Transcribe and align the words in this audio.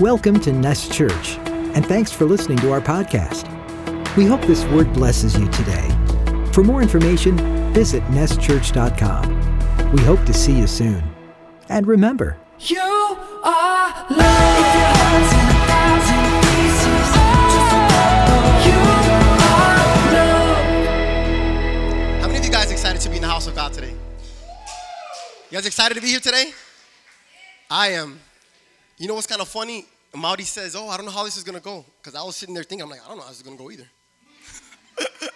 Welcome 0.00 0.40
to 0.40 0.52
Nest 0.52 0.92
Church, 0.92 1.36
and 1.46 1.84
thanks 1.84 2.10
for 2.10 2.24
listening 2.24 2.56
to 2.58 2.72
our 2.72 2.80
podcast. 2.80 3.46
We 4.16 4.24
hope 4.24 4.40
this 4.42 4.64
word 4.66 4.92
blesses 4.94 5.36
you 5.38 5.46
today. 5.50 5.86
For 6.54 6.64
more 6.64 6.80
information, 6.80 7.36
visit 7.74 8.02
nestchurch.com. 8.04 9.92
We 9.92 10.00
hope 10.02 10.24
to 10.24 10.32
see 10.32 10.56
you 10.58 10.66
soon. 10.66 11.02
And 11.68 11.86
remember, 11.86 12.38
You 12.60 12.80
are 12.80 14.06
love. 14.08 14.10
If 14.10 14.74
your 14.74 14.92
heart's 14.96 15.32
in 15.34 15.46
a 15.46 15.66
thousand 15.68 16.24
pieces, 16.48 17.08
just 17.52 17.72
remember 17.76 18.40
you 18.66 18.78
are 19.52 19.76
love. 20.14 20.64
How 22.22 22.26
many 22.28 22.38
of 22.38 22.44
you 22.46 22.50
guys 22.50 22.70
excited 22.70 23.02
to 23.02 23.08
be 23.10 23.16
in 23.16 23.22
the 23.22 23.28
house 23.28 23.46
of 23.46 23.54
God 23.54 23.74
today? 23.74 23.92
You 25.50 25.58
guys 25.58 25.66
excited 25.66 25.94
to 25.94 26.00
be 26.00 26.08
here 26.08 26.20
today? 26.20 26.52
I 27.70 27.88
am. 27.88 28.18
You 28.96 29.08
know 29.08 29.14
what's 29.14 29.26
kind 29.26 29.40
of 29.40 29.48
funny? 29.48 29.86
Maudie 30.14 30.44
says, 30.44 30.74
"Oh, 30.74 30.88
I 30.88 30.96
don't 30.96 31.06
know 31.06 31.12
how 31.12 31.24
this 31.24 31.36
is 31.36 31.44
gonna 31.44 31.60
go," 31.60 31.84
because 31.98 32.14
I 32.14 32.22
was 32.22 32.36
sitting 32.36 32.54
there 32.54 32.64
thinking, 32.64 32.82
I'm 32.82 32.90
like, 32.90 33.04
I 33.04 33.08
don't 33.08 33.18
know 33.18 33.22
how 33.22 33.28
this 33.28 33.38
is 33.38 33.42
gonna 33.42 33.56
go 33.56 33.70
either. 33.70 33.88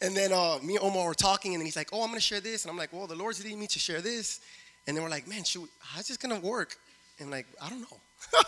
and 0.00 0.16
then 0.16 0.32
uh, 0.32 0.58
me 0.62 0.76
and 0.76 0.84
Omar 0.84 1.06
were 1.06 1.14
talking, 1.14 1.54
and 1.54 1.60
then 1.60 1.66
he's 1.66 1.76
like, 1.76 1.90
"Oh, 1.92 2.02
I'm 2.02 2.08
gonna 2.08 2.20
share 2.20 2.40
this," 2.40 2.64
and 2.64 2.70
I'm 2.70 2.78
like, 2.78 2.92
"Well, 2.92 3.06
the 3.06 3.14
Lord's 3.14 3.42
leading 3.42 3.60
me 3.60 3.66
to 3.68 3.78
share 3.78 4.00
this," 4.00 4.40
and 4.86 4.96
then 4.96 5.04
we're 5.04 5.10
like, 5.10 5.28
"Man, 5.28 5.44
shoot, 5.44 5.68
how's 5.80 6.08
this 6.08 6.16
gonna 6.16 6.40
work?" 6.40 6.76
And 7.20 7.30
like, 7.30 7.46
I 7.60 7.68
don't 7.68 7.82
know, 7.82 7.98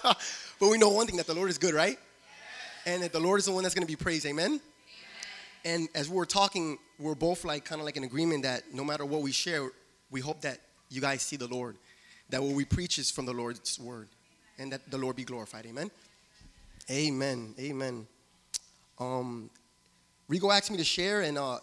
but 0.60 0.68
we 0.68 0.78
know 0.78 0.88
one 0.90 1.06
thing 1.06 1.16
that 1.16 1.26
the 1.26 1.34
Lord 1.34 1.50
is 1.50 1.58
good, 1.58 1.74
right? 1.74 1.98
And 2.86 3.02
that 3.02 3.12
the 3.12 3.20
Lord 3.20 3.38
is 3.40 3.46
the 3.46 3.52
one 3.52 3.62
that's 3.62 3.74
gonna 3.74 3.86
be 3.86 3.96
praised. 3.96 4.26
Amen. 4.26 4.60
And 5.64 5.88
as 5.96 6.08
we 6.08 6.16
were 6.16 6.26
talking, 6.26 6.78
we're 6.98 7.16
both 7.16 7.44
like 7.44 7.64
kind 7.64 7.80
of 7.80 7.84
like 7.84 7.96
in 7.96 8.04
agreement 8.04 8.44
that 8.44 8.72
no 8.72 8.84
matter 8.84 9.04
what 9.04 9.22
we 9.22 9.32
share, 9.32 9.68
we 10.10 10.20
hope 10.20 10.40
that 10.42 10.60
you 10.88 11.00
guys 11.00 11.22
see 11.22 11.36
the 11.36 11.48
Lord, 11.48 11.76
that 12.30 12.40
what 12.40 12.54
we 12.54 12.64
preach 12.64 12.98
is 12.98 13.10
from 13.10 13.26
the 13.26 13.32
Lord's 13.32 13.78
word, 13.78 14.08
and 14.58 14.72
that 14.72 14.90
the 14.90 14.98
Lord 14.98 15.16
be 15.16 15.24
glorified. 15.24 15.66
Amen. 15.66 15.90
Amen. 16.90 17.54
Amen. 17.58 18.06
Um, 18.98 19.50
Rigo 20.30 20.54
asked 20.54 20.70
me 20.70 20.76
to 20.76 20.84
share, 20.84 21.22
and 21.22 21.38
uh, 21.38 21.58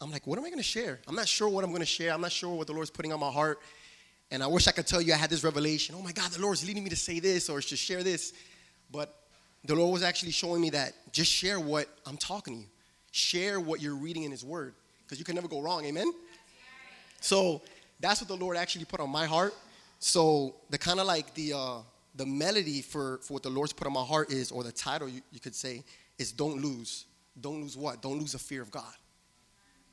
I'm 0.00 0.10
like, 0.10 0.26
what 0.26 0.38
am 0.38 0.44
I 0.44 0.48
going 0.48 0.58
to 0.58 0.64
share? 0.64 1.00
I'm 1.06 1.14
not 1.14 1.28
sure 1.28 1.48
what 1.48 1.64
I'm 1.64 1.70
going 1.70 1.80
to 1.80 1.86
share. 1.86 2.12
I'm 2.12 2.20
not 2.20 2.32
sure 2.32 2.54
what 2.54 2.66
the 2.66 2.72
Lord's 2.72 2.90
putting 2.90 3.12
on 3.12 3.20
my 3.20 3.30
heart. 3.30 3.60
And 4.30 4.42
I 4.42 4.46
wish 4.46 4.66
I 4.66 4.72
could 4.72 4.86
tell 4.86 5.00
you 5.00 5.12
I 5.12 5.16
had 5.16 5.30
this 5.30 5.44
revelation. 5.44 5.94
Oh 5.96 6.02
my 6.02 6.12
God, 6.12 6.30
the 6.30 6.40
Lord's 6.40 6.66
leading 6.66 6.82
me 6.82 6.90
to 6.90 6.96
say 6.96 7.20
this 7.20 7.48
or 7.48 7.60
to 7.60 7.76
share 7.76 8.02
this. 8.02 8.32
But 8.90 9.14
the 9.64 9.74
Lord 9.74 9.92
was 9.92 10.02
actually 10.02 10.32
showing 10.32 10.60
me 10.60 10.70
that 10.70 10.94
just 11.12 11.30
share 11.30 11.60
what 11.60 11.86
I'm 12.06 12.16
talking 12.16 12.54
to 12.54 12.60
you. 12.60 12.66
Share 13.14 13.60
what 13.60 13.82
you're 13.82 13.94
reading 13.94 14.22
in 14.22 14.30
His 14.30 14.42
Word, 14.42 14.72
because 15.04 15.18
you 15.18 15.24
can 15.26 15.34
never 15.34 15.46
go 15.46 15.60
wrong. 15.60 15.84
Amen. 15.84 16.10
So 17.20 17.60
that's 18.00 18.22
what 18.22 18.28
the 18.28 18.36
Lord 18.36 18.56
actually 18.56 18.86
put 18.86 19.00
on 19.00 19.10
my 19.10 19.26
heart. 19.26 19.54
So 19.98 20.54
the 20.70 20.78
kind 20.78 20.98
of 20.98 21.06
like 21.06 21.34
the 21.34 21.52
uh, 21.52 21.78
the 22.14 22.26
melody 22.26 22.82
for 22.82 23.18
for 23.22 23.34
what 23.34 23.42
the 23.42 23.50
Lord's 23.50 23.72
put 23.72 23.86
on 23.86 23.92
my 23.92 24.04
heart 24.04 24.30
is, 24.30 24.50
or 24.50 24.62
the 24.62 24.72
title 24.72 25.08
you, 25.08 25.20
you 25.30 25.40
could 25.40 25.54
say 25.54 25.82
is 26.18 26.32
"Don't 26.32 26.60
lose." 26.60 27.06
Don't 27.40 27.62
lose 27.62 27.76
what? 27.76 28.02
Don't 28.02 28.18
lose 28.18 28.32
the 28.32 28.38
fear 28.38 28.62
of 28.62 28.70
God. 28.70 28.94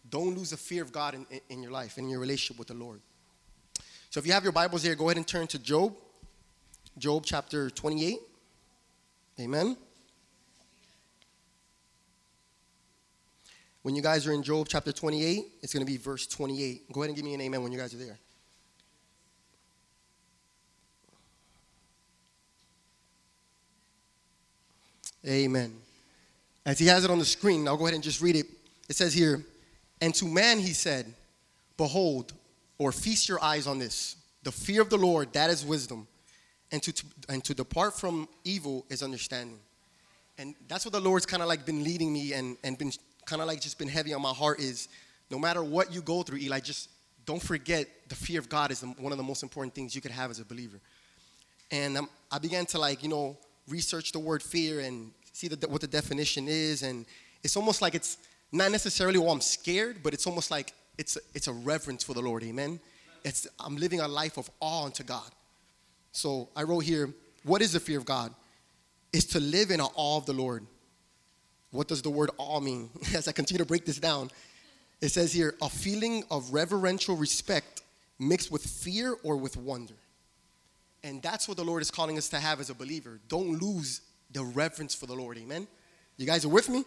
Don't 0.10 0.36
lose 0.36 0.50
the 0.50 0.58
fear 0.58 0.82
of 0.82 0.92
God 0.92 1.14
in, 1.14 1.26
in, 1.30 1.40
in 1.50 1.64
your 1.64 1.72
life 1.72 1.98
and 1.98 2.06
in 2.06 2.12
your 2.12 2.20
relationship 2.20 2.58
with 2.58 2.68
the 2.68 2.74
Lord. 2.74 3.00
So 4.10 4.20
if 4.20 4.26
you 4.26 4.34
have 4.34 4.44
your 4.44 4.52
Bibles 4.52 4.84
here, 4.84 4.96
go 4.96 5.06
ahead 5.06 5.18
and 5.18 5.28
turn 5.28 5.48
to 5.48 5.60
Job. 5.60 5.96
Job 6.98 7.24
chapter 7.26 7.70
28. 7.70 8.18
Amen. 9.40 9.78
When 13.84 13.96
you 13.96 14.02
guys 14.02 14.28
are 14.28 14.34
in 14.34 14.44
Job 14.44 14.68
chapter 14.70 14.92
28, 14.92 15.46
it's 15.62 15.74
going 15.74 15.86
to 15.86 15.90
be 15.90 15.98
verse 15.98 16.28
28. 16.28 16.92
Go 16.92 17.02
ahead 17.02 17.10
and 17.10 17.16
give 17.16 17.24
me 17.24 17.34
an 17.36 17.42
amen 17.42 17.64
when 17.64 17.72
you 17.72 17.78
guys 17.78 17.94
are 17.94 17.98
there. 17.98 18.20
Amen. 25.28 25.74
As 26.66 26.80
he 26.80 26.86
has 26.88 27.04
it 27.04 27.12
on 27.12 27.20
the 27.20 27.26
screen, 27.26 27.68
I'll 27.68 27.78
go 27.78 27.86
ahead 27.86 27.96
and 27.96 28.04
just 28.04 28.22
read 28.22 28.36
it. 28.36 28.46
It 28.88 28.96
says 28.96 29.14
here, 29.14 29.44
And 30.02 30.14
to 30.16 30.26
man 30.26 30.60
he 30.60 30.74
said, 30.74 31.14
Behold, 31.78 32.34
or 32.78 32.92
feast 32.92 33.28
your 33.30 33.44
eyes 33.44 33.68
on 33.68 33.80
this. 33.80 34.16
The 34.44 34.52
fear 34.52 34.82
of 34.82 34.90
the 34.90 34.98
Lord, 34.98 35.34
that 35.34 35.50
is 35.50 35.66
wisdom. 35.66 36.08
And 36.72 36.82
to, 36.84 37.04
and 37.28 37.44
to 37.46 37.54
depart 37.54 38.00
from 38.00 38.28
evil 38.44 38.86
is 38.90 39.02
understanding. 39.02 39.60
And 40.38 40.56
that's 40.68 40.86
what 40.86 40.94
the 40.94 41.00
Lord's 41.00 41.26
kind 41.26 41.42
of 41.42 41.50
like 41.50 41.66
been 41.66 41.84
leading 41.84 42.14
me 42.14 42.34
and, 42.34 42.58
and 42.64 42.78
been 42.78 42.92
kind 43.26 43.42
of 43.42 43.48
like 43.48 43.60
just 43.60 43.78
been 43.78 43.88
heavy 43.88 44.14
on 44.14 44.22
my 44.22 44.32
heart 44.32 44.60
is 44.60 44.88
no 45.30 45.38
matter 45.38 45.64
what 45.64 45.94
you 45.94 46.02
go 46.02 46.24
through, 46.24 46.40
Eli, 46.40 46.60
just 46.60 46.90
don't 47.26 47.42
forget 47.42 47.88
the 48.08 48.16
fear 48.16 48.40
of 48.40 48.50
God 48.50 48.72
is 48.72 48.82
one 48.82 49.12
of 49.12 49.18
the 49.18 49.24
most 49.24 49.44
important 49.44 49.76
things 49.76 49.94
you 49.94 50.02
could 50.02 50.12
have 50.12 50.32
as 50.32 50.40
a 50.40 50.46
believer. 50.46 50.80
And 51.72 51.98
um, 51.98 52.10
I 52.32 52.40
began 52.40 52.66
to 52.68 52.80
like, 52.80 53.04
you 53.04 53.10
know, 53.10 53.38
research 53.70 54.12
the 54.12 54.20
word 54.20 54.44
fear 54.44 54.80
and 54.82 55.12
see 55.32 55.48
the, 55.48 55.68
what 55.68 55.82
the 55.82 55.88
definition 55.88 56.48
is. 56.48 56.84
And 56.84 57.06
it's 57.44 57.56
almost 57.56 57.82
like 57.82 57.96
it's 57.96 58.18
not 58.52 58.72
necessarily, 58.72 59.20
well, 59.20 59.32
I'm 59.32 59.42
scared, 59.42 60.02
but 60.04 60.14
it's 60.14 60.28
almost 60.28 60.52
like 60.52 60.74
it's 60.98 61.16
a, 61.16 61.20
it's 61.34 61.48
a 61.48 61.54
reverence 61.54 62.04
for 62.04 62.14
the 62.14 62.22
Lord. 62.22 62.44
Amen. 62.44 62.80
It's, 63.24 63.48
I'm 63.60 63.78
living 63.78 64.00
a 64.00 64.08
life 64.08 64.38
of 64.38 64.50
awe 64.60 64.86
unto 64.86 65.04
God. 65.04 65.30
So 66.12 66.50
I 66.56 66.64
wrote 66.64 66.80
here, 66.80 67.14
what 67.44 67.62
is 67.62 67.74
the 67.74 67.80
fear 67.80 67.98
of 67.98 68.06
God? 68.06 68.34
It's 69.14 69.26
to 69.26 69.40
live 69.40 69.72
in 69.72 69.82
awe 69.82 70.18
of 70.18 70.26
the 70.26 70.34
Lord. 70.34 70.66
What 71.72 71.88
does 71.88 72.02
the 72.02 72.10
word 72.10 72.32
awe 72.38 72.60
mean? 72.60 72.90
As 73.16 73.28
I 73.28 73.32
continue 73.32 73.60
to 73.60 73.68
break 73.68 73.86
this 73.86 74.00
down, 74.00 74.32
it 75.02 75.10
says 75.10 75.32
here, 75.32 75.56
a 75.62 75.70
feeling 75.70 76.24
of 76.30 76.52
reverential 76.54 77.16
respect 77.16 77.84
mixed 78.20 78.52
with 78.52 78.64
fear 78.66 79.16
or 79.24 79.38
with 79.38 79.56
wonder. 79.56 79.94
And 81.04 81.22
that's 81.22 81.48
what 81.48 81.58
the 81.58 81.64
Lord 81.64 81.82
is 81.82 81.92
calling 81.92 82.18
us 82.18 82.30
to 82.30 82.40
have 82.40 82.60
as 82.60 82.70
a 82.70 82.76
believer. 82.76 83.20
Don't 83.28 83.60
lose 83.62 84.02
the 84.32 84.44
reverence 84.44 84.94
for 84.94 85.06
the 85.06 85.14
Lord. 85.14 85.38
Amen. 85.38 85.68
You 86.18 86.26
guys 86.26 86.46
are 86.46 86.50
with 86.50 86.70
me? 86.70 86.84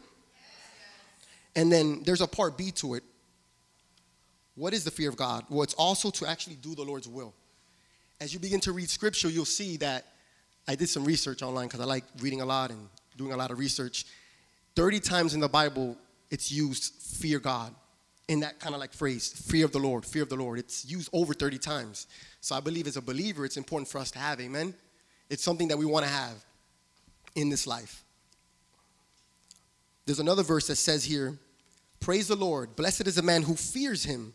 And 1.56 1.72
then 1.72 2.02
there's 2.04 2.20
a 2.20 2.26
part 2.26 2.56
B 2.56 2.70
to 2.72 2.94
it. 2.94 3.02
What 4.54 4.74
is 4.74 4.84
the 4.84 4.90
fear 4.90 5.08
of 5.08 5.16
God? 5.16 5.44
Well, 5.48 5.62
it's 5.62 5.74
also 5.74 6.10
to 6.10 6.26
actually 6.26 6.56
do 6.56 6.74
the 6.74 6.82
Lord's 6.82 7.08
will. 7.08 7.32
As 8.20 8.32
you 8.32 8.38
begin 8.38 8.60
to 8.60 8.72
read 8.72 8.88
scripture, 8.90 9.28
you'll 9.28 9.44
see 9.44 9.76
that 9.78 10.06
I 10.68 10.74
did 10.74 10.88
some 10.88 11.04
research 11.04 11.42
online 11.42 11.66
because 11.66 11.80
I 11.80 11.84
like 11.84 12.04
reading 12.20 12.40
a 12.42 12.44
lot 12.44 12.70
and 12.70 12.88
doing 13.16 13.32
a 13.32 13.36
lot 13.36 13.50
of 13.50 13.58
research. 13.58 14.04
30 14.76 15.00
times 15.00 15.34
in 15.34 15.40
the 15.40 15.48
Bible, 15.48 15.96
it's 16.30 16.52
used 16.52 16.94
fear 16.94 17.38
God 17.38 17.74
in 18.28 18.40
that 18.40 18.60
kind 18.60 18.74
of 18.74 18.80
like 18.80 18.92
phrase, 18.92 19.32
fear 19.32 19.64
of 19.64 19.72
the 19.72 19.78
Lord, 19.78 20.04
fear 20.04 20.22
of 20.22 20.28
the 20.28 20.36
Lord. 20.36 20.58
It's 20.58 20.84
used 20.84 21.10
over 21.12 21.34
30 21.34 21.58
times. 21.58 22.06
So 22.40 22.54
I 22.54 22.60
believe 22.60 22.86
as 22.86 22.96
a 22.96 23.02
believer, 23.02 23.44
it's 23.44 23.56
important 23.56 23.88
for 23.88 23.98
us 23.98 24.10
to 24.12 24.18
have, 24.18 24.40
amen? 24.40 24.74
It's 25.28 25.42
something 25.42 25.68
that 25.68 25.78
we 25.78 25.86
want 25.86 26.04
to 26.04 26.10
have 26.10 26.34
in 27.34 27.48
this 27.48 27.66
life. 27.66 28.04
There's 30.06 30.20
another 30.20 30.42
verse 30.42 30.66
that 30.66 30.76
says 30.76 31.04
here, 31.04 31.38
Praise 32.00 32.28
the 32.28 32.36
Lord, 32.36 32.74
blessed 32.74 33.06
is 33.06 33.14
the 33.14 33.22
man 33.22 33.42
who 33.42 33.54
fears 33.54 34.02
him, 34.02 34.34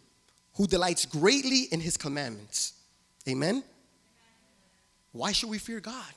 who 0.55 0.67
delights 0.67 1.05
greatly 1.05 1.63
in 1.71 1.81
his 1.81 1.97
commandments. 1.97 2.73
Amen? 3.27 3.61
Why 5.11 5.33
should 5.33 5.49
we 5.49 5.57
fear 5.57 5.81
God? 5.81 6.13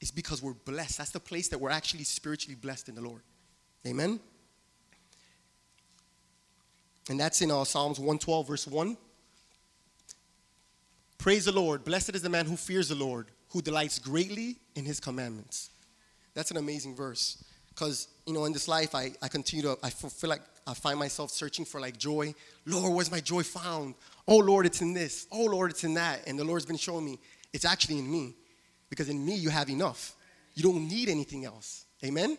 It's 0.00 0.12
because 0.12 0.42
we're 0.42 0.52
blessed. 0.52 0.98
That's 0.98 1.10
the 1.10 1.20
place 1.20 1.48
that 1.48 1.58
we're 1.58 1.70
actually 1.70 2.04
spiritually 2.04 2.56
blessed 2.60 2.88
in 2.88 2.94
the 2.94 3.00
Lord. 3.00 3.22
Amen? 3.86 4.20
And 7.08 7.18
that's 7.18 7.42
in 7.42 7.50
uh, 7.50 7.64
Psalms 7.64 7.98
112, 7.98 8.46
verse 8.48 8.66
1. 8.66 8.96
Praise 11.18 11.44
the 11.44 11.52
Lord. 11.52 11.84
Blessed 11.84 12.14
is 12.14 12.22
the 12.22 12.28
man 12.28 12.46
who 12.46 12.56
fears 12.56 12.88
the 12.88 12.94
Lord, 12.94 13.28
who 13.50 13.62
delights 13.62 13.98
greatly 13.98 14.56
in 14.74 14.84
his 14.84 15.00
commandments. 15.00 15.70
That's 16.34 16.50
an 16.50 16.56
amazing 16.56 16.94
verse. 16.94 17.44
Because, 17.68 18.08
you 18.26 18.34
know, 18.34 18.44
in 18.44 18.52
this 18.52 18.68
life, 18.68 18.94
I, 18.94 19.12
I 19.22 19.28
continue 19.28 19.62
to, 19.62 19.78
I 19.82 19.90
feel 19.90 20.30
like 20.30 20.42
I 20.66 20.74
find 20.74 20.98
myself 20.98 21.30
searching 21.30 21.64
for 21.64 21.80
like 21.80 21.96
joy. 21.96 22.34
Lord, 22.66 22.92
where's 22.92 23.10
my 23.10 23.20
joy 23.20 23.42
found? 23.42 23.94
Oh, 24.28 24.38
Lord, 24.38 24.66
it's 24.66 24.80
in 24.80 24.92
this. 24.92 25.26
Oh, 25.32 25.44
Lord, 25.44 25.70
it's 25.70 25.84
in 25.84 25.94
that. 25.94 26.26
And 26.26 26.38
the 26.38 26.44
Lord's 26.44 26.66
been 26.66 26.76
showing 26.76 27.04
me 27.04 27.18
it's 27.52 27.64
actually 27.64 27.98
in 27.98 28.10
me. 28.10 28.34
Because 28.90 29.08
in 29.08 29.24
me, 29.24 29.34
you 29.34 29.48
have 29.48 29.70
enough. 29.70 30.14
You 30.54 30.62
don't 30.62 30.86
need 30.86 31.08
anything 31.08 31.44
else. 31.44 31.86
Amen? 32.04 32.36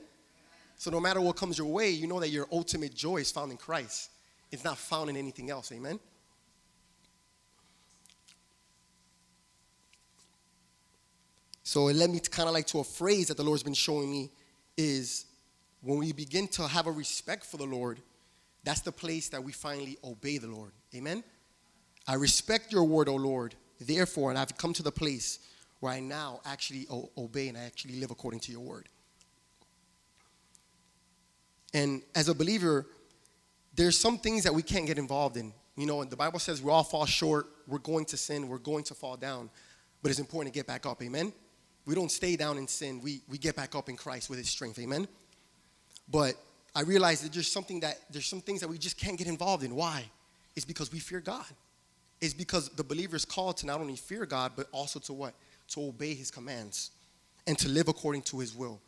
So 0.77 0.91
no 0.91 0.99
matter 0.99 1.21
what 1.21 1.35
comes 1.35 1.57
your 1.57 1.67
way, 1.67 1.89
you 1.89 2.07
know 2.07 2.19
that 2.19 2.29
your 2.29 2.47
ultimate 2.51 2.93
joy 2.93 3.17
is 3.17 3.31
found 3.31 3.51
in 3.51 3.57
Christ. 3.57 4.11
It's 4.53 4.63
not 4.63 4.77
found 4.77 5.09
in 5.09 5.17
anything 5.17 5.49
else. 5.49 5.71
Amen? 5.71 5.99
So 11.63 11.87
it 11.87 11.95
led 11.95 12.11
me 12.11 12.19
kind 12.19 12.47
of 12.47 12.53
like 12.53 12.67
to 12.67 12.79
a 12.79 12.83
phrase 12.83 13.29
that 13.29 13.37
the 13.37 13.43
Lord's 13.43 13.63
been 13.63 13.73
showing 13.73 14.11
me 14.11 14.29
is 14.77 15.25
when 15.81 15.97
we 15.97 16.11
begin 16.11 16.47
to 16.49 16.67
have 16.67 16.85
a 16.85 16.91
respect 16.91 17.45
for 17.45 17.57
the 17.57 17.65
Lord, 17.65 17.99
that's 18.63 18.81
the 18.81 18.91
place 18.91 19.27
that 19.29 19.43
we 19.43 19.51
finally 19.53 19.97
obey 20.03 20.37
the 20.37 20.47
Lord. 20.47 20.71
Amen? 20.93 21.23
I 22.07 22.13
respect 22.13 22.71
your 22.71 22.83
word, 22.83 23.09
O 23.09 23.15
Lord. 23.15 23.55
Therefore, 23.81 24.29
and 24.29 24.37
I've 24.37 24.55
come 24.55 24.73
to 24.73 24.83
the 24.83 24.91
place 24.91 25.39
where 25.79 25.91
I 25.91 25.99
now 25.99 26.41
actually 26.45 26.85
o- 26.91 27.09
obey 27.17 27.47
and 27.47 27.57
I 27.57 27.61
actually 27.61 27.95
live 27.95 28.11
according 28.11 28.41
to 28.41 28.51
your 28.51 28.61
word. 28.61 28.87
And 31.73 32.03
as 32.13 32.29
a 32.29 32.35
believer, 32.35 32.85
there's 33.75 33.97
some 33.97 34.17
things 34.17 34.43
that 34.43 34.53
we 34.53 34.61
can't 34.61 34.85
get 34.85 34.97
involved 34.97 35.37
in. 35.37 35.53
You 35.75 35.87
know, 35.87 36.01
and 36.01 36.11
the 36.11 36.15
Bible 36.15 36.39
says 36.39 36.61
we 36.61 36.71
all 36.71 36.83
fall 36.83 37.05
short, 37.05 37.47
we're 37.67 37.79
going 37.79 38.05
to 38.05 38.17
sin, 38.17 38.47
we're 38.47 38.59
going 38.59 38.83
to 38.85 38.93
fall 38.93 39.17
down. 39.17 39.49
But 40.01 40.11
it's 40.11 40.19
important 40.19 40.53
to 40.53 40.59
get 40.59 40.67
back 40.67 40.85
up, 40.85 41.01
amen? 41.01 41.33
we 41.85 41.95
don't 41.95 42.11
stay 42.11 42.35
down 42.35 42.57
in 42.57 42.67
sin. 42.67 43.01
We, 43.01 43.21
we 43.27 43.37
get 43.37 43.55
back 43.55 43.75
up 43.75 43.89
in 43.89 43.97
Christ 43.97 44.29
with 44.29 44.39
his 44.39 44.49
strength. 44.49 44.79
Amen? 44.79 45.07
But 46.09 46.35
I 46.75 46.81
realize 46.81 47.21
that 47.21 47.33
there's 47.33 47.51
something 47.51 47.81
that 47.81 47.99
there's 48.09 48.25
some 48.25 48.41
things 48.41 48.61
that 48.61 48.69
we 48.69 48.77
just 48.77 48.97
can't 48.97 49.17
get 49.17 49.27
involved 49.27 49.63
in. 49.63 49.75
Why? 49.75 50.05
It's 50.55 50.65
because 50.65 50.91
we 50.91 50.99
fear 50.99 51.19
God. 51.19 51.45
It's 52.21 52.33
because 52.33 52.69
the 52.69 52.83
believer 52.83 53.15
is 53.15 53.25
called 53.25 53.57
to 53.57 53.65
not 53.65 53.81
only 53.81 53.95
fear 53.95 54.25
God, 54.25 54.53
but 54.55 54.67
also 54.71 54.99
to 55.01 55.13
what? 55.13 55.33
To 55.69 55.87
obey 55.87 56.13
his 56.13 56.31
commands 56.31 56.91
and 57.45 57.57
to 57.59 57.67
live 57.67 57.89
according 57.89 58.21
to 58.23 58.39
his 58.39 58.55
will. 58.55 58.79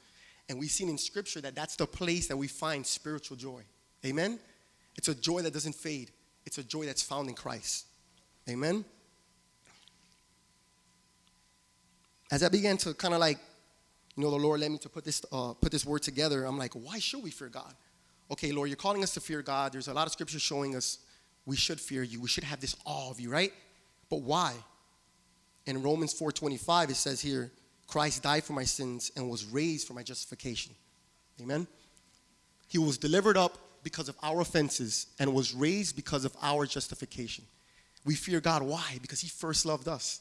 And 0.47 0.57
we've 0.57 0.71
seen 0.71 0.89
in 0.89 0.97
scripture 0.97 1.41
that 1.41 1.55
that's 1.55 1.75
the 1.75 1.87
place 1.87 2.27
that 2.27 2.37
we 2.37 2.47
find 2.47 2.85
spiritual 2.85 3.35
joy. 3.35 3.63
Amen? 4.05 4.39
It's 4.95 5.07
a 5.07 5.15
joy 5.15 5.41
that 5.41 5.53
doesn't 5.53 5.75
fade, 5.75 6.11
it's 6.45 6.57
a 6.57 6.63
joy 6.63 6.85
that's 6.85 7.01
found 7.01 7.29
in 7.29 7.35
Christ. 7.35 7.85
Amen? 8.49 8.85
As 12.31 12.43
I 12.43 12.49
began 12.49 12.77
to 12.77 12.93
kind 12.93 13.13
of 13.13 13.19
like, 13.19 13.39
you 14.15 14.23
know, 14.23 14.31
the 14.31 14.37
Lord 14.37 14.59
led 14.59 14.71
me 14.71 14.77
to 14.79 14.89
put 14.89 15.03
this, 15.03 15.23
uh, 15.31 15.53
put 15.53 15.71
this 15.71 15.85
word 15.85 16.03
together, 16.03 16.45
I'm 16.45 16.57
like, 16.57 16.73
why 16.73 16.99
should 16.99 17.23
we 17.23 17.31
fear 17.31 17.49
God? 17.49 17.73
Okay, 18.31 18.51
Lord, 18.51 18.69
you're 18.69 18.77
calling 18.77 19.03
us 19.03 19.13
to 19.13 19.19
fear 19.19 19.41
God. 19.41 19.73
There's 19.73 19.87
a 19.87 19.93
lot 19.93 20.07
of 20.07 20.13
scripture 20.13 20.39
showing 20.39 20.75
us 20.75 20.99
we 21.45 21.55
should 21.55 21.79
fear 21.79 22.01
you. 22.01 22.19
We 22.19 22.27
should 22.27 22.43
have 22.43 22.59
this 22.59 22.75
awe 22.85 23.11
of 23.11 23.19
you, 23.19 23.29
right? 23.29 23.53
But 24.09 24.21
why? 24.21 24.53
In 25.65 25.81
Romans 25.81 26.13
4:25 26.13 26.89
it 26.89 26.95
says 26.95 27.21
here, 27.21 27.51
Christ 27.87 28.23
died 28.23 28.43
for 28.43 28.53
my 28.53 28.63
sins 28.63 29.11
and 29.15 29.29
was 29.29 29.45
raised 29.45 29.87
for 29.87 29.93
my 29.93 30.01
justification. 30.01 30.73
Amen. 31.39 31.67
He 32.67 32.79
was 32.79 32.97
delivered 32.97 33.37
up 33.37 33.59
because 33.85 34.09
of 34.09 34.17
our 34.21 34.41
offenses 34.41 35.07
and 35.19 35.33
was 35.33 35.53
raised 35.53 35.95
because 35.95 36.25
of 36.25 36.35
our 36.41 36.65
justification. 36.65 37.45
We 38.03 38.15
fear 38.15 38.41
God 38.41 38.63
why? 38.63 38.97
Because 39.01 39.21
he 39.21 39.29
first 39.29 39.65
loved 39.65 39.87
us. 39.87 40.19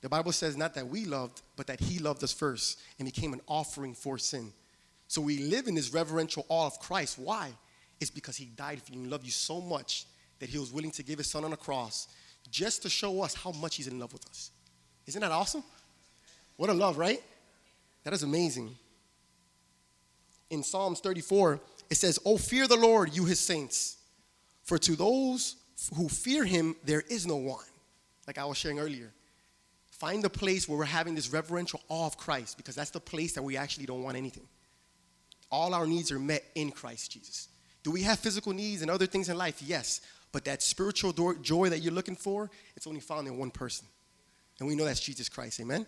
The 0.00 0.08
Bible 0.08 0.32
says 0.32 0.56
not 0.56 0.74
that 0.74 0.88
we 0.88 1.04
loved, 1.04 1.42
but 1.54 1.68
that 1.68 1.78
he 1.78 2.00
loved 2.00 2.24
us 2.24 2.32
first 2.32 2.80
and 2.98 3.06
became 3.06 3.32
an 3.34 3.40
offering 3.46 3.94
for 3.94 4.18
sin. 4.18 4.52
So 5.06 5.20
we 5.20 5.38
live 5.38 5.68
in 5.68 5.74
this 5.74 5.92
reverential 5.92 6.44
awe 6.48 6.66
of 6.66 6.80
Christ. 6.80 7.18
Why? 7.18 7.50
It's 8.00 8.10
because 8.10 8.36
he 8.36 8.46
died 8.46 8.82
for 8.82 8.92
you 8.92 9.00
and 9.00 9.10
loved 9.10 9.24
you 9.24 9.30
so 9.30 9.60
much 9.60 10.06
that 10.40 10.48
he 10.48 10.58
was 10.58 10.72
willing 10.72 10.90
to 10.92 11.04
give 11.04 11.18
his 11.18 11.30
son 11.30 11.44
on 11.44 11.52
a 11.52 11.56
cross 11.56 12.08
just 12.50 12.82
to 12.82 12.88
show 12.88 13.22
us 13.22 13.34
how 13.34 13.52
much 13.52 13.76
he's 13.76 13.86
in 13.86 14.00
love 14.00 14.12
with 14.12 14.26
us. 14.28 14.50
Isn't 15.06 15.20
that 15.20 15.30
awesome? 15.30 15.62
What 16.56 16.70
a 16.70 16.72
love, 16.72 16.98
right? 16.98 17.22
That 18.04 18.12
is 18.12 18.22
amazing. 18.22 18.74
In 20.50 20.62
Psalms 20.62 21.00
34, 21.00 21.60
it 21.92 21.96
says, 21.96 22.18
Oh, 22.24 22.38
fear 22.38 22.66
the 22.66 22.76
Lord, 22.76 23.14
you 23.14 23.26
his 23.26 23.38
saints, 23.38 23.98
for 24.62 24.78
to 24.78 24.96
those 24.96 25.56
who 25.94 26.08
fear 26.08 26.42
him, 26.42 26.74
there 26.84 27.02
is 27.10 27.26
no 27.26 27.36
one. 27.36 27.66
Like 28.26 28.38
I 28.38 28.46
was 28.46 28.56
sharing 28.56 28.80
earlier. 28.80 29.12
Find 29.90 30.24
the 30.24 30.30
place 30.30 30.66
where 30.66 30.78
we're 30.78 30.84
having 30.84 31.14
this 31.14 31.30
reverential 31.30 31.82
awe 31.90 32.06
of 32.06 32.16
Christ 32.16 32.56
because 32.56 32.74
that's 32.74 32.90
the 32.90 33.00
place 33.00 33.34
that 33.34 33.42
we 33.42 33.58
actually 33.58 33.84
don't 33.84 34.02
want 34.02 34.16
anything. 34.16 34.48
All 35.50 35.74
our 35.74 35.86
needs 35.86 36.10
are 36.10 36.18
met 36.18 36.42
in 36.54 36.70
Christ 36.70 37.12
Jesus. 37.12 37.48
Do 37.82 37.90
we 37.90 38.02
have 38.02 38.18
physical 38.18 38.54
needs 38.54 38.80
and 38.80 38.90
other 38.90 39.06
things 39.06 39.28
in 39.28 39.36
life? 39.36 39.60
Yes. 39.60 40.00
But 40.32 40.46
that 40.46 40.62
spiritual 40.62 41.12
joy 41.42 41.68
that 41.68 41.80
you're 41.80 41.92
looking 41.92 42.16
for, 42.16 42.50
it's 42.74 42.86
only 42.86 43.00
found 43.00 43.28
in 43.28 43.36
one 43.36 43.50
person. 43.50 43.86
And 44.60 44.66
we 44.66 44.76
know 44.76 44.86
that's 44.86 45.00
Jesus 45.00 45.28
Christ. 45.28 45.60
Amen? 45.60 45.84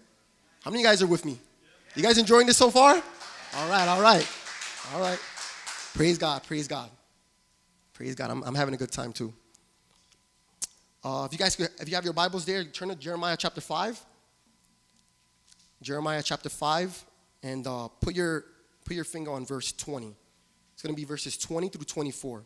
How 0.63 0.71
many 0.71 0.83
of 0.83 0.85
you 0.85 0.91
guys 0.91 1.03
are 1.03 1.07
with 1.07 1.25
me? 1.25 1.39
You 1.95 2.03
guys 2.03 2.19
enjoying 2.19 2.47
this 2.47 2.59
so 2.59 2.71
far? 2.71 2.95
All 3.57 3.69
right, 3.71 3.89
all 3.89 4.03
right. 4.03 4.29
All 4.93 5.01
right. 5.01 5.19
Praise 5.95 6.19
God, 6.19 6.43
praise 6.43 6.67
God. 6.67 6.91
Praise 7.93 8.17
God. 8.17 8.29
I'm, 8.29 8.43
I'm 8.43 8.55
having 8.57 8.75
a 8.75 8.77
good 8.77 8.91
time 8.91 9.13
too. 9.13 9.33
Uh, 11.05 11.23
if 11.27 11.33
you 11.33 11.39
guys, 11.39 11.59
if 11.59 11.89
you 11.89 11.95
have 11.95 12.03
your 12.03 12.13
Bibles 12.13 12.45
there, 12.45 12.65
turn 12.65 12.89
to 12.89 12.97
Jeremiah 12.97 13.37
chapter 13.39 13.61
5. 13.61 14.05
Jeremiah 15.83 16.23
chapter 16.23 16.49
5, 16.49 17.05
and 17.43 17.67
uh, 17.67 17.89
put, 18.01 18.15
your, 18.15 18.45
put 18.85 18.95
your 18.97 19.05
finger 19.05 19.31
on 19.31 19.47
verse 19.47 19.71
20. 19.71 20.17
It's 20.73 20.83
going 20.83 20.95
to 20.95 21.01
be 21.01 21.05
verses 21.05 21.37
20 21.37 21.69
through 21.69 21.85
24. 21.85 22.43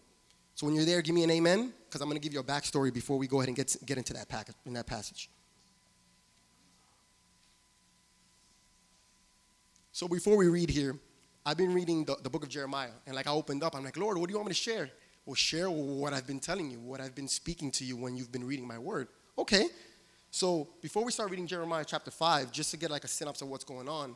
So 0.55 0.67
when 0.67 0.75
you're 0.75 0.85
there, 0.85 1.01
give 1.01 1.15
me 1.15 1.23
an 1.23 1.31
amen, 1.31 1.73
because 1.87 2.03
I'm 2.03 2.09
going 2.09 2.21
to 2.21 2.23
give 2.23 2.35
you 2.35 2.41
a 2.41 2.45
backstory 2.45 2.93
before 2.93 3.17
we 3.17 3.29
go 3.29 3.39
ahead 3.39 3.49
and 3.49 3.57
get, 3.57 3.77
get 3.87 3.97
into 3.97 4.13
that, 4.13 4.29
packet, 4.29 4.57
in 4.67 4.75
that 4.75 4.87
passage. 4.87 5.31
So 9.93 10.09
before 10.09 10.37
we 10.37 10.49
read 10.49 10.69
here, 10.69 10.97
I've 11.49 11.57
been 11.57 11.73
reading 11.73 12.05
the, 12.05 12.15
the 12.23 12.29
book 12.29 12.43
of 12.43 12.51
Jeremiah, 12.51 12.91
and 13.07 13.17
like 13.17 13.27
I 13.27 13.31
opened 13.31 13.63
up, 13.63 13.75
I'm 13.75 13.83
like, 13.83 13.97
Lord, 13.97 14.19
what 14.19 14.29
do 14.29 14.33
you 14.33 14.37
want 14.37 14.49
me 14.49 14.55
to 14.55 14.61
share? 14.61 14.91
Well, 15.25 15.35
share 15.35 15.71
what 15.71 16.13
I've 16.13 16.27
been 16.27 16.41
telling 16.41 16.71
you, 16.71 16.79
what 16.79 17.01
I've 17.01 17.15
been 17.15 17.27
speaking 17.27 17.71
to 17.71 17.87
you 17.87 17.97
when 17.97 18.19
you've 18.19 18.31
been 18.31 18.47
reading 18.47 18.69
my 18.69 18.79
word. 18.79 19.09
Okay. 19.39 19.69
So 20.31 20.69
before 20.83 21.07
we 21.07 21.11
start 21.11 21.31
reading 21.31 21.47
Jeremiah 21.47 21.87
chapter 21.87 22.11
5, 22.11 22.53
just 22.53 22.71
to 22.73 22.77
get 22.77 22.91
like 22.91 23.05
a 23.05 23.09
synopsis 23.09 23.41
of 23.41 23.49
what's 23.49 23.65
going 23.65 23.89
on, 23.89 24.15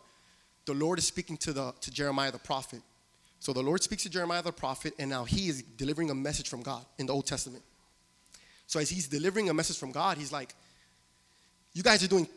the 0.66 0.74
Lord 0.74 0.98
is 0.98 1.06
speaking 1.06 1.38
to, 1.38 1.54
the, 1.54 1.72
to 1.80 1.90
Jeremiah 1.90 2.30
the 2.30 2.38
prophet. 2.38 2.82
So 3.40 3.54
the 3.54 3.62
Lord 3.62 3.82
speaks 3.82 4.02
to 4.02 4.10
Jeremiah 4.10 4.42
the 4.42 4.52
prophet, 4.52 4.92
and 4.98 5.08
now 5.08 5.24
he 5.24 5.48
is 5.48 5.62
delivering 5.62 6.10
a 6.10 6.14
message 6.14 6.50
from 6.50 6.60
God 6.60 6.84
in 6.98 7.06
the 7.06 7.14
Old 7.14 7.26
Testament. 7.26 7.62
So 8.66 8.78
as 8.78 8.90
he's 8.90 9.08
delivering 9.08 9.48
a 9.48 9.54
message 9.54 9.78
from 9.78 9.90
God, 9.90 10.18
he's 10.18 10.32
like, 10.32 10.54
You 11.72 11.82
guys 11.82 12.04
are 12.04 12.08
doing 12.08 12.28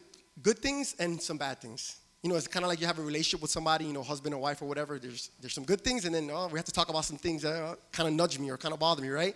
good 0.42 0.60
things 0.60 0.96
and 1.00 1.22
some 1.22 1.38
bad 1.38 1.60
things. 1.60 1.98
You 2.26 2.32
know, 2.32 2.38
it's 2.38 2.48
kind 2.48 2.66
of 2.66 2.70
like 2.70 2.82
you 2.82 2.88
have 2.88 2.98
a 2.98 3.04
relationship 3.04 3.40
with 3.40 3.52
somebody, 3.52 3.86
you 3.86 3.94
know, 3.94 4.02
husband 4.02 4.34
or 4.34 4.40
wife 4.40 4.60
or 4.60 4.66
whatever. 4.66 4.98
There's, 4.98 5.30
there's 5.40 5.54
some 5.54 5.64
good 5.64 5.82
things, 5.82 6.06
and 6.06 6.16
then 6.16 6.32
oh, 6.34 6.48
we 6.52 6.58
have 6.58 6.66
to 6.66 6.72
talk 6.72 6.90
about 6.90 7.06
some 7.06 7.18
things 7.18 7.44
that 7.44 7.54
uh, 7.54 7.76
kind 7.92 8.10
of 8.10 8.16
nudge 8.16 8.40
me 8.40 8.50
or 8.50 8.58
kind 8.58 8.74
of 8.74 8.80
bother 8.80 9.04
me, 9.04 9.10
right? 9.10 9.36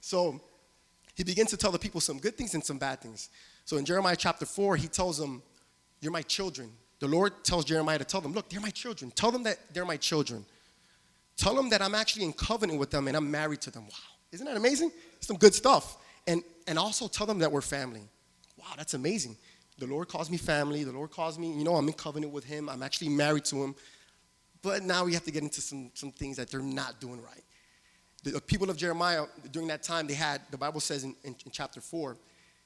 So 0.00 0.40
he 1.14 1.24
begins 1.24 1.50
to 1.50 1.58
tell 1.58 1.70
the 1.70 1.78
people 1.78 2.00
some 2.00 2.18
good 2.18 2.38
things 2.38 2.54
and 2.54 2.64
some 2.64 2.78
bad 2.78 3.02
things. 3.02 3.28
So 3.66 3.76
in 3.76 3.84
Jeremiah 3.84 4.16
chapter 4.16 4.46
4, 4.46 4.76
he 4.76 4.88
tells 4.88 5.18
them, 5.18 5.42
You're 6.00 6.10
my 6.10 6.22
children. 6.22 6.70
The 7.00 7.06
Lord 7.06 7.44
tells 7.44 7.66
Jeremiah 7.66 7.98
to 7.98 8.04
tell 8.06 8.22
them, 8.22 8.32
Look, 8.32 8.48
they're 8.48 8.62
my 8.62 8.70
children. 8.70 9.10
Tell 9.10 9.30
them 9.30 9.42
that 9.42 9.58
they're 9.74 9.84
my 9.84 9.98
children. 9.98 10.46
Tell 11.36 11.54
them 11.54 11.68
that 11.68 11.82
I'm 11.82 11.94
actually 11.94 12.24
in 12.24 12.32
covenant 12.32 12.78
with 12.78 12.90
them 12.90 13.08
and 13.08 13.14
I'm 13.14 13.30
married 13.30 13.60
to 13.60 13.70
them. 13.70 13.82
Wow. 13.82 14.14
Isn't 14.32 14.46
that 14.46 14.56
amazing? 14.56 14.90
Some 15.20 15.36
good 15.36 15.52
stuff. 15.52 15.98
And, 16.26 16.42
and 16.66 16.78
also 16.78 17.08
tell 17.08 17.26
them 17.26 17.40
that 17.40 17.52
we're 17.52 17.60
family. 17.60 18.08
Wow, 18.56 18.72
that's 18.74 18.94
amazing. 18.94 19.36
The 19.78 19.86
Lord 19.86 20.08
calls 20.08 20.30
me 20.30 20.36
family. 20.36 20.84
The 20.84 20.92
Lord 20.92 21.10
calls 21.10 21.38
me, 21.38 21.52
you 21.52 21.64
know, 21.64 21.74
I'm 21.74 21.86
in 21.88 21.94
covenant 21.94 22.32
with 22.32 22.44
Him. 22.44 22.68
I'm 22.68 22.82
actually 22.82 23.08
married 23.08 23.44
to 23.46 23.56
Him. 23.62 23.74
But 24.62 24.82
now 24.82 25.04
we 25.04 25.12
have 25.14 25.24
to 25.24 25.30
get 25.30 25.42
into 25.42 25.60
some, 25.60 25.90
some 25.94 26.12
things 26.12 26.36
that 26.36 26.50
they're 26.50 26.60
not 26.60 27.00
doing 27.00 27.20
right. 27.20 27.42
The 28.22 28.40
people 28.40 28.70
of 28.70 28.78
Jeremiah, 28.78 29.26
during 29.52 29.68
that 29.68 29.82
time, 29.82 30.06
they 30.06 30.14
had, 30.14 30.40
the 30.50 30.56
Bible 30.56 30.80
says 30.80 31.04
in, 31.04 31.14
in, 31.24 31.36
in 31.44 31.52
chapter 31.52 31.82
4, 31.82 32.16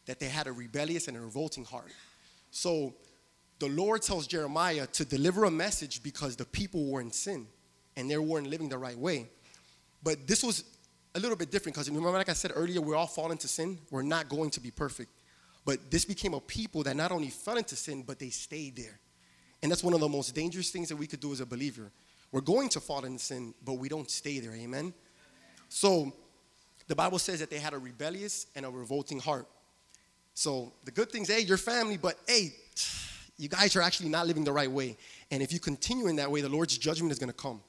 that 0.07 0.21
they 0.21 0.29
had 0.29 0.47
a 0.47 0.53
rebellious 0.53 1.09
and 1.09 1.17
a 1.17 1.21
revolting 1.21 1.65
heart. 1.65 1.91
So 2.51 2.95
the 3.59 3.69
Lord 3.69 4.03
tells 4.03 4.27
Jeremiah 4.27 4.87
to 4.87 5.05
deliver 5.05 5.45
a 5.45 5.51
message 5.51 6.03
because 6.03 6.37
the 6.37 6.45
people 6.45 6.91
were 6.91 7.01
in 7.01 7.11
sin 7.11 7.47
and 7.97 8.09
they 8.09 8.17
weren't 8.17 8.47
living 8.47 8.69
the 8.69 8.79
right 8.79 8.97
way. 8.97 9.29
But 10.03 10.27
this 10.27 10.45
was 10.45 10.65
a 11.15 11.21
little 11.21 11.37
bit 11.37 11.51
different 11.51 11.75
because 11.75 11.91
remember, 11.91 12.13
like 12.13 12.29
I 12.29 12.35
said 12.35 12.53
earlier, 12.55 12.81
we're 12.81 12.95
all 12.95 13.09
fallen 13.09 13.33
into 13.33 13.49
sin. 13.49 13.79
We're 13.91 14.03
not 14.03 14.29
going 14.29 14.51
to 14.51 14.61
be 14.61 14.71
perfect. 14.71 15.11
But 15.69 15.91
this 15.91 16.07
became 16.07 16.33
a 16.33 16.41
people 16.41 16.83
that 16.85 16.97
not 16.97 17.13
only 17.13 17.29
fell 17.29 17.59
into 17.59 17.77
sin, 17.77 18.03
but 18.03 18.19
they 18.19 18.31
stayed 18.31 18.75
there. 18.75 18.99
And 19.61 19.71
that's 19.71 19.85
one 19.85 19.93
of 19.93 20.01
the 20.01 20.09
most 20.09 20.35
dangerous 20.35 20.71
things 20.71 20.89
that 20.89 20.97
we 20.97 21.07
could 21.07 21.21
do 21.21 21.31
as 21.31 21.41
a 21.41 21.45
believer. 21.45 21.93
We're 22.33 22.41
going 22.41 22.71
to 22.71 22.81
fall 22.81 23.05
into 23.05 23.19
sin, 23.19 23.53
but 23.63 23.75
we 23.75 23.91
don't 23.91 24.11
stay 24.11 24.41
there. 24.41 24.55
Amen? 24.55 24.95
So 25.69 26.11
the 26.87 26.97
Bible 26.97 27.19
says 27.19 27.41
that 27.41 27.51
they 27.51 27.59
had 27.59 27.75
a 27.75 27.79
rebellious 27.79 28.47
and 28.57 28.65
a 28.65 28.71
revolting 28.71 29.21
heart. 29.21 29.47
So 30.33 30.73
the 30.87 30.91
good 30.91 31.13
things, 31.13 31.29
hey, 31.29 31.41
your 31.41 31.59
family, 31.59 31.99
but 31.99 32.19
hey, 32.27 32.55
you 33.37 33.51
guys 33.51 33.77
are 33.77 33.83
actually 33.83 34.09
not 34.09 34.27
living 34.27 34.45
the 34.45 34.53
right 34.55 34.71
way. 34.71 34.97
And 35.31 35.43
if 35.43 35.53
you 35.53 35.61
continue 35.61 36.07
in 36.07 36.17
that 36.17 36.31
way, 36.31 36.41
the 36.41 36.49
Lord's 36.49 36.79
judgment 36.79 37.13
is 37.13 37.19
going 37.19 37.29
to 37.29 37.37
come. 37.37 37.61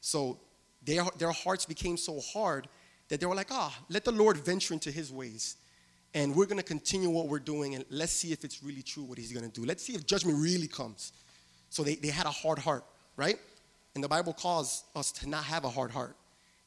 So 0.00 0.38
their, 0.84 1.02
their 1.18 1.32
hearts 1.32 1.66
became 1.66 1.96
so 1.96 2.20
hard 2.20 2.68
that 3.08 3.18
they 3.18 3.26
were 3.26 3.34
like, 3.34 3.48
ah, 3.50 3.76
let 3.88 4.04
the 4.04 4.12
Lord 4.12 4.36
venture 4.36 4.72
into 4.72 4.92
his 4.92 5.10
ways. 5.10 5.56
And 6.14 6.34
we're 6.34 6.46
going 6.46 6.58
to 6.58 6.64
continue 6.64 7.10
what 7.10 7.28
we're 7.28 7.40
doing 7.40 7.74
and 7.74 7.84
let's 7.90 8.12
see 8.12 8.32
if 8.32 8.44
it's 8.44 8.62
really 8.62 8.82
true 8.82 9.02
what 9.02 9.18
he's 9.18 9.32
going 9.32 9.44
to 9.44 9.60
do. 9.60 9.66
Let's 9.66 9.84
see 9.84 9.94
if 9.94 10.06
judgment 10.06 10.38
really 10.38 10.68
comes. 10.68 11.12
So 11.70 11.82
they, 11.82 11.96
they 11.96 12.08
had 12.08 12.26
a 12.26 12.30
hard 12.30 12.58
heart, 12.60 12.84
right? 13.16 13.36
And 13.94 14.02
the 14.02 14.08
Bible 14.08 14.32
calls 14.32 14.84
us 14.94 15.10
to 15.12 15.28
not 15.28 15.44
have 15.44 15.64
a 15.64 15.68
hard 15.68 15.90
heart. 15.90 16.16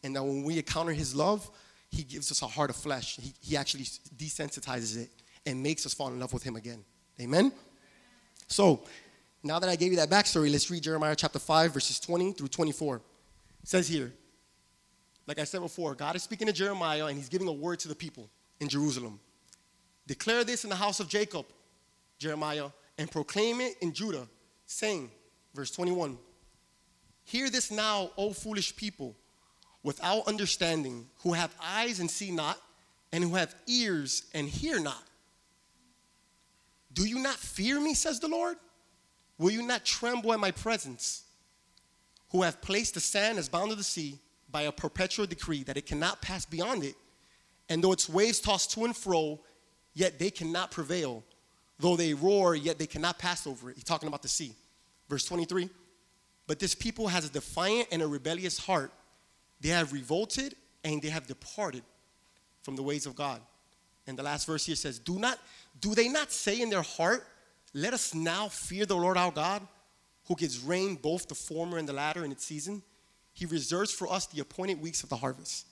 And 0.04 0.16
that 0.16 0.24
when 0.24 0.44
we 0.44 0.58
encounter 0.58 0.92
his 0.92 1.16
love, 1.16 1.50
he 1.90 2.04
gives 2.04 2.30
us 2.32 2.42
a 2.42 2.48
heart 2.48 2.70
of 2.70 2.76
flesh. 2.76 3.18
He, 3.18 3.34
he 3.42 3.58
actually 3.58 3.86
desensitizes 4.18 4.98
it 4.98 5.10
and 5.46 5.64
makes 5.64 5.86
us 5.86 5.94
fall 5.94 6.10
in 6.10 6.20
love 6.20 6.34
with 6.34 6.44
him 6.44 6.58
again. 6.58 6.84
Amen? 7.20 7.52
So, 8.48 8.84
now 9.44 9.60
that 9.60 9.70
I 9.70 9.76
gave 9.76 9.92
you 9.92 9.98
that 9.98 10.10
backstory, 10.10 10.52
let's 10.52 10.70
read 10.70 10.84
Jeremiah 10.84 11.16
chapter 11.16 11.40
5, 11.40 11.74
verses 11.74 12.00
20 12.00 12.34
through 12.34 12.50
24 12.50 12.98
It 12.98 13.02
says 13.64 13.88
here, 13.88 14.12
like 15.26 15.40
I 15.40 15.44
said 15.46 15.62
before, 15.62 15.96
God 15.96 16.16
is 16.16 16.24
speaking 16.24 16.48
to 16.48 16.54
Jeremiah 16.54 17.06
and 17.06 17.18
he's 17.18 17.30
giving 17.30 17.48
a 17.48 17.54
word 17.54 17.80
to 17.80 17.88
the 17.88 17.96
people 17.96 18.30
in 18.60 18.68
Jerusalem. 18.68 19.20
Declare 20.08 20.46
this 20.46 20.64
in 20.64 20.70
the 20.70 20.76
house 20.76 21.00
of 21.00 21.10
Jacob, 21.10 21.46
Jeremiah, 22.18 22.70
and 22.98 23.12
proclaim 23.12 23.62
it 23.62 23.76
in 23.82 23.94
Judah, 23.94 24.28
saying, 24.66 25.12
verse 25.54 25.70
21, 25.72 26.18
Hear 27.26 27.50
this 27.50 27.70
now, 27.70 28.12
O 28.18 28.32
foolish 28.32 28.76
people, 28.76 29.16
without 29.84 30.28
understanding, 30.28 31.08
who 31.20 31.34
have 31.34 31.54
eyes 31.62 32.00
and 32.00 32.10
see 32.10 32.32
not, 32.32 32.58
and 33.12 33.24
who 33.24 33.36
have 33.36 33.54
ears 33.68 34.24
and 34.34 34.48
hear 34.48 34.80
not. 34.80 35.04
Do 36.94 37.06
you 37.06 37.20
not 37.20 37.36
fear 37.36 37.80
me, 37.80 37.94
says 37.94 38.20
the 38.20 38.28
Lord? 38.28 38.58
Will 39.38 39.52
you 39.52 39.62
not 39.62 39.86
tremble 39.86 40.34
at 40.34 40.40
my 40.40 40.52
presence? 40.52 41.26
Who 42.32 42.42
have 42.42 42.62
placed 42.62 42.96
the 42.96 43.00
sand 43.00 43.38
as 43.38 43.50
bound 43.50 43.70
to 43.70 43.76
the 43.76 43.84
sea 43.84 44.20
by 44.50 44.64
a 44.64 44.72
perpetual 44.72 45.26
decree 45.26 45.64
that 45.64 45.78
it 45.78 45.86
cannot 45.86 46.22
pass 46.22 46.46
beyond 46.46 46.84
it. 46.84 46.96
And 47.70 47.84
though 47.84 47.92
its 47.92 48.10
waves 48.10 48.40
toss 48.40 48.66
to 48.68 48.86
and 48.86 48.96
fro, 48.96 49.40
yet 49.98 50.20
they 50.20 50.30
cannot 50.30 50.70
prevail. 50.70 51.24
Though 51.80 51.96
they 51.96 52.14
roar, 52.14 52.56
yet 52.56 52.78
they 52.78 52.88
cannot 52.88 53.18
pass 53.18 53.46
over 53.46 53.72
it. 53.72 53.76
He's 53.76 53.84
talking 53.84 54.08
about 54.08 54.22
the 54.22 54.28
sea. 54.28 54.54
Verse 55.10 55.26
23 55.26 55.70
But 56.46 56.60
this 56.60 56.76
people 56.76 57.08
has 57.08 57.26
a 57.26 57.32
defiant 57.32 57.88
and 57.92 58.02
a 58.02 58.08
rebellious 58.08 58.58
heart. 58.60 58.92
They 59.60 59.70
have 59.70 59.92
revolted 59.92 60.56
and 60.84 61.02
they 61.02 61.10
have 61.10 61.26
departed 61.28 61.84
from 62.62 62.76
the 62.76 62.84
ways 62.84 63.06
of 63.06 63.16
God. 63.16 63.42
And 64.06 64.18
the 64.18 64.24
last 64.24 64.46
verse 64.46 64.66
here 64.66 64.76
says, 64.76 65.00
Do 65.00 65.18
not 65.18 65.40
do 65.82 65.96
they 65.96 66.08
not 66.08 66.32
say 66.32 66.62
in 66.62 66.70
their 66.70 66.84
heart, 66.84 67.26
Let 67.74 67.94
us 67.94 68.14
now 68.14 68.50
fear 68.50 68.86
the 68.86 68.96
Lord 68.96 69.18
our 69.18 69.32
God, 69.32 69.68
who 70.28 70.36
gives 70.36 70.60
rain 70.60 70.96
both 70.96 71.28
the 71.28 71.36
former 71.36 71.78
and 71.78 71.90
the 71.90 71.94
latter 71.94 72.24
in 72.24 72.32
its 72.32 72.46
season? 72.46 72.84
He 73.34 73.46
reserves 73.46 73.92
for 73.92 74.12
us 74.12 74.28
the 74.28 74.42
appointed 74.42 74.82
weeks 74.82 75.04
of 75.04 75.10
the 75.10 75.18
harvest. 75.18 75.67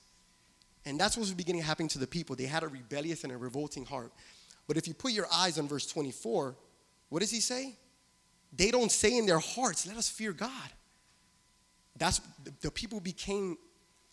And 0.86 0.98
that's 0.98 1.16
what 1.16 1.22
was 1.22 1.34
beginning 1.34 1.62
happening 1.62 1.88
to 1.88 1.98
the 1.98 2.06
people. 2.06 2.36
They 2.36 2.44
had 2.44 2.62
a 2.62 2.68
rebellious 2.68 3.24
and 3.24 3.32
a 3.32 3.36
revolting 3.36 3.84
heart. 3.84 4.12
But 4.68 4.76
if 4.76 4.86
you 4.86 4.94
put 4.94 5.12
your 5.12 5.26
eyes 5.32 5.58
on 5.58 5.66
verse 5.66 5.86
24, 5.86 6.56
what 7.08 7.20
does 7.20 7.30
he 7.30 7.40
say? 7.40 7.74
They 8.56 8.70
don't 8.70 8.90
say 8.90 9.18
in 9.18 9.26
their 9.26 9.40
hearts, 9.40 9.86
Let 9.86 9.96
us 9.96 10.08
fear 10.08 10.32
God. 10.32 10.50
That's 11.98 12.20
the 12.60 12.70
people 12.70 13.00
became 13.00 13.58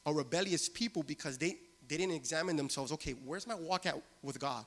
a 0.05 0.13
rebellious 0.13 0.67
people 0.67 1.03
because 1.03 1.37
they, 1.37 1.57
they 1.87 1.97
didn't 1.97 2.15
examine 2.15 2.55
themselves. 2.55 2.91
Okay, 2.93 3.11
where's 3.23 3.45
my 3.45 3.55
walk 3.55 3.85
at 3.85 3.95
with 4.21 4.39
God? 4.39 4.65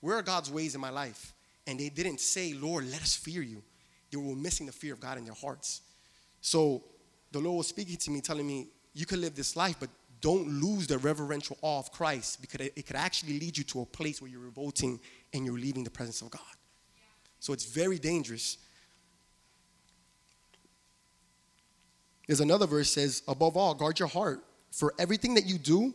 Where 0.00 0.16
are 0.16 0.22
God's 0.22 0.50
ways 0.50 0.74
in 0.74 0.80
my 0.80 0.90
life? 0.90 1.32
And 1.66 1.80
they 1.80 1.88
didn't 1.88 2.20
say, 2.20 2.52
Lord, 2.52 2.90
let 2.90 3.02
us 3.02 3.16
fear 3.16 3.42
you. 3.42 3.62
They 4.10 4.16
were 4.16 4.34
missing 4.34 4.66
the 4.66 4.72
fear 4.72 4.92
of 4.92 5.00
God 5.00 5.18
in 5.18 5.24
their 5.24 5.34
hearts. 5.34 5.82
So 6.40 6.84
the 7.32 7.40
Lord 7.40 7.58
was 7.58 7.68
speaking 7.68 7.96
to 7.96 8.10
me, 8.10 8.20
telling 8.20 8.46
me, 8.46 8.68
you 8.94 9.06
can 9.06 9.20
live 9.20 9.34
this 9.34 9.54
life, 9.54 9.76
but 9.78 9.90
don't 10.20 10.48
lose 10.60 10.86
the 10.86 10.98
reverential 10.98 11.56
awe 11.62 11.78
of 11.78 11.92
Christ 11.92 12.40
because 12.40 12.66
it, 12.74 12.86
could 12.86 12.96
actually 12.96 13.38
lead 13.38 13.56
you 13.56 13.64
to 13.64 13.82
a 13.82 13.86
place 13.86 14.20
where 14.20 14.30
you're 14.30 14.40
revolting 14.40 15.00
and 15.32 15.44
you're 15.44 15.58
leaving 15.58 15.84
the 15.84 15.90
presence 15.90 16.22
of 16.22 16.30
God. 16.30 16.40
So 17.40 17.52
it's 17.52 17.64
very 17.64 17.98
dangerous. 17.98 18.58
There's 22.26 22.40
another 22.40 22.66
verse 22.66 22.94
that 22.94 23.00
says, 23.00 23.22
above 23.28 23.56
all, 23.56 23.74
guard 23.74 23.98
your 23.98 24.08
heart, 24.08 24.44
for 24.70 24.92
everything 24.98 25.34
that 25.34 25.46
you 25.46 25.58
do, 25.58 25.94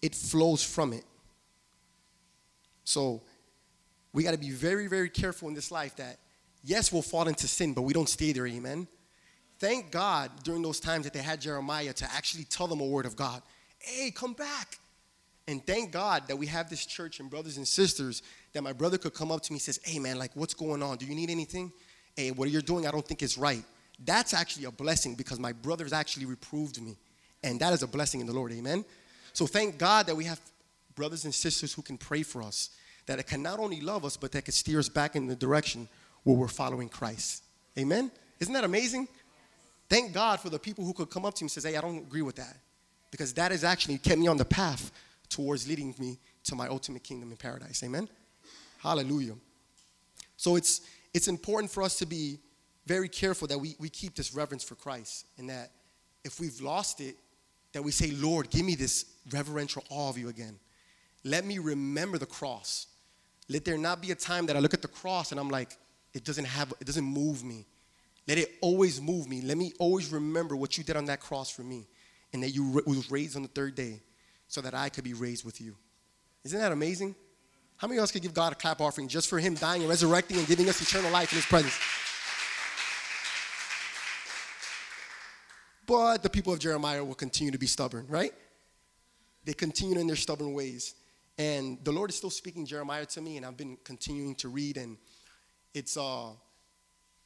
it 0.00 0.14
flows 0.14 0.62
from 0.62 0.92
it. 0.92 1.04
So 2.84 3.22
we 4.12 4.22
got 4.22 4.32
to 4.32 4.38
be 4.38 4.50
very, 4.50 4.86
very 4.86 5.08
careful 5.08 5.48
in 5.48 5.54
this 5.54 5.70
life 5.70 5.96
that, 5.96 6.18
yes, 6.62 6.92
we'll 6.92 7.02
fall 7.02 7.26
into 7.28 7.48
sin, 7.48 7.72
but 7.72 7.82
we 7.82 7.92
don't 7.92 8.08
stay 8.08 8.32
there, 8.32 8.46
amen? 8.46 8.86
Thank 9.58 9.90
God 9.90 10.30
during 10.42 10.62
those 10.62 10.80
times 10.80 11.04
that 11.04 11.12
they 11.12 11.22
had 11.22 11.40
Jeremiah 11.40 11.92
to 11.92 12.04
actually 12.12 12.44
tell 12.44 12.66
them 12.66 12.80
a 12.80 12.86
word 12.86 13.06
of 13.06 13.16
God. 13.16 13.42
Hey, 13.82 14.10
come 14.10 14.32
back. 14.32 14.78
And 15.48 15.64
thank 15.66 15.90
God 15.90 16.28
that 16.28 16.36
we 16.36 16.46
have 16.46 16.70
this 16.70 16.86
church 16.86 17.20
and 17.20 17.28
brothers 17.28 17.56
and 17.56 17.66
sisters 17.66 18.22
that 18.52 18.62
my 18.62 18.72
brother 18.72 18.96
could 18.96 19.12
come 19.12 19.32
up 19.32 19.42
to 19.42 19.52
me 19.52 19.56
and 19.56 19.62
says, 19.62 19.80
Hey 19.82 19.98
man, 19.98 20.18
like 20.18 20.30
what's 20.34 20.54
going 20.54 20.82
on? 20.82 20.98
Do 20.98 21.06
you 21.06 21.14
need 21.14 21.30
anything? 21.30 21.72
Hey, 22.16 22.30
what 22.30 22.48
you're 22.50 22.62
doing, 22.62 22.86
I 22.86 22.90
don't 22.90 23.06
think 23.06 23.22
is 23.22 23.36
right. 23.36 23.64
That's 24.04 24.34
actually 24.34 24.66
a 24.66 24.70
blessing 24.70 25.14
because 25.14 25.38
my 25.38 25.52
brothers 25.52 25.92
actually 25.92 26.26
reproved 26.26 26.80
me. 26.80 26.96
And 27.42 27.58
that 27.60 27.72
is 27.72 27.82
a 27.82 27.86
blessing 27.86 28.20
in 28.20 28.26
the 28.26 28.32
Lord, 28.32 28.52
amen. 28.52 28.84
So 29.32 29.46
thank 29.46 29.78
God 29.78 30.06
that 30.06 30.14
we 30.14 30.24
have 30.24 30.40
brothers 30.94 31.24
and 31.24 31.34
sisters 31.34 31.72
who 31.72 31.82
can 31.82 31.98
pray 31.98 32.22
for 32.22 32.42
us, 32.42 32.70
that 33.06 33.18
it 33.18 33.26
can 33.26 33.42
not 33.42 33.58
only 33.58 33.80
love 33.80 34.04
us, 34.04 34.16
but 34.16 34.30
that 34.32 34.44
can 34.44 34.52
steer 34.52 34.78
us 34.78 34.88
back 34.88 35.16
in 35.16 35.26
the 35.26 35.34
direction 35.34 35.88
where 36.22 36.36
we're 36.36 36.48
following 36.48 36.88
Christ. 36.88 37.42
Amen? 37.78 38.12
Isn't 38.38 38.54
that 38.54 38.64
amazing? 38.64 39.08
Thank 39.88 40.12
God 40.12 40.40
for 40.40 40.50
the 40.50 40.58
people 40.58 40.84
who 40.84 40.92
could 40.92 41.10
come 41.10 41.24
up 41.24 41.34
to 41.34 41.44
me 41.44 41.46
and 41.46 41.50
say, 41.50 41.72
Hey, 41.72 41.76
I 41.76 41.80
don't 41.80 41.98
agree 41.98 42.22
with 42.22 42.36
that. 42.36 42.56
Because 43.12 43.32
that 43.34 43.52
has 43.52 43.62
actually 43.62 43.98
kept 43.98 44.18
me 44.18 44.26
on 44.26 44.36
the 44.36 44.44
path 44.44 44.90
towards 45.28 45.68
leading 45.68 45.94
me 45.98 46.18
to 46.44 46.56
my 46.56 46.66
ultimate 46.66 47.04
kingdom 47.04 47.30
in 47.30 47.36
paradise. 47.36 47.84
Amen? 47.84 48.08
Hallelujah. 48.78 49.34
So 50.36 50.56
it's 50.56 50.80
it's 51.14 51.28
important 51.28 51.70
for 51.70 51.82
us 51.82 51.98
to 51.98 52.06
be 52.06 52.38
very 52.86 53.08
careful 53.08 53.46
that 53.48 53.58
we, 53.58 53.76
we 53.78 53.88
keep 53.88 54.14
this 54.14 54.34
reverence 54.34 54.64
for 54.64 54.74
Christ 54.74 55.26
and 55.38 55.48
that 55.50 55.70
if 56.24 56.40
we've 56.40 56.60
lost 56.60 57.00
it, 57.00 57.16
that 57.72 57.82
we 57.82 57.90
say, 57.90 58.10
Lord, 58.10 58.50
give 58.50 58.64
me 58.64 58.74
this 58.74 59.06
reverential 59.30 59.84
awe 59.88 60.08
of 60.08 60.18
you 60.18 60.28
again. 60.28 60.58
Let 61.24 61.44
me 61.44 61.58
remember 61.58 62.18
the 62.18 62.26
cross. 62.26 62.86
Let 63.48 63.64
there 63.64 63.78
not 63.78 64.00
be 64.00 64.10
a 64.10 64.14
time 64.14 64.46
that 64.46 64.56
I 64.56 64.58
look 64.58 64.74
at 64.74 64.82
the 64.82 64.88
cross 64.88 65.30
and 65.30 65.40
I'm 65.40 65.48
like, 65.48 65.76
it 66.12 66.24
doesn't 66.24 66.44
have, 66.44 66.72
it 66.80 66.86
doesn't 66.86 67.04
move 67.04 67.44
me. 67.44 67.66
Let 68.26 68.38
it 68.38 68.52
always 68.60 69.00
move 69.00 69.28
me. 69.28 69.40
Let 69.40 69.58
me 69.58 69.72
always 69.78 70.10
remember 70.12 70.56
what 70.56 70.78
you 70.78 70.84
did 70.84 70.96
on 70.96 71.06
that 71.06 71.20
cross 71.20 71.50
for 71.50 71.62
me 71.62 71.86
and 72.32 72.42
that 72.42 72.50
you 72.50 72.82
was 72.86 73.10
raised 73.10 73.36
on 73.36 73.42
the 73.42 73.48
third 73.48 73.74
day 73.74 74.00
so 74.48 74.60
that 74.60 74.74
I 74.74 74.88
could 74.88 75.04
be 75.04 75.14
raised 75.14 75.44
with 75.44 75.60
you. 75.60 75.76
Isn't 76.44 76.58
that 76.58 76.72
amazing? 76.72 77.14
How 77.76 77.88
many 77.88 77.98
of 77.98 78.04
us 78.04 78.12
could 78.12 78.22
give 78.22 78.34
God 78.34 78.52
a 78.52 78.54
clap 78.54 78.80
offering 78.80 79.08
just 79.08 79.28
for 79.28 79.38
Him 79.38 79.54
dying 79.54 79.82
and 79.82 79.90
resurrecting 79.90 80.38
and 80.38 80.46
giving 80.46 80.68
us 80.68 80.80
eternal 80.80 81.10
life 81.10 81.32
in 81.32 81.36
His 81.36 81.46
presence? 81.46 81.76
But 85.86 86.22
the 86.22 86.30
people 86.30 86.52
of 86.52 86.58
Jeremiah 86.58 87.04
will 87.04 87.14
continue 87.14 87.50
to 87.50 87.58
be 87.58 87.66
stubborn, 87.66 88.06
right? 88.08 88.32
They 89.44 89.52
continue 89.52 89.98
in 89.98 90.06
their 90.06 90.16
stubborn 90.16 90.54
ways. 90.54 90.94
And 91.38 91.78
the 91.82 91.92
Lord 91.92 92.10
is 92.10 92.16
still 92.16 92.30
speaking 92.30 92.66
Jeremiah 92.66 93.06
to 93.06 93.20
me, 93.20 93.36
and 93.36 93.44
I've 93.44 93.56
been 93.56 93.76
continuing 93.82 94.34
to 94.36 94.48
read, 94.48 94.76
and 94.76 94.96
it's 95.74 95.96
uh 95.96 96.30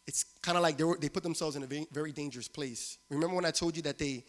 it's 0.06 0.24
kind 0.40 0.56
of 0.56 0.62
like 0.62 0.76
they, 0.78 0.84
were, 0.84 0.96
they 1.00 1.08
put 1.08 1.24
themselves 1.24 1.56
in 1.56 1.64
a 1.64 1.86
very 1.92 2.12
dangerous 2.12 2.46
place. 2.46 2.98
Remember 3.10 3.34
when 3.34 3.44
I 3.44 3.50
told 3.50 3.76
you 3.76 3.82
that 3.82 3.98
they 3.98 4.24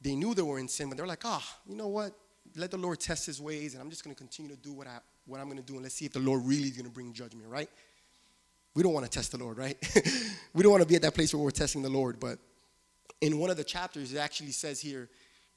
they 0.00 0.14
knew 0.14 0.34
they 0.34 0.42
were 0.42 0.58
in 0.58 0.68
sin, 0.68 0.88
but 0.88 0.96
they're 0.96 1.06
like, 1.06 1.24
ah, 1.24 1.42
oh, 1.42 1.60
you 1.68 1.76
know 1.76 1.88
what? 1.88 2.12
Let 2.56 2.70
the 2.70 2.78
Lord 2.78 3.00
test 3.00 3.26
his 3.26 3.40
ways, 3.40 3.74
and 3.74 3.82
I'm 3.82 3.90
just 3.90 4.04
going 4.04 4.14
to 4.14 4.18
continue 4.18 4.54
to 4.54 4.60
do 4.60 4.72
what, 4.72 4.86
I, 4.86 4.98
what 5.26 5.40
I'm 5.40 5.46
going 5.46 5.58
to 5.58 5.64
do, 5.64 5.74
and 5.74 5.82
let's 5.82 5.94
see 5.94 6.06
if 6.06 6.12
the 6.12 6.20
Lord 6.20 6.44
really 6.44 6.68
is 6.68 6.76
going 6.76 6.86
to 6.86 6.90
bring 6.90 7.12
judgment, 7.12 7.48
right? 7.48 7.68
We 8.74 8.82
don't 8.82 8.92
want 8.92 9.06
to 9.06 9.10
test 9.10 9.32
the 9.32 9.38
Lord, 9.38 9.58
right? 9.58 9.76
we 10.54 10.62
don't 10.62 10.70
want 10.70 10.82
to 10.82 10.88
be 10.88 10.94
at 10.94 11.02
that 11.02 11.14
place 11.14 11.34
where 11.34 11.42
we're 11.42 11.50
testing 11.50 11.82
the 11.82 11.88
Lord. 11.88 12.20
But 12.20 12.38
in 13.20 13.38
one 13.38 13.50
of 13.50 13.56
the 13.56 13.64
chapters, 13.64 14.12
it 14.12 14.18
actually 14.18 14.52
says 14.52 14.80
here, 14.80 15.08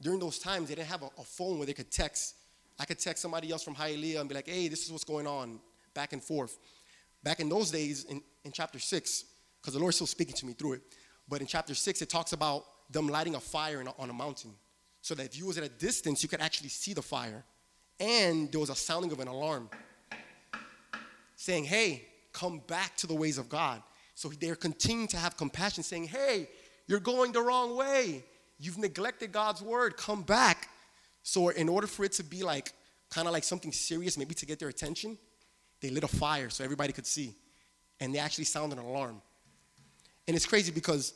during 0.01 0.19
those 0.19 0.39
times, 0.39 0.69
they 0.69 0.75
didn't 0.75 0.87
have 0.87 1.03
a, 1.03 1.09
a 1.19 1.23
phone 1.23 1.57
where 1.57 1.67
they 1.67 1.73
could 1.73 1.91
text. 1.91 2.35
I 2.79 2.85
could 2.85 2.97
text 2.97 3.21
somebody 3.21 3.51
else 3.51 3.63
from 3.63 3.75
Hialeah 3.75 4.19
and 4.19 4.27
be 4.27 4.33
like, 4.33 4.47
hey, 4.47 4.67
this 4.67 4.83
is 4.85 4.91
what's 4.91 5.03
going 5.03 5.27
on, 5.27 5.59
back 5.93 6.13
and 6.13 6.23
forth. 6.23 6.57
Back 7.23 7.39
in 7.39 7.49
those 7.49 7.69
days, 7.69 8.05
in, 8.05 8.23
in 8.43 8.51
chapter 8.51 8.79
6, 8.79 9.25
because 9.61 9.75
the 9.75 9.79
Lord's 9.79 9.97
still 9.97 10.07
speaking 10.07 10.33
to 10.35 10.45
me 10.47 10.53
through 10.53 10.73
it, 10.73 10.81
but 11.29 11.41
in 11.41 11.47
chapter 11.47 11.75
6, 11.75 12.01
it 12.01 12.09
talks 12.09 12.33
about 12.33 12.65
them 12.91 13.07
lighting 13.07 13.35
a 13.35 13.39
fire 13.39 13.81
a, 13.81 14.01
on 14.01 14.09
a 14.09 14.13
mountain 14.13 14.51
so 15.01 15.15
that 15.15 15.25
if 15.25 15.37
you 15.37 15.45
was 15.45 15.57
at 15.57 15.63
a 15.63 15.69
distance, 15.69 16.21
you 16.21 16.29
could 16.29 16.41
actually 16.41 16.69
see 16.69 16.93
the 16.93 17.01
fire. 17.01 17.43
And 17.99 18.51
there 18.51 18.59
was 18.59 18.69
a 18.69 18.75
sounding 18.75 19.11
of 19.11 19.19
an 19.19 19.27
alarm 19.27 19.69
saying, 21.35 21.65
hey, 21.65 22.05
come 22.33 22.61
back 22.67 22.95
to 22.97 23.07
the 23.07 23.15
ways 23.15 23.37
of 23.37 23.49
God. 23.49 23.81
So 24.15 24.29
they're 24.29 24.55
continuing 24.55 25.07
to 25.09 25.17
have 25.17 25.37
compassion, 25.37 25.83
saying, 25.83 26.05
hey, 26.05 26.49
you're 26.87 26.99
going 26.99 27.31
the 27.31 27.41
wrong 27.41 27.75
way. 27.75 28.23
You've 28.59 28.77
neglected 28.77 29.31
God's 29.31 29.61
word. 29.61 29.97
Come 29.97 30.21
back. 30.21 30.69
So, 31.23 31.49
in 31.49 31.69
order 31.69 31.87
for 31.87 32.03
it 32.03 32.11
to 32.13 32.23
be 32.23 32.43
like 32.43 32.73
kind 33.09 33.27
of 33.27 33.33
like 33.33 33.43
something 33.43 33.71
serious, 33.71 34.17
maybe 34.17 34.33
to 34.35 34.45
get 34.45 34.59
their 34.59 34.69
attention, 34.69 35.17
they 35.81 35.89
lit 35.89 36.03
a 36.03 36.07
fire 36.07 36.49
so 36.49 36.63
everybody 36.63 36.93
could 36.93 37.05
see. 37.05 37.35
And 37.99 38.13
they 38.13 38.19
actually 38.19 38.45
sounded 38.45 38.77
an 38.77 38.85
alarm. 38.85 39.21
And 40.27 40.35
it's 40.35 40.45
crazy 40.45 40.71
because 40.71 41.13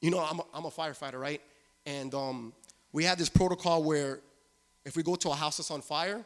you 0.00 0.10
know, 0.10 0.20
I'm 0.20 0.40
a, 0.40 0.44
I'm 0.54 0.64
a 0.64 0.70
firefighter, 0.70 1.20
right? 1.20 1.40
And 1.86 2.14
um, 2.14 2.52
we 2.92 3.04
have 3.04 3.18
this 3.18 3.28
protocol 3.28 3.82
where 3.82 4.20
if 4.84 4.96
we 4.96 5.02
go 5.02 5.14
to 5.16 5.30
a 5.30 5.34
house 5.34 5.56
that's 5.56 5.70
on 5.70 5.80
fire, 5.80 6.24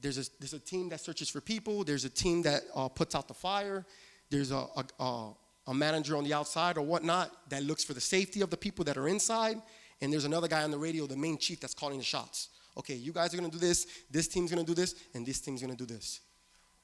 there's 0.00 0.18
a, 0.18 0.24
there's 0.38 0.54
a 0.54 0.58
team 0.58 0.88
that 0.90 1.00
searches 1.00 1.28
for 1.28 1.40
people, 1.40 1.84
there's 1.84 2.04
a 2.04 2.10
team 2.10 2.42
that 2.42 2.62
uh, 2.74 2.88
puts 2.88 3.14
out 3.14 3.28
the 3.28 3.34
fire, 3.34 3.84
there's 4.30 4.50
a, 4.50 4.66
a, 4.98 5.30
a 5.66 5.74
manager 5.74 6.16
on 6.16 6.24
the 6.24 6.32
outside 6.32 6.76
or 6.78 6.82
whatnot 6.82 7.30
that 7.48 7.62
looks 7.62 7.82
for 7.82 7.94
the 7.94 8.00
safety 8.00 8.40
of 8.40 8.50
the 8.50 8.56
people 8.56 8.84
that 8.84 8.96
are 8.96 9.08
inside, 9.08 9.56
and 10.00 10.12
there's 10.12 10.24
another 10.24 10.48
guy 10.48 10.62
on 10.62 10.70
the 10.70 10.78
radio, 10.78 11.06
the 11.06 11.16
main 11.16 11.38
chief, 11.38 11.60
that's 11.60 11.74
calling 11.74 11.98
the 11.98 12.04
shots. 12.04 12.50
Okay, 12.78 12.94
you 12.94 13.12
guys 13.12 13.32
are 13.32 13.36
gonna 13.38 13.48
do 13.48 13.58
this, 13.58 13.86
this 14.10 14.28
team's 14.28 14.50
gonna 14.50 14.64
do 14.64 14.74
this, 14.74 14.94
and 15.14 15.24
this 15.24 15.40
team's 15.40 15.62
gonna 15.62 15.74
do 15.74 15.86
this. 15.86 16.20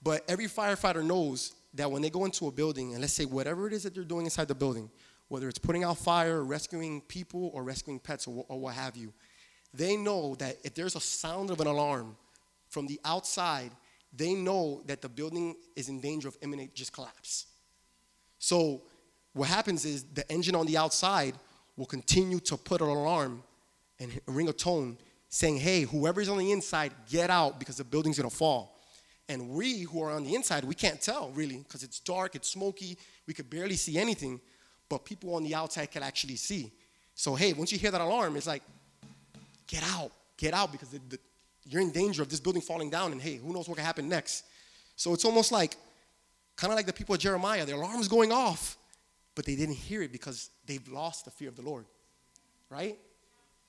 But 0.03 0.25
every 0.29 0.47
firefighter 0.47 1.05
knows 1.05 1.53
that 1.75 1.91
when 1.91 2.03
they 2.03 2.11
go 2.11 2.25
into 2.25 2.49
a 2.49 2.51
building, 2.51 2.93
and 2.93 3.01
let's 3.01 3.13
say 3.13 3.25
whatever 3.25 3.67
it 3.67 3.73
is 3.73 3.83
that 3.85 3.95
they're 3.95 4.05
doing 4.05 4.25
inside 4.25 4.49
the 4.49 4.55
building, 4.55 4.91
whether 5.33 5.49
it's 5.49 5.59
putting 5.59 5.83
out 5.83 5.97
fire, 5.97 6.45
rescuing 6.45 7.01
people, 7.01 7.51
or 7.55 7.63
rescuing 7.63 7.99
pets, 7.99 8.27
or, 8.27 8.45
or 8.49 8.61
what 8.61 8.75
have 8.75 8.99
you, 8.99 9.11
they 9.73 9.97
know 9.97 10.35
that 10.35 10.59
if 10.63 10.75
there's 10.75 10.95
a 10.95 11.01
sound 11.01 11.49
of 11.49 11.59
an 11.59 11.67
alarm 11.67 12.15
from 12.69 12.87
the 12.87 13.01
outside, 13.03 13.71
they 14.15 14.35
know 14.35 14.83
that 14.85 15.01
the 15.01 15.09
building 15.09 15.57
is 15.75 15.89
in 15.89 16.03
danger 16.03 16.29
of 16.29 16.37
imminent 16.43 16.75
just 16.75 16.93
collapse. 16.93 17.47
So 18.39 18.83
what 19.33 19.49
happens 19.49 19.87
is 19.87 20.05
the 20.05 20.31
engine 20.31 20.55
on 20.55 20.67
the 20.67 20.77
outside 20.77 21.35
will 21.79 21.87
continue 21.87 22.39
to 22.41 22.59
put 22.59 22.83
an 22.83 22.89
alarm 22.89 23.43
and 24.01 24.21
ring 24.27 24.51
a 24.51 24.53
tone 24.53 24.99
saying, 25.31 25.57
hey, 25.57 25.85
whoever's 25.85 26.29
on 26.29 26.37
the 26.37 26.53
inside, 26.53 26.93
get 27.11 27.31
out 27.31 27.59
because 27.59 27.79
the 27.79 27.85
building's 27.85 28.19
gonna 28.19 28.29
fall. 28.29 28.79
And 29.31 29.49
we 29.49 29.81
who 29.81 30.03
are 30.03 30.11
on 30.11 30.25
the 30.25 30.35
inside, 30.35 30.63
we 30.63 30.75
can't 30.75 31.01
tell 31.01 31.31
really 31.31 31.57
because 31.57 31.83
it's 31.83 32.01
dark, 32.01 32.35
it's 32.35 32.51
smoky, 32.51 32.99
we 33.27 33.33
could 33.33 33.49
barely 33.49 33.77
see 33.77 33.97
anything, 33.97 34.39
but 34.93 35.07
people 35.07 35.35
on 35.35 35.43
the 35.43 35.55
outside 35.55 35.91
can 35.91 36.03
actually 36.03 36.37
see. 36.37 36.71
So, 37.15 37.35
hey, 37.35 37.55
once 37.55 37.73
you 37.73 37.79
hear 37.79 37.91
that 37.91 38.03
alarm, 38.03 38.37
it's 38.37 38.47
like, 38.47 38.63
get 39.67 39.83
out, 39.95 40.13
get 40.37 40.53
out 40.53 40.71
because 40.71 40.91
the, 40.91 41.01
the, 41.09 41.19
you're 41.65 41.81
in 41.81 41.91
danger 41.91 42.21
of 42.21 42.29
this 42.29 42.41
building 42.41 42.61
falling 42.61 42.91
down, 42.91 43.11
and 43.11 43.19
hey, 43.19 43.37
who 43.37 43.55
knows 43.55 43.71
what 43.71 43.77
can 43.77 43.87
happen 43.87 44.07
next. 44.07 44.45
So, 44.97 45.15
it's 45.15 45.25
almost 45.25 45.51
like, 45.51 45.79
kind 46.57 46.71
of 46.71 46.77
like 46.77 46.85
the 46.85 46.93
people 46.93 47.15
of 47.15 47.23
Jeremiah, 47.23 47.65
their 47.65 47.77
alarm's 47.77 48.07
going 48.07 48.33
off, 48.33 48.77
but 49.35 49.47
they 49.47 49.57
didn't 49.57 49.77
hear 49.77 50.03
it 50.03 50.13
because 50.13 50.51
they've 50.67 50.87
lost 50.89 51.25
the 51.25 51.31
fear 51.31 51.49
of 51.49 51.57
the 51.57 51.63
Lord, 51.63 51.87
right? 52.69 52.99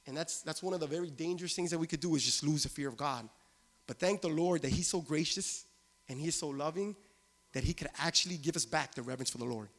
And 0.05 0.17
that's, 0.17 0.41
that's 0.41 0.61
one 0.61 0.73
of 0.73 0.81
the 0.81 0.87
very 0.87 1.09
dangerous 1.09 1.53
things 1.53 1.71
that 1.71 1.79
we 1.79 1.87
could 1.87 2.01
do 2.01 2.15
is 2.15 2.25
just 2.25 2.43
lose 2.43 2.63
the 2.63 2.69
fear 2.69 2.89
of 2.89 2.97
God. 2.97 3.29
But 3.87 3.97
thank 3.97 4.19
the 4.19 4.27
Lord 4.27 4.61
that 4.63 4.71
He's 4.71 4.89
so 4.89 4.99
gracious 4.99 5.63
and 6.09 6.19
He 6.19 6.27
is 6.27 6.35
so 6.35 6.49
loving 6.49 6.97
that 7.53 7.63
He 7.63 7.73
could 7.73 7.87
actually 7.97 8.35
give 8.35 8.57
us 8.57 8.65
back 8.65 8.93
the 8.93 9.01
reverence 9.01 9.29
for 9.29 9.37
the 9.37 9.45
Lord. 9.45 9.69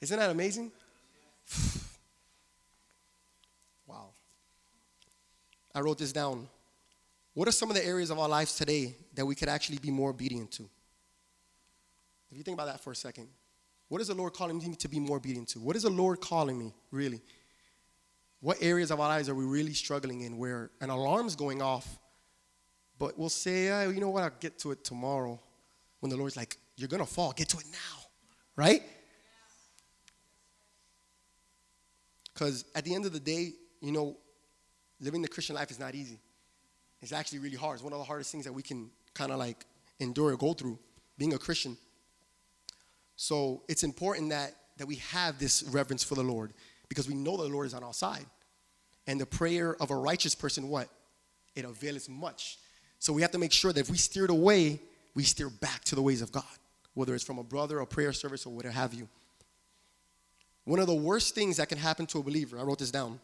Isn't 0.00 0.18
that 0.18 0.30
amazing? 0.30 0.72
wow. 3.86 4.10
I 5.74 5.80
wrote 5.80 5.98
this 5.98 6.12
down. 6.12 6.48
What 7.34 7.48
are 7.48 7.52
some 7.52 7.70
of 7.70 7.76
the 7.76 7.84
areas 7.84 8.10
of 8.10 8.18
our 8.18 8.28
lives 8.28 8.54
today 8.54 8.96
that 9.14 9.26
we 9.26 9.34
could 9.34 9.48
actually 9.48 9.78
be 9.78 9.90
more 9.90 10.10
obedient 10.10 10.50
to? 10.52 10.62
If 12.30 12.38
you 12.38 12.42
think 12.42 12.56
about 12.56 12.66
that 12.66 12.80
for 12.80 12.92
a 12.92 12.96
second, 12.96 13.28
what 13.88 14.00
is 14.00 14.08
the 14.08 14.14
Lord 14.14 14.32
calling 14.34 14.58
me 14.58 14.74
to 14.74 14.88
be 14.88 14.98
more 14.98 15.18
obedient 15.18 15.48
to? 15.48 15.60
What 15.60 15.76
is 15.76 15.82
the 15.82 15.90
Lord 15.90 16.20
calling 16.20 16.58
me, 16.58 16.74
really? 16.90 17.20
What 18.40 18.58
areas 18.60 18.90
of 18.90 19.00
our 19.00 19.08
lives 19.08 19.28
are 19.28 19.34
we 19.34 19.44
really 19.44 19.74
struggling 19.74 20.22
in 20.22 20.38
where 20.38 20.70
an 20.80 20.90
alarm's 20.90 21.36
going 21.36 21.62
off, 21.62 21.98
but 22.98 23.18
we'll 23.18 23.28
say, 23.28 23.70
oh, 23.70 23.90
you 23.90 24.00
know 24.00 24.10
what, 24.10 24.22
I'll 24.22 24.30
get 24.40 24.58
to 24.60 24.72
it 24.72 24.84
tomorrow 24.84 25.40
when 26.00 26.10
the 26.10 26.16
Lord's 26.16 26.36
like, 26.36 26.56
you're 26.76 26.88
going 26.88 27.04
to 27.04 27.10
fall, 27.10 27.32
get 27.32 27.48
to 27.50 27.58
it 27.58 27.66
now, 27.70 28.02
right? 28.56 28.82
Because 32.36 32.66
at 32.74 32.84
the 32.84 32.94
end 32.94 33.06
of 33.06 33.14
the 33.14 33.20
day, 33.20 33.52
you 33.80 33.92
know, 33.92 34.14
living 35.00 35.22
the 35.22 35.28
Christian 35.28 35.56
life 35.56 35.70
is 35.70 35.80
not 35.80 35.94
easy. 35.94 36.20
It's 37.00 37.12
actually 37.12 37.38
really 37.38 37.56
hard. 37.56 37.76
It's 37.76 37.82
one 37.82 37.94
of 37.94 37.98
the 37.98 38.04
hardest 38.04 38.30
things 38.30 38.44
that 38.44 38.52
we 38.52 38.62
can 38.62 38.90
kind 39.14 39.32
of 39.32 39.38
like 39.38 39.64
endure 40.00 40.32
or 40.32 40.36
go 40.36 40.52
through, 40.52 40.78
being 41.16 41.32
a 41.32 41.38
Christian. 41.38 41.78
So 43.16 43.62
it's 43.68 43.84
important 43.84 44.30
that, 44.30 44.54
that 44.76 44.86
we 44.86 44.96
have 44.96 45.38
this 45.38 45.62
reverence 45.62 46.04
for 46.04 46.14
the 46.14 46.22
Lord 46.22 46.52
because 46.90 47.08
we 47.08 47.14
know 47.14 47.38
the 47.38 47.44
Lord 47.44 47.66
is 47.66 47.72
on 47.72 47.82
our 47.82 47.94
side. 47.94 48.26
And 49.06 49.18
the 49.18 49.26
prayer 49.26 49.74
of 49.80 49.90
a 49.90 49.96
righteous 49.96 50.34
person, 50.34 50.68
what? 50.68 50.90
It 51.54 51.64
avails 51.64 52.06
much. 52.06 52.58
So 52.98 53.14
we 53.14 53.22
have 53.22 53.30
to 53.30 53.38
make 53.38 53.52
sure 53.52 53.72
that 53.72 53.80
if 53.80 53.88
we 53.88 53.96
steered 53.96 54.30
away, 54.30 54.82
we 55.14 55.22
steer 55.22 55.48
back 55.48 55.84
to 55.84 55.94
the 55.94 56.02
ways 56.02 56.20
of 56.20 56.32
God, 56.32 56.44
whether 56.92 57.14
it's 57.14 57.24
from 57.24 57.38
a 57.38 57.44
brother, 57.44 57.78
a 57.78 57.86
prayer 57.86 58.12
service, 58.12 58.44
or 58.44 58.52
whatever 58.52 58.74
have 58.74 58.92
you. 58.92 59.08
One 60.66 60.80
of 60.80 60.88
the 60.88 60.94
worst 60.94 61.36
things 61.36 61.58
that 61.58 61.68
can 61.68 61.78
happen 61.78 62.06
to 62.06 62.18
a 62.18 62.22
believer, 62.24 62.58
I 62.58 62.62
wrote 62.62 62.80
this 62.80 62.90
down, 62.90 63.20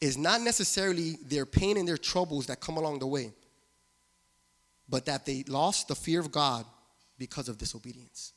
is 0.00 0.16
not 0.16 0.40
necessarily 0.40 1.18
their 1.26 1.44
pain 1.44 1.76
and 1.76 1.86
their 1.86 1.98
troubles 1.98 2.46
that 2.46 2.58
come 2.58 2.78
along 2.78 3.00
the 3.00 3.06
way, 3.06 3.32
but 4.88 5.04
that 5.04 5.26
they 5.26 5.44
lost 5.46 5.88
the 5.88 5.94
fear 5.94 6.20
of 6.20 6.32
God 6.32 6.64
because 7.18 7.50
of 7.50 7.58
disobedience. 7.58 8.32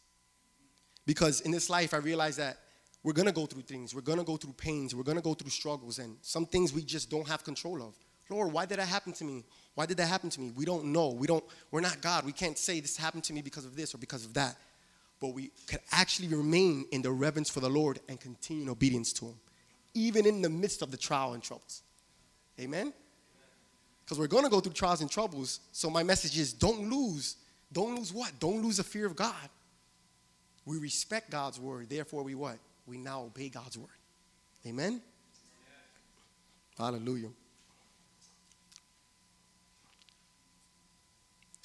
Because 1.06 1.40
in 1.42 1.52
this 1.52 1.70
life, 1.70 1.94
I 1.94 1.98
realize 1.98 2.36
that 2.36 2.58
we're 3.02 3.14
gonna 3.14 3.32
go 3.32 3.46
through 3.46 3.62
things, 3.62 3.96
we're 3.96 4.02
gonna 4.02 4.26
go 4.26 4.36
through 4.36 4.54
pains, 4.54 4.94
we're 4.94 5.04
gonna 5.04 5.22
go 5.22 5.34
through 5.34 5.52
struggles, 5.52 5.98
and 5.98 6.18
some 6.22 6.46
things 6.46 6.74
we 6.74 6.84
just 6.84 7.10
don't 7.10 7.28
have 7.30 7.46
control 7.46 7.82
of. 7.82 7.96
Lord, 8.30 8.52
why 8.52 8.66
did 8.66 8.80
that 8.80 8.90
happen 8.90 9.14
to 9.14 9.24
me? 9.24 9.46
Why 9.74 9.86
did 9.86 9.96
that 9.98 10.08
happen 10.08 10.30
to 10.32 10.42
me? 10.42 10.52
We 10.54 10.66
don't 10.66 10.86
know. 10.86 11.12
We 11.12 11.28
don't, 11.28 11.44
we're 11.72 11.82
not 11.82 12.02
God. 12.02 12.26
We 12.26 12.34
can't 12.34 12.58
say 12.58 12.82
this 12.82 12.98
happened 12.98 13.24
to 13.26 13.34
me 13.34 13.42
because 13.42 13.64
of 13.64 13.78
this 13.78 13.96
or 13.96 14.00
because 14.00 14.26
of 14.26 14.34
that. 14.34 14.58
But 15.20 15.30
we 15.30 15.52
can 15.68 15.80
actually 15.92 16.28
remain 16.28 16.86
in 16.92 17.02
the 17.02 17.12
reverence 17.12 17.50
for 17.50 17.60
the 17.60 17.70
Lord 17.70 18.00
and 18.10 18.20
continue 18.20 18.64
in 18.64 18.70
obedience 18.70 19.14
to 19.14 19.26
Him, 19.26 19.36
even 19.94 20.26
in 20.26 20.42
the 20.42 20.50
midst 20.50 20.82
of 20.82 20.92
the 20.92 20.98
trial 20.98 21.34
and 21.34 21.42
troubles. 21.42 21.84
Amen? 22.60 22.94
Because 24.04 24.20
we're 24.20 24.28
going 24.28 24.44
to 24.44 24.50
go 24.50 24.60
through 24.60 24.74
trials 24.74 25.02
and 25.02 25.10
troubles. 25.10 25.62
So 25.72 25.90
my 25.90 26.04
message 26.04 26.38
is 26.38 26.54
don't 26.54 26.90
lose. 26.90 27.38
Don't 27.72 27.96
lose 27.96 28.14
what? 28.14 28.32
Don't 28.40 28.62
lose 28.62 28.78
the 28.78 28.84
fear 28.84 29.06
of 29.06 29.16
God. 29.16 29.50
We 30.66 30.78
respect 30.78 31.30
God's 31.32 31.60
word. 31.60 31.90
Therefore, 31.90 32.24
we 32.24 32.36
what? 32.36 32.58
We 32.86 32.98
now 32.98 33.22
obey 33.24 33.50
God's 33.50 33.78
word. 33.78 33.90
Amen? 34.66 35.02
Hallelujah. 36.78 37.30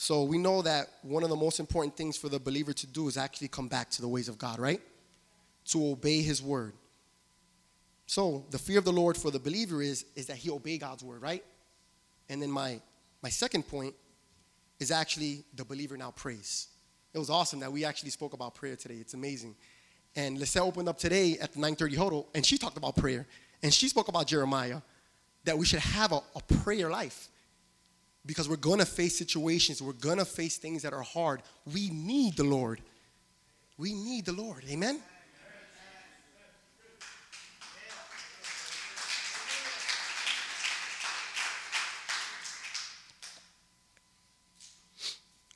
So 0.02 0.22
we 0.22 0.38
know 0.38 0.62
that 0.62 0.88
one 1.02 1.24
of 1.24 1.28
the 1.28 1.36
most 1.36 1.60
important 1.60 1.94
things 1.94 2.16
for 2.16 2.30
the 2.30 2.38
believer 2.38 2.72
to 2.72 2.86
do 2.86 3.06
is 3.06 3.18
actually 3.18 3.48
come 3.48 3.68
back 3.68 3.90
to 3.90 4.00
the 4.00 4.08
ways 4.08 4.30
of 4.30 4.38
God, 4.38 4.58
right? 4.58 4.80
To 5.72 5.90
obey 5.90 6.22
his 6.22 6.42
word. 6.42 6.72
So 8.06 8.46
the 8.48 8.56
fear 8.56 8.78
of 8.78 8.86
the 8.86 8.94
Lord 8.94 9.14
for 9.14 9.30
the 9.30 9.38
believer 9.38 9.82
is, 9.82 10.06
is 10.16 10.24
that 10.28 10.38
he 10.38 10.48
obey 10.48 10.78
God's 10.78 11.04
word, 11.04 11.20
right? 11.20 11.44
And 12.30 12.40
then 12.40 12.50
my, 12.50 12.80
my 13.22 13.28
second 13.28 13.68
point 13.68 13.94
is 14.78 14.90
actually 14.90 15.44
the 15.54 15.66
believer 15.66 15.98
now 15.98 16.12
prays. 16.12 16.68
It 17.12 17.18
was 17.18 17.28
awesome 17.28 17.60
that 17.60 17.70
we 17.70 17.84
actually 17.84 18.08
spoke 18.08 18.32
about 18.32 18.54
prayer 18.54 18.76
today. 18.76 18.96
It's 19.02 19.12
amazing. 19.12 19.54
And 20.16 20.38
Lisette 20.38 20.62
opened 20.62 20.88
up 20.88 20.96
today 20.96 21.32
at 21.32 21.52
the 21.52 21.58
930 21.58 21.96
huddle, 21.96 22.28
and 22.34 22.46
she 22.46 22.56
talked 22.56 22.78
about 22.78 22.96
prayer. 22.96 23.26
And 23.62 23.72
she 23.72 23.86
spoke 23.86 24.08
about 24.08 24.26
Jeremiah, 24.26 24.80
that 25.44 25.58
we 25.58 25.66
should 25.66 25.80
have 25.80 26.12
a, 26.12 26.22
a 26.34 26.40
prayer 26.62 26.88
life 26.88 27.28
because 28.26 28.48
we're 28.48 28.56
going 28.56 28.78
to 28.78 28.86
face 28.86 29.16
situations, 29.16 29.80
we're 29.80 29.92
going 29.92 30.18
to 30.18 30.24
face 30.24 30.58
things 30.58 30.82
that 30.82 30.92
are 30.92 31.02
hard. 31.02 31.42
We 31.72 31.90
need 31.90 32.36
the 32.36 32.44
Lord. 32.44 32.80
We 33.78 33.94
need 33.94 34.26
the 34.26 34.32
Lord. 34.32 34.64
Amen? 34.68 35.00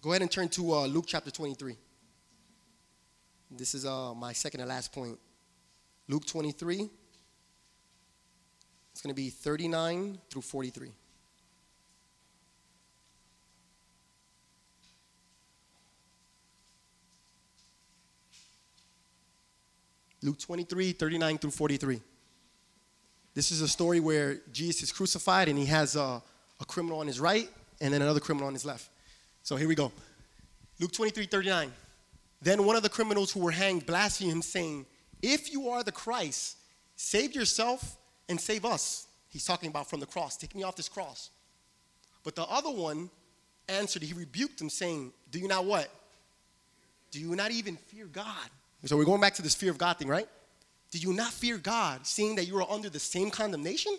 Go 0.05 0.11
ahead 0.11 0.20
and 0.20 0.31
turn 0.31 0.50
to 0.50 0.74
uh, 0.74 0.87
Luke 0.87 1.07
chapter 1.09 1.31
23. 1.31 1.79
This 3.50 3.74
is 3.74 3.87
uh, 3.87 4.12
my 4.12 4.35
second 4.35 4.61
and 4.61 4.68
last 4.68 4.92
point. 4.92 5.18
Luke 6.09 6.27
23. 6.27 6.90
It's 8.92 9.00
going 9.00 9.14
to 9.14 9.14
be 9.14 9.31
39 9.31 10.18
through 10.29 10.42
43. 10.42 10.92
Luke 20.24 20.38
23, 20.38 20.92
39 20.92 21.37
through 21.37 21.50
43. 21.50 22.00
This 23.34 23.50
is 23.50 23.60
a 23.60 23.68
story 23.68 24.00
where 24.00 24.38
Jesus 24.52 24.84
is 24.84 24.92
crucified 24.92 25.50
and 25.50 25.58
he 25.58 25.66
has 25.66 25.96
a, 25.96 26.22
a 26.60 26.64
criminal 26.66 27.00
on 27.00 27.06
his 27.06 27.20
right 27.20 27.46
and 27.82 27.92
then 27.92 28.00
another 28.00 28.20
criminal 28.20 28.46
on 28.46 28.54
his 28.54 28.64
left. 28.64 28.88
So 29.42 29.56
here 29.56 29.68
we 29.68 29.74
go. 29.74 29.92
Luke 30.80 30.92
23, 30.92 31.26
39. 31.26 31.70
Then 32.40 32.64
one 32.64 32.74
of 32.74 32.82
the 32.82 32.88
criminals 32.88 33.32
who 33.32 33.40
were 33.40 33.50
hanged 33.50 33.84
blasphemed 33.84 34.32
him, 34.32 34.40
saying, 34.40 34.87
If 35.20 35.52
you 35.52 35.68
are 35.68 35.82
the 35.82 35.92
Christ, 35.92 36.56
save 36.96 37.34
yourself 37.34 37.98
and 38.30 38.40
save 38.40 38.64
us. 38.64 39.06
He's 39.28 39.44
talking 39.44 39.68
about 39.68 39.90
from 39.90 40.00
the 40.00 40.06
cross. 40.06 40.38
Take 40.38 40.54
me 40.54 40.62
off 40.62 40.74
this 40.74 40.88
cross. 40.88 41.28
But 42.22 42.34
the 42.34 42.44
other 42.44 42.70
one 42.70 43.10
answered, 43.68 44.02
he 44.02 44.14
rebuked 44.14 44.58
him, 44.58 44.70
saying, 44.70 45.12
Do 45.30 45.38
you 45.38 45.48
not 45.48 45.66
what? 45.66 45.90
Do 47.10 47.20
you 47.20 47.37
not 47.37 47.50
even 47.50 47.76
fear 47.76 48.06
God? 48.06 48.48
So 48.85 48.97
we're 48.97 49.05
going 49.05 49.20
back 49.20 49.35
to 49.35 49.42
this 49.42 49.55
fear 49.55 49.70
of 49.70 49.79
God 49.79 49.99
thing, 49.99 50.09
right? 50.09 50.29
Did 50.90 51.03
you 51.03 51.12
not 51.12 51.33
fear 51.33 51.57
God, 51.57 52.07
seeing 52.07 52.37
that 52.37 52.47
you 52.47 52.57
are 52.59 52.70
under 52.70 52.90
the 52.90 53.01
same 53.01 53.31
condemnation? 53.31 53.97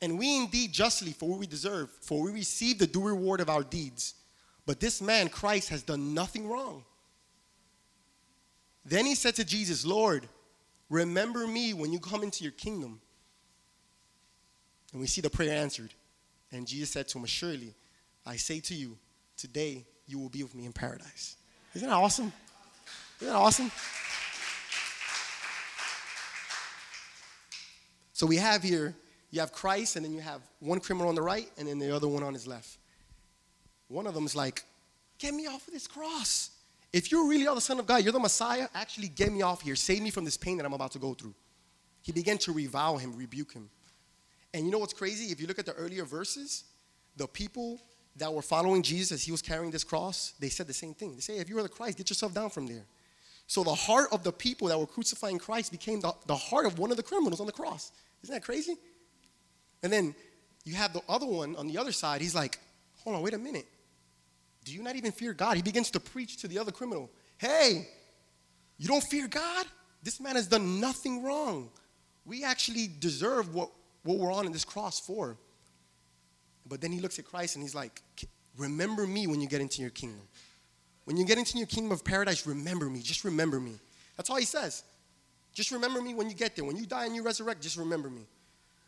And 0.00 0.18
we 0.18 0.36
indeed 0.36 0.72
justly, 0.72 1.12
for 1.12 1.28
what 1.28 1.38
we 1.38 1.46
deserve, 1.46 1.90
for 2.00 2.22
we 2.22 2.32
receive 2.32 2.78
the 2.78 2.86
due 2.86 3.06
reward 3.06 3.40
of 3.40 3.48
our 3.48 3.62
deeds. 3.62 4.14
But 4.66 4.80
this 4.80 5.00
man, 5.00 5.28
Christ, 5.28 5.68
has 5.68 5.82
done 5.82 6.14
nothing 6.14 6.48
wrong. 6.48 6.84
Then 8.84 9.06
he 9.06 9.14
said 9.14 9.36
to 9.36 9.44
Jesus, 9.44 9.84
Lord, 9.84 10.28
remember 10.90 11.46
me 11.46 11.72
when 11.72 11.92
you 11.92 12.00
come 12.00 12.22
into 12.22 12.42
your 12.42 12.52
kingdom. 12.52 13.00
And 14.92 15.00
we 15.00 15.06
see 15.06 15.20
the 15.20 15.30
prayer 15.30 15.56
answered. 15.56 15.94
And 16.50 16.66
Jesus 16.66 16.90
said 16.90 17.08
to 17.08 17.18
him, 17.18 17.26
Surely, 17.26 17.74
I 18.26 18.36
say 18.36 18.60
to 18.60 18.74
you, 18.74 18.98
today 19.36 19.86
you 20.06 20.18
will 20.18 20.28
be 20.28 20.42
with 20.42 20.54
me 20.54 20.66
in 20.66 20.72
paradise. 20.72 21.36
Isn't 21.74 21.88
that 21.88 21.94
awesome? 21.94 22.32
Isn't 23.20 23.32
that 23.32 23.38
awesome? 23.38 23.70
So 28.12 28.26
we 28.26 28.36
have 28.36 28.62
here, 28.62 28.94
you 29.30 29.40
have 29.40 29.52
Christ, 29.52 29.96
and 29.96 30.04
then 30.04 30.12
you 30.12 30.20
have 30.20 30.40
one 30.60 30.80
criminal 30.80 31.08
on 31.08 31.14
the 31.14 31.22
right, 31.22 31.50
and 31.58 31.66
then 31.66 31.78
the 31.78 31.94
other 31.94 32.08
one 32.08 32.22
on 32.22 32.34
his 32.34 32.46
left. 32.46 32.78
One 33.88 34.06
of 34.06 34.14
them 34.14 34.24
is 34.24 34.36
like, 34.36 34.64
Get 35.22 35.34
me 35.34 35.46
off 35.46 35.68
of 35.68 35.72
this 35.72 35.86
cross. 35.86 36.50
If 36.92 37.12
you 37.12 37.28
really 37.30 37.46
are 37.46 37.54
the 37.54 37.60
Son 37.60 37.78
of 37.78 37.86
God, 37.86 38.02
you're 38.02 38.12
the 38.12 38.18
Messiah, 38.18 38.66
actually 38.74 39.06
get 39.06 39.32
me 39.32 39.42
off 39.42 39.62
here. 39.62 39.76
Save 39.76 40.02
me 40.02 40.10
from 40.10 40.24
this 40.24 40.36
pain 40.36 40.56
that 40.56 40.66
I'm 40.66 40.72
about 40.72 40.90
to 40.92 40.98
go 40.98 41.14
through. 41.14 41.32
He 42.02 42.10
began 42.10 42.38
to 42.38 42.52
revile 42.52 42.98
him, 42.98 43.16
rebuke 43.16 43.52
him. 43.52 43.70
And 44.52 44.66
you 44.66 44.72
know 44.72 44.78
what's 44.78 44.92
crazy? 44.92 45.32
If 45.32 45.40
you 45.40 45.46
look 45.46 45.60
at 45.60 45.66
the 45.66 45.74
earlier 45.74 46.04
verses, 46.04 46.64
the 47.16 47.28
people 47.28 47.80
that 48.16 48.32
were 48.32 48.42
following 48.42 48.82
Jesus 48.82 49.22
he 49.22 49.32
was 49.32 49.42
carrying 49.42 49.70
this 49.70 49.84
cross, 49.84 50.34
they 50.38 50.48
said 50.48 50.66
the 50.66 50.74
same 50.74 50.94
thing. 50.94 51.14
They 51.14 51.20
say, 51.20 51.38
if 51.38 51.48
you 51.48 51.58
are 51.58 51.62
the 51.62 51.68
Christ, 51.68 51.98
get 51.98 52.10
yourself 52.10 52.34
down 52.34 52.50
from 52.50 52.66
there. 52.66 52.84
So 53.46 53.62
the 53.62 53.74
heart 53.74 54.08
of 54.12 54.22
the 54.22 54.32
people 54.32 54.68
that 54.68 54.78
were 54.78 54.86
crucifying 54.86 55.38
Christ 55.38 55.72
became 55.72 56.00
the, 56.00 56.12
the 56.26 56.36
heart 56.36 56.66
of 56.66 56.78
one 56.78 56.90
of 56.90 56.96
the 56.96 57.02
criminals 57.02 57.40
on 57.40 57.46
the 57.46 57.52
cross. 57.52 57.92
Isn't 58.22 58.34
that 58.34 58.42
crazy? 58.42 58.76
And 59.82 59.92
then 59.92 60.14
you 60.64 60.74
have 60.74 60.92
the 60.92 61.02
other 61.08 61.26
one 61.26 61.56
on 61.56 61.66
the 61.66 61.78
other 61.78 61.92
side. 61.92 62.20
He's 62.20 62.34
like, 62.34 62.58
hold 62.98 63.16
on, 63.16 63.22
wait 63.22 63.34
a 63.34 63.38
minute. 63.38 63.66
Do 64.64 64.72
you 64.72 64.82
not 64.82 64.96
even 64.96 65.10
fear 65.10 65.32
God? 65.32 65.56
He 65.56 65.62
begins 65.62 65.90
to 65.90 66.00
preach 66.00 66.36
to 66.38 66.48
the 66.48 66.58
other 66.58 66.70
criminal. 66.70 67.10
Hey, 67.38 67.88
you 68.78 68.88
don't 68.88 69.02
fear 69.02 69.26
God? 69.26 69.66
This 70.02 70.20
man 70.20 70.36
has 70.36 70.46
done 70.46 70.80
nothing 70.80 71.22
wrong. 71.22 71.70
We 72.24 72.44
actually 72.44 72.88
deserve 73.00 73.54
what, 73.54 73.70
what 74.04 74.18
we're 74.18 74.32
on 74.32 74.46
in 74.46 74.52
this 74.52 74.64
cross 74.64 75.00
for. 75.00 75.36
But 76.68 76.80
then 76.80 76.92
he 76.92 77.00
looks 77.00 77.18
at 77.18 77.24
Christ 77.24 77.56
and 77.56 77.62
he's 77.62 77.74
like, 77.74 78.02
Remember 78.58 79.06
me 79.06 79.26
when 79.26 79.40
you 79.40 79.48
get 79.48 79.60
into 79.60 79.80
your 79.80 79.90
kingdom. 79.90 80.20
When 81.04 81.16
you 81.16 81.24
get 81.24 81.38
into 81.38 81.58
your 81.58 81.66
kingdom 81.66 81.90
of 81.92 82.04
paradise, 82.04 82.46
remember 82.46 82.88
me. 82.88 83.00
Just 83.00 83.24
remember 83.24 83.58
me. 83.58 83.74
That's 84.16 84.30
all 84.30 84.36
he 84.36 84.44
says. 84.44 84.84
Just 85.54 85.70
remember 85.70 86.00
me 86.00 86.14
when 86.14 86.28
you 86.28 86.34
get 86.34 86.54
there. 86.54 86.64
When 86.64 86.76
you 86.76 86.86
die 86.86 87.06
and 87.06 87.14
you 87.14 87.22
resurrect, 87.22 87.62
just 87.62 87.76
remember 87.76 88.08
me. 88.08 88.22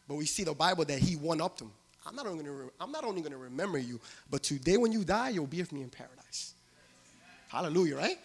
But 0.06 0.16
we 0.16 0.26
see 0.26 0.44
the 0.44 0.52
Bible 0.52 0.84
that 0.84 0.98
he 0.98 1.16
one 1.16 1.40
upped 1.40 1.60
him. 1.60 1.70
I'm 2.06 2.14
not 2.14 2.26
only 2.26 2.44
going 2.44 2.56
to 2.56 2.72
I'm 2.80 2.92
not 2.92 3.04
only 3.04 3.22
to 3.22 3.36
remember 3.36 3.78
you, 3.78 4.00
but 4.30 4.42
today 4.42 4.76
when 4.76 4.92
you 4.92 5.04
die, 5.04 5.30
you'll 5.30 5.46
be 5.46 5.58
with 5.58 5.72
me 5.72 5.82
in 5.82 5.88
paradise. 5.88 6.54
Hallelujah, 7.48 7.96
right? 7.96 8.18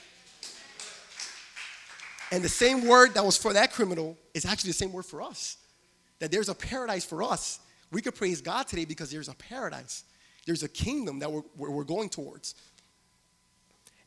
And 2.32 2.44
the 2.44 2.50
same 2.50 2.86
word 2.86 3.14
that 3.14 3.26
was 3.26 3.38
for 3.38 3.54
that 3.54 3.72
criminal 3.72 4.18
is 4.34 4.46
actually 4.46 4.72
the 4.72 4.78
same 4.78 4.92
word 4.92 5.06
for 5.06 5.22
us. 5.22 5.58
That 6.20 6.32
there's 6.32 6.50
a 6.50 6.56
paradise 6.56 7.06
for 7.06 7.24
us. 7.24 7.60
We 7.92 8.02
could 8.02 8.16
praise 8.16 8.42
God 8.42 8.68
today 8.68 8.86
because 8.86 9.12
there's 9.12 9.30
a 9.30 9.36
paradise. 9.36 10.04
There's 10.46 10.64
a 10.64 10.70
kingdom 10.70 11.20
that 11.20 11.32
we're, 11.32 11.44
we're 11.56 11.84
going 11.84 12.10
towards. 12.10 12.56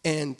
And 0.04 0.36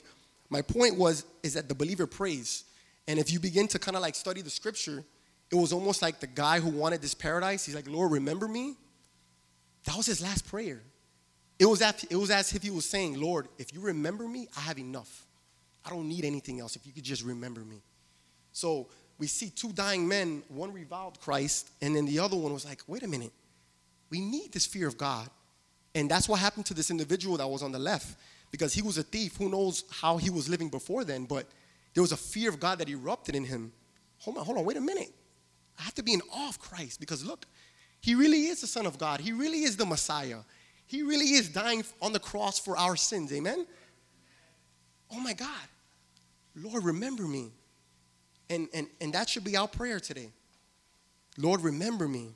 my 0.48 0.62
point 0.62 0.96
was 0.96 1.24
is 1.42 1.54
that 1.54 1.68
the 1.68 1.74
believer 1.74 2.06
prays. 2.06 2.64
And 3.08 3.18
if 3.18 3.32
you 3.32 3.40
begin 3.40 3.68
to 3.68 3.78
kind 3.78 3.96
of 3.96 4.02
like 4.02 4.14
study 4.14 4.42
the 4.42 4.50
scripture, 4.50 5.04
it 5.50 5.56
was 5.56 5.72
almost 5.72 6.02
like 6.02 6.20
the 6.20 6.26
guy 6.26 6.60
who 6.60 6.70
wanted 6.70 7.02
this 7.02 7.14
paradise. 7.14 7.64
He's 7.66 7.74
like, 7.74 7.88
Lord, 7.88 8.12
remember 8.12 8.48
me. 8.48 8.76
That 9.84 9.96
was 9.96 10.06
his 10.06 10.22
last 10.22 10.46
prayer. 10.46 10.80
It 11.58 11.66
was, 11.66 11.82
as, 11.82 12.04
it 12.04 12.16
was 12.16 12.30
as 12.30 12.52
if 12.54 12.62
he 12.62 12.70
was 12.70 12.88
saying, 12.88 13.20
Lord, 13.20 13.48
if 13.58 13.72
you 13.72 13.80
remember 13.80 14.26
me, 14.26 14.48
I 14.56 14.60
have 14.60 14.78
enough. 14.78 15.26
I 15.84 15.90
don't 15.90 16.08
need 16.08 16.24
anything 16.24 16.60
else 16.60 16.76
if 16.76 16.86
you 16.86 16.92
could 16.92 17.04
just 17.04 17.22
remember 17.22 17.60
me. 17.60 17.82
So 18.52 18.88
we 19.18 19.26
see 19.26 19.50
two 19.50 19.72
dying 19.72 20.06
men, 20.06 20.42
one 20.48 20.72
reviled 20.72 21.20
Christ, 21.20 21.70
and 21.80 21.94
then 21.94 22.06
the 22.06 22.18
other 22.18 22.36
one 22.36 22.52
was 22.52 22.64
like, 22.64 22.82
wait 22.86 23.02
a 23.02 23.08
minute, 23.08 23.32
we 24.10 24.20
need 24.20 24.52
this 24.52 24.66
fear 24.66 24.88
of 24.88 24.98
God. 24.98 25.28
And 25.94 26.10
that's 26.10 26.28
what 26.28 26.40
happened 26.40 26.66
to 26.66 26.74
this 26.74 26.90
individual 26.90 27.36
that 27.36 27.46
was 27.46 27.62
on 27.62 27.72
the 27.72 27.78
left 27.78 28.16
because 28.50 28.72
he 28.72 28.82
was 28.82 28.98
a 28.98 29.02
thief. 29.02 29.36
Who 29.36 29.48
knows 29.48 29.84
how 29.90 30.16
he 30.16 30.30
was 30.30 30.48
living 30.48 30.68
before 30.68 31.04
then, 31.04 31.24
but 31.24 31.46
there 31.94 32.02
was 32.02 32.12
a 32.12 32.16
fear 32.16 32.48
of 32.48 32.58
God 32.58 32.78
that 32.78 32.88
erupted 32.88 33.34
in 33.34 33.44
him. 33.44 33.72
Hold 34.18 34.38
on, 34.38 34.44
hold 34.44 34.58
on, 34.58 34.64
wait 34.64 34.76
a 34.76 34.80
minute. 34.80 35.12
I 35.78 35.82
have 35.82 35.94
to 35.94 36.02
be 36.02 36.14
in 36.14 36.20
awe 36.32 36.48
of 36.48 36.58
Christ 36.58 37.00
because 37.00 37.24
look, 37.24 37.46
he 38.00 38.14
really 38.14 38.46
is 38.46 38.60
the 38.60 38.66
Son 38.66 38.86
of 38.86 38.98
God. 38.98 39.20
He 39.20 39.32
really 39.32 39.62
is 39.62 39.76
the 39.76 39.86
Messiah. 39.86 40.38
He 40.86 41.02
really 41.02 41.32
is 41.32 41.48
dying 41.48 41.84
on 42.00 42.12
the 42.12 42.20
cross 42.20 42.58
for 42.58 42.76
our 42.76 42.96
sins. 42.96 43.32
Amen? 43.32 43.66
Oh 45.10 45.20
my 45.20 45.32
God. 45.32 45.48
Lord, 46.54 46.84
remember 46.84 47.22
me. 47.22 47.50
And, 48.52 48.68
and, 48.74 48.86
and 49.00 49.14
that 49.14 49.30
should 49.30 49.44
be 49.44 49.56
our 49.56 49.66
prayer 49.66 49.98
today. 49.98 50.28
Lord, 51.38 51.62
remember 51.62 52.06
me. 52.06 52.34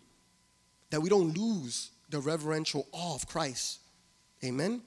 That 0.90 1.02
we 1.02 1.10
don't 1.10 1.36
lose 1.36 1.90
the 2.10 2.20
reverential 2.20 2.86
awe 2.92 3.16
of 3.16 3.26
Christ. 3.26 3.80
Amen? 4.42 4.80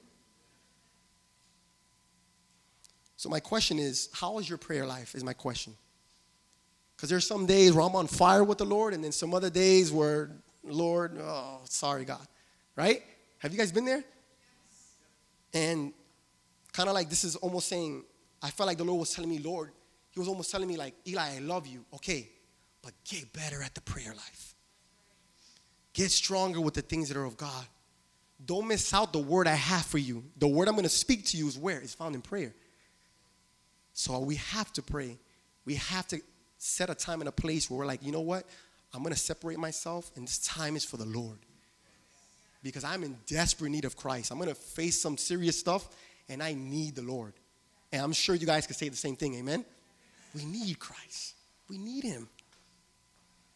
So, 3.16 3.28
my 3.28 3.38
question 3.38 3.78
is 3.78 4.08
how 4.12 4.38
is 4.38 4.48
your 4.48 4.58
prayer 4.58 4.86
life? 4.86 5.14
Is 5.14 5.22
my 5.22 5.34
question. 5.34 5.74
Because 6.96 7.10
there's 7.10 7.26
some 7.26 7.46
days 7.46 7.72
where 7.72 7.84
I'm 7.84 7.94
on 7.94 8.06
fire 8.06 8.42
with 8.42 8.58
the 8.58 8.64
Lord, 8.64 8.94
and 8.94 9.04
then 9.04 9.12
some 9.12 9.34
other 9.34 9.50
days 9.50 9.92
where, 9.92 10.30
Lord, 10.64 11.18
oh, 11.20 11.60
sorry, 11.64 12.06
God. 12.06 12.26
Right? 12.76 13.02
Have 13.38 13.52
you 13.52 13.58
guys 13.58 13.70
been 13.70 13.84
there? 13.84 14.02
And 15.52 15.92
kind 16.72 16.88
of 16.88 16.94
like 16.94 17.10
this 17.10 17.24
is 17.24 17.36
almost 17.36 17.68
saying, 17.68 18.04
I 18.42 18.50
felt 18.50 18.66
like 18.66 18.78
the 18.78 18.84
Lord 18.84 19.00
was 19.00 19.12
telling 19.12 19.30
me, 19.30 19.38
Lord, 19.38 19.70
He 20.10 20.18
was 20.18 20.28
almost 20.28 20.50
telling 20.50 20.68
me, 20.68 20.76
like, 20.76 20.94
Eli, 21.06 21.36
I 21.36 21.38
love 21.38 21.66
you. 21.66 21.84
Okay, 21.94 22.28
but 22.82 22.92
get 23.04 23.32
better 23.32 23.62
at 23.62 23.74
the 23.74 23.80
prayer 23.80 24.12
life. 24.12 24.54
Get 25.92 26.10
stronger 26.10 26.60
with 26.60 26.74
the 26.74 26.82
things 26.82 27.08
that 27.08 27.16
are 27.16 27.24
of 27.24 27.36
God. 27.36 27.64
Don't 28.44 28.66
miss 28.66 28.94
out 28.94 29.12
the 29.12 29.18
word 29.18 29.46
I 29.46 29.54
have 29.54 29.84
for 29.84 29.98
you. 29.98 30.24
The 30.38 30.48
word 30.48 30.68
I'm 30.68 30.74
going 30.74 30.84
to 30.84 30.88
speak 30.88 31.26
to 31.26 31.36
you 31.36 31.46
is 31.46 31.58
where? 31.58 31.78
It's 31.78 31.94
found 31.94 32.14
in 32.14 32.22
prayer. 32.22 32.54
So 33.92 34.18
we 34.20 34.36
have 34.36 34.72
to 34.74 34.82
pray. 34.82 35.18
We 35.64 35.74
have 35.74 36.06
to 36.08 36.20
set 36.58 36.90
a 36.90 36.94
time 36.94 37.20
and 37.20 37.28
a 37.28 37.32
place 37.32 37.68
where 37.68 37.78
we're 37.78 37.86
like, 37.86 38.02
you 38.02 38.12
know 38.12 38.20
what? 38.20 38.46
I'm 38.94 39.02
going 39.02 39.14
to 39.14 39.20
separate 39.20 39.58
myself, 39.58 40.10
and 40.16 40.26
this 40.26 40.38
time 40.38 40.74
is 40.74 40.84
for 40.84 40.96
the 40.96 41.04
Lord. 41.04 41.38
Because 42.62 42.82
I'm 42.82 43.04
in 43.04 43.16
desperate 43.26 43.70
need 43.70 43.84
of 43.84 43.96
Christ. 43.96 44.30
I'm 44.30 44.38
going 44.38 44.48
to 44.48 44.54
face 44.54 45.00
some 45.00 45.16
serious 45.16 45.58
stuff, 45.58 45.88
and 46.28 46.42
I 46.42 46.54
need 46.54 46.94
the 46.94 47.02
Lord. 47.02 47.34
And 47.92 48.02
I'm 48.02 48.12
sure 48.12 48.34
you 48.34 48.46
guys 48.46 48.66
can 48.66 48.74
say 48.74 48.88
the 48.88 48.96
same 48.96 49.16
thing. 49.16 49.34
Amen? 49.36 49.64
We 50.34 50.44
need 50.44 50.78
Christ. 50.78 51.34
We 51.68 51.78
need 51.78 52.04
Him. 52.04 52.28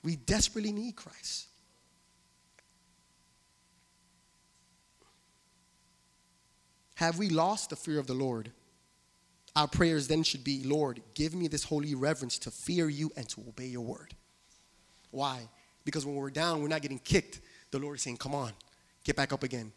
We 0.02 0.16
desperately 0.16 0.72
need 0.72 0.96
Christ. 0.96 1.46
Have 6.96 7.18
we 7.18 7.28
lost 7.28 7.70
the 7.70 7.76
fear 7.76 7.98
of 7.98 8.06
the 8.06 8.14
Lord? 8.14 8.50
Our 9.56 9.68
prayers 9.68 10.08
then 10.08 10.22
should 10.22 10.44
be 10.44 10.64
Lord, 10.64 11.00
give 11.14 11.34
me 11.34 11.48
this 11.48 11.64
holy 11.64 11.94
reverence 11.94 12.38
to 12.40 12.50
fear 12.50 12.88
you 12.88 13.10
and 13.16 13.28
to 13.30 13.40
obey 13.48 13.66
your 13.66 13.82
word. 13.82 14.14
Why? 15.10 15.48
Because 15.84 16.04
when 16.04 16.16
we're 16.16 16.30
down, 16.30 16.60
we're 16.60 16.68
not 16.68 16.82
getting 16.82 16.98
kicked. 16.98 17.40
The 17.70 17.78
Lord 17.78 17.96
is 17.96 18.02
saying, 18.02 18.16
Come 18.16 18.34
on, 18.34 18.52
get 19.04 19.16
back 19.16 19.32
up 19.32 19.42
again 19.42 19.72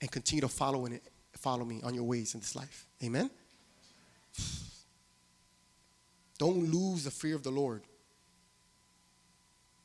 and 0.00 0.10
continue 0.10 0.40
to 0.40 0.48
follow, 0.48 0.86
in 0.86 0.94
it, 0.94 1.02
follow 1.36 1.64
me 1.64 1.80
on 1.82 1.94
your 1.94 2.04
ways 2.04 2.34
in 2.34 2.40
this 2.40 2.56
life. 2.56 2.86
Amen? 3.02 3.30
Don't 6.40 6.72
lose 6.72 7.04
the 7.04 7.10
fear 7.10 7.36
of 7.36 7.42
the 7.42 7.50
Lord. 7.50 7.82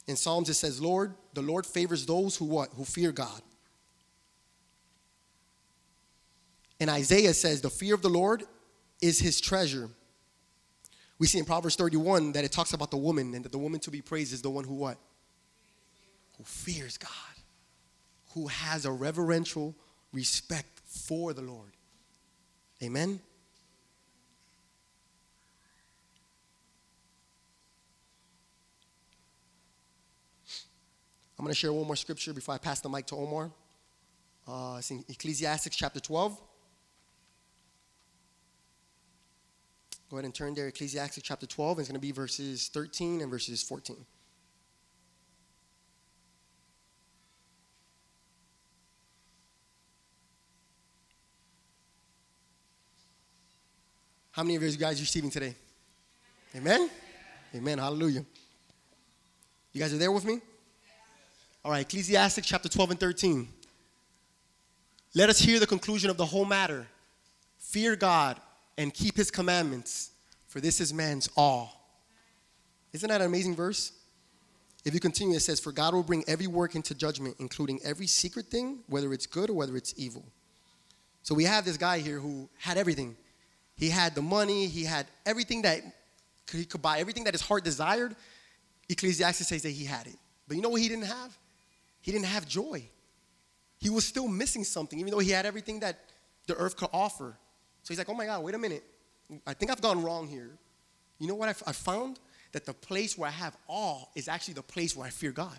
In 0.07 0.15
Psalms 0.15 0.47
it 0.47 0.53
says, 0.53 0.79
Lord, 0.79 1.13
the 1.33 1.41
Lord 1.41 1.65
favors 1.65 2.05
those 2.05 2.37
who 2.37 2.45
what? 2.45 2.69
Who 2.77 2.85
fear 2.85 3.11
God. 3.11 3.41
And 6.79 6.89
Isaiah 6.89 7.33
says, 7.33 7.59
the 7.59 7.69
fear 7.69 7.93
of 7.93 8.01
the 8.01 8.09
Lord 8.09 8.43
is 9.01 9.19
his 9.19 9.41
treasure. 9.41 9.89
We 11.19 11.27
see 11.27 11.39
in 11.39 11.45
Proverbs 11.45 11.75
31 11.75 12.31
that 12.31 12.45
it 12.45 12.53
talks 12.53 12.71
about 12.71 12.89
the 12.89 12.97
woman 12.97 13.33
and 13.33 13.43
that 13.43 13.51
the 13.51 13.57
woman 13.57 13.81
to 13.81 13.91
be 13.91 14.01
praised 14.01 14.31
is 14.31 14.41
the 14.41 14.49
one 14.49 14.63
who 14.63 14.75
what? 14.75 14.97
Who 16.37 16.45
fears 16.45 16.97
God. 16.97 17.09
Who 18.33 18.47
has 18.47 18.85
a 18.85 18.91
reverential 18.91 19.75
respect 20.13 20.79
for 20.85 21.33
the 21.33 21.41
Lord. 21.41 21.73
Amen? 22.81 23.19
I'm 31.37 31.43
going 31.43 31.53
to 31.53 31.59
share 31.59 31.73
one 31.73 31.85
more 31.85 31.95
scripture 31.97 32.33
before 32.33 32.55
I 32.55 32.57
pass 32.57 32.79
the 32.79 32.89
mic 32.89 33.05
to 33.07 33.15
Omar. 33.15 33.51
Uh, 34.47 34.75
it's 34.79 34.89
in 34.91 35.03
Ecclesiastes 35.09 35.75
chapter 35.75 35.99
12. 35.99 36.39
Go 40.09 40.17
ahead 40.17 40.25
and 40.25 40.33
turn 40.33 40.53
there, 40.53 40.67
Ecclesiastes 40.67 41.21
chapter 41.21 41.45
12. 41.45 41.79
It's 41.79 41.89
going 41.89 41.95
to 41.95 41.99
be 41.99 42.11
verses 42.11 42.69
13 42.69 43.21
and 43.21 43.29
verses 43.29 43.63
14. 43.63 43.97
How 54.31 54.43
many 54.43 54.55
of 54.55 54.63
you 54.63 54.71
guys 54.77 54.99
are 54.99 55.01
receiving 55.01 55.29
today? 55.29 55.55
Amen? 56.55 56.89
Amen. 57.53 57.77
Hallelujah. 57.77 58.25
You 59.73 59.81
guys 59.81 59.93
are 59.93 59.97
there 59.97 60.11
with 60.11 60.25
me? 60.25 60.39
All 61.65 61.71
right, 61.71 61.81
Ecclesiastes 61.81 62.45
chapter 62.45 62.69
12 62.69 62.91
and 62.91 62.99
13. 62.99 63.47
Let 65.15 65.31
us 65.31 65.39
hear 65.39 65.59
the 65.59 65.65
conclusion 65.65 66.11
of 66.11 66.17
the 66.17 66.25
whole 66.25 66.45
matter. 66.45 66.85
Fear 67.57 67.95
God 67.95 68.39
and 68.77 68.93
keep 68.93 69.17
his 69.17 69.31
commandments, 69.31 70.11
for 70.45 70.61
this 70.61 70.79
is 70.79 70.93
man's 70.93 71.27
all. 71.35 71.89
Isn't 72.93 73.09
that 73.09 73.19
an 73.19 73.25
amazing 73.25 73.55
verse? 73.55 73.93
If 74.85 74.93
you 74.93 74.99
continue, 74.99 75.35
it 75.35 75.39
says, 75.39 75.59
For 75.59 75.71
God 75.71 75.95
will 75.95 76.03
bring 76.03 76.23
every 76.27 76.45
work 76.45 76.75
into 76.75 76.93
judgment, 76.93 77.35
including 77.39 77.79
every 77.83 78.05
secret 78.05 78.45
thing, 78.45 78.83
whether 78.85 79.11
it's 79.11 79.25
good 79.25 79.49
or 79.49 79.53
whether 79.53 79.75
it's 79.75 79.95
evil. 79.97 80.23
So 81.23 81.33
we 81.33 81.45
have 81.45 81.65
this 81.65 81.77
guy 81.77 81.97
here 81.97 82.19
who 82.19 82.47
had 82.59 82.77
everything. 82.77 83.17
He 83.75 83.89
had 83.89 84.13
the 84.13 84.21
money, 84.21 84.67
he 84.67 84.83
had 84.83 85.07
everything 85.25 85.63
that 85.63 85.81
he 86.51 86.65
could 86.65 86.83
buy, 86.83 86.99
everything 86.99 87.23
that 87.23 87.33
his 87.33 87.41
heart 87.41 87.63
desired. 87.63 88.15
Ecclesiastes 88.87 89.47
says 89.47 89.63
that 89.63 89.71
he 89.71 89.85
had 89.85 90.05
it. 90.05 90.15
But 90.47 90.57
you 90.57 90.61
know 90.61 90.69
what 90.69 90.81
he 90.81 90.89
didn't 90.89 91.05
have? 91.05 91.35
He 92.05 92.11
didn't 92.11 92.27
have 92.27 92.47
joy. 92.47 92.87
he 93.79 93.89
was 93.89 94.05
still 94.05 94.27
missing 94.27 94.63
something, 94.63 94.99
even 94.99 95.11
though 95.11 95.19
he 95.19 95.31
had 95.31 95.47
everything 95.47 95.79
that 95.79 95.97
the 96.45 96.55
earth 96.55 96.77
could 96.77 96.89
offer. 96.93 97.35
So 97.81 97.87
he's 97.87 97.97
like, 97.97 98.09
oh 98.09 98.13
my 98.13 98.27
God, 98.27 98.43
wait 98.43 98.53
a 98.53 98.59
minute. 98.59 98.83
I 99.47 99.55
think 99.55 99.71
I've 99.71 99.81
gone 99.81 100.03
wrong 100.03 100.27
here. 100.27 100.51
You 101.17 101.27
know 101.27 101.33
what 101.33 101.49
I, 101.49 101.69
I 101.69 101.71
found? 101.71 102.19
That 102.51 102.63
the 102.67 102.75
place 102.75 103.17
where 103.17 103.27
I 103.27 103.31
have 103.31 103.57
awe 103.67 104.03
is 104.13 104.27
actually 104.27 104.53
the 104.53 104.61
place 104.61 104.95
where 104.95 105.07
I 105.07 105.09
fear 105.09 105.31
God. 105.31 105.57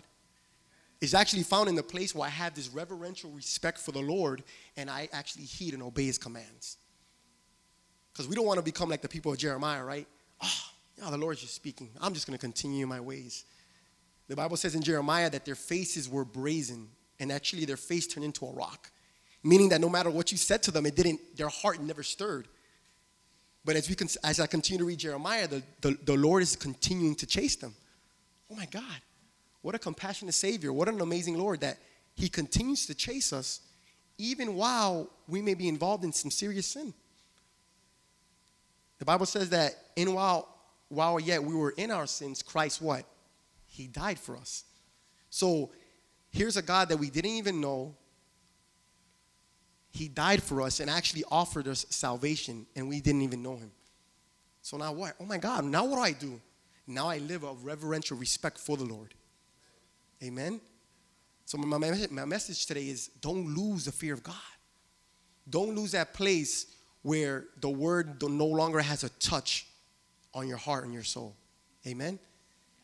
It's 1.01 1.13
actually 1.13 1.43
found 1.43 1.67
in 1.67 1.75
the 1.75 1.83
place 1.83 2.15
where 2.15 2.25
I 2.25 2.31
have 2.31 2.55
this 2.55 2.69
reverential 2.69 3.29
respect 3.31 3.77
for 3.77 3.91
the 3.91 3.99
Lord 3.99 4.41
and 4.77 4.89
I 4.89 5.09
actually 5.11 5.43
heed 5.43 5.73
and 5.73 5.83
obey 5.83 6.05
his 6.05 6.17
commands. 6.17 6.77
Because 8.13 8.29
we 8.29 8.35
don't 8.35 8.45
want 8.45 8.57
to 8.57 8.63
become 8.63 8.89
like 8.89 9.01
the 9.01 9.09
people 9.09 9.33
of 9.33 9.37
Jeremiah, 9.37 9.83
right? 9.83 10.07
Oh, 10.41 10.61
yeah, 10.97 11.09
the 11.09 11.17
Lord's 11.17 11.41
just 11.41 11.55
speaking. 11.55 11.89
I'm 11.99 12.13
just 12.13 12.25
going 12.25 12.37
to 12.37 12.41
continue 12.41 12.87
my 12.87 13.01
ways. 13.01 13.43
The 14.27 14.35
Bible 14.35 14.57
says 14.57 14.75
in 14.75 14.81
Jeremiah 14.81 15.29
that 15.29 15.45
their 15.45 15.55
faces 15.55 16.09
were 16.09 16.25
brazen 16.25 16.89
and 17.19 17.31
actually 17.31 17.65
their 17.65 17.77
face 17.77 18.07
turned 18.07 18.25
into 18.25 18.45
a 18.45 18.51
rock, 18.51 18.91
meaning 19.43 19.69
that 19.69 19.81
no 19.81 19.89
matter 19.89 20.09
what 20.09 20.31
you 20.31 20.37
said 20.37 20.61
to 20.63 20.71
them, 20.71 20.85
it 20.85 20.95
didn't, 20.95 21.19
their 21.35 21.47
heart 21.47 21.81
never 21.81 22.03
stirred. 22.03 22.47
But 23.63 23.75
as, 23.75 23.89
we 23.89 23.95
as 24.23 24.39
I 24.39 24.47
continue 24.47 24.79
to 24.79 24.85
read 24.85 24.99
Jeremiah, 24.99 25.47
the, 25.47 25.63
the, 25.81 25.97
the 26.05 26.15
Lord 26.15 26.43
is 26.43 26.55
continuing 26.55 27.15
to 27.15 27.25
chase 27.25 27.55
them. 27.55 27.73
Oh 28.51 28.55
my 28.55 28.65
God, 28.65 29.01
what 29.61 29.75
a 29.75 29.79
compassionate 29.79 30.33
Savior. 30.33 30.71
What 30.71 30.87
an 30.87 31.01
amazing 31.01 31.37
Lord 31.37 31.61
that 31.61 31.77
He 32.15 32.29
continues 32.29 32.85
to 32.85 32.95
chase 32.95 33.33
us 33.33 33.61
even 34.17 34.55
while 34.55 35.09
we 35.27 35.41
may 35.41 35.53
be 35.53 35.67
involved 35.67 36.03
in 36.03 36.11
some 36.11 36.31
serious 36.31 36.67
sin. 36.67 36.93
The 38.99 39.05
Bible 39.05 39.25
says 39.25 39.49
that 39.49 39.75
in 39.95 40.13
while, 40.13 40.47
while 40.89 41.19
yet 41.19 41.43
we 41.43 41.53
were 41.53 41.71
in 41.71 41.91
our 41.91 42.07
sins, 42.07 42.41
Christ 42.41 42.81
what? 42.81 43.05
He 43.77 43.85
died 43.85 44.17
for 44.17 44.35
us. 44.35 44.63
So 45.29 45.69
here's 46.31 46.57
a 46.57 46.63
God 46.63 46.89
that 46.89 46.97
we 46.97 47.11
didn't 47.11 47.31
even 47.31 47.61
know. 47.61 47.95
He 49.91 50.07
died 50.07 50.41
for 50.41 50.63
us 50.63 50.79
and 50.79 50.89
actually 50.89 51.23
offered 51.29 51.67
us 51.67 51.85
salvation, 51.91 52.65
and 52.75 52.89
we 52.89 53.01
didn't 53.01 53.21
even 53.21 53.43
know 53.43 53.55
him. 53.55 53.71
So 54.63 54.77
now 54.77 54.91
what? 54.93 55.13
Oh 55.19 55.25
my 55.25 55.37
God, 55.37 55.63
now 55.63 55.85
what 55.85 55.97
do 55.97 56.01
I 56.01 56.11
do? 56.11 56.41
Now 56.87 57.07
I 57.07 57.19
live 57.19 57.43
a 57.43 57.53
reverential 57.53 58.17
respect 58.17 58.57
for 58.57 58.77
the 58.77 58.83
Lord. 58.83 59.13
Amen? 60.23 60.59
So 61.45 61.59
my, 61.59 61.77
my 62.09 62.25
message 62.25 62.65
today 62.65 62.89
is 62.89 63.09
don't 63.21 63.55
lose 63.55 63.85
the 63.85 63.91
fear 63.91 64.13
of 64.13 64.23
God. 64.23 64.35
Don't 65.49 65.75
lose 65.75 65.91
that 65.91 66.13
place 66.13 66.65
where 67.03 67.45
the 67.61 67.69
word 67.69 68.21
no 68.23 68.47
longer 68.47 68.79
has 68.79 69.03
a 69.03 69.09
touch 69.09 69.67
on 70.33 70.47
your 70.47 70.57
heart 70.57 70.83
and 70.83 70.93
your 70.93 71.03
soul. 71.03 71.35
Amen? 71.85 72.17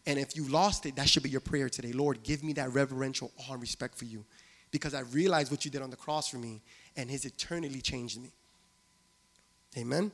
And 0.06 0.20
if 0.20 0.36
you 0.36 0.48
lost 0.50 0.86
it, 0.86 0.96
that 0.98 1.08
should 1.08 1.24
be 1.24 1.30
your 1.30 1.42
prayer 1.42 1.70
today. 1.70 1.94
Lord, 1.94 2.24
give 2.24 2.44
me 2.44 2.54
that 2.54 2.74
reverential 2.74 3.32
awe 3.39 3.54
and 3.54 3.62
respect 3.62 3.98
for 3.98 4.06
you 4.06 4.26
because 4.72 4.94
I 4.94 5.02
realized 5.02 5.52
what 5.52 5.63
you 5.63 5.72
did 5.72 5.82
on 5.82 5.89
the 5.89 5.96
cross 5.96 6.28
for 6.28 6.38
me 6.38 6.62
and 6.98 7.10
his 7.10 7.26
eternally 7.26 7.80
changed 7.80 8.22
me. 8.22 8.32
Amen? 9.78 10.12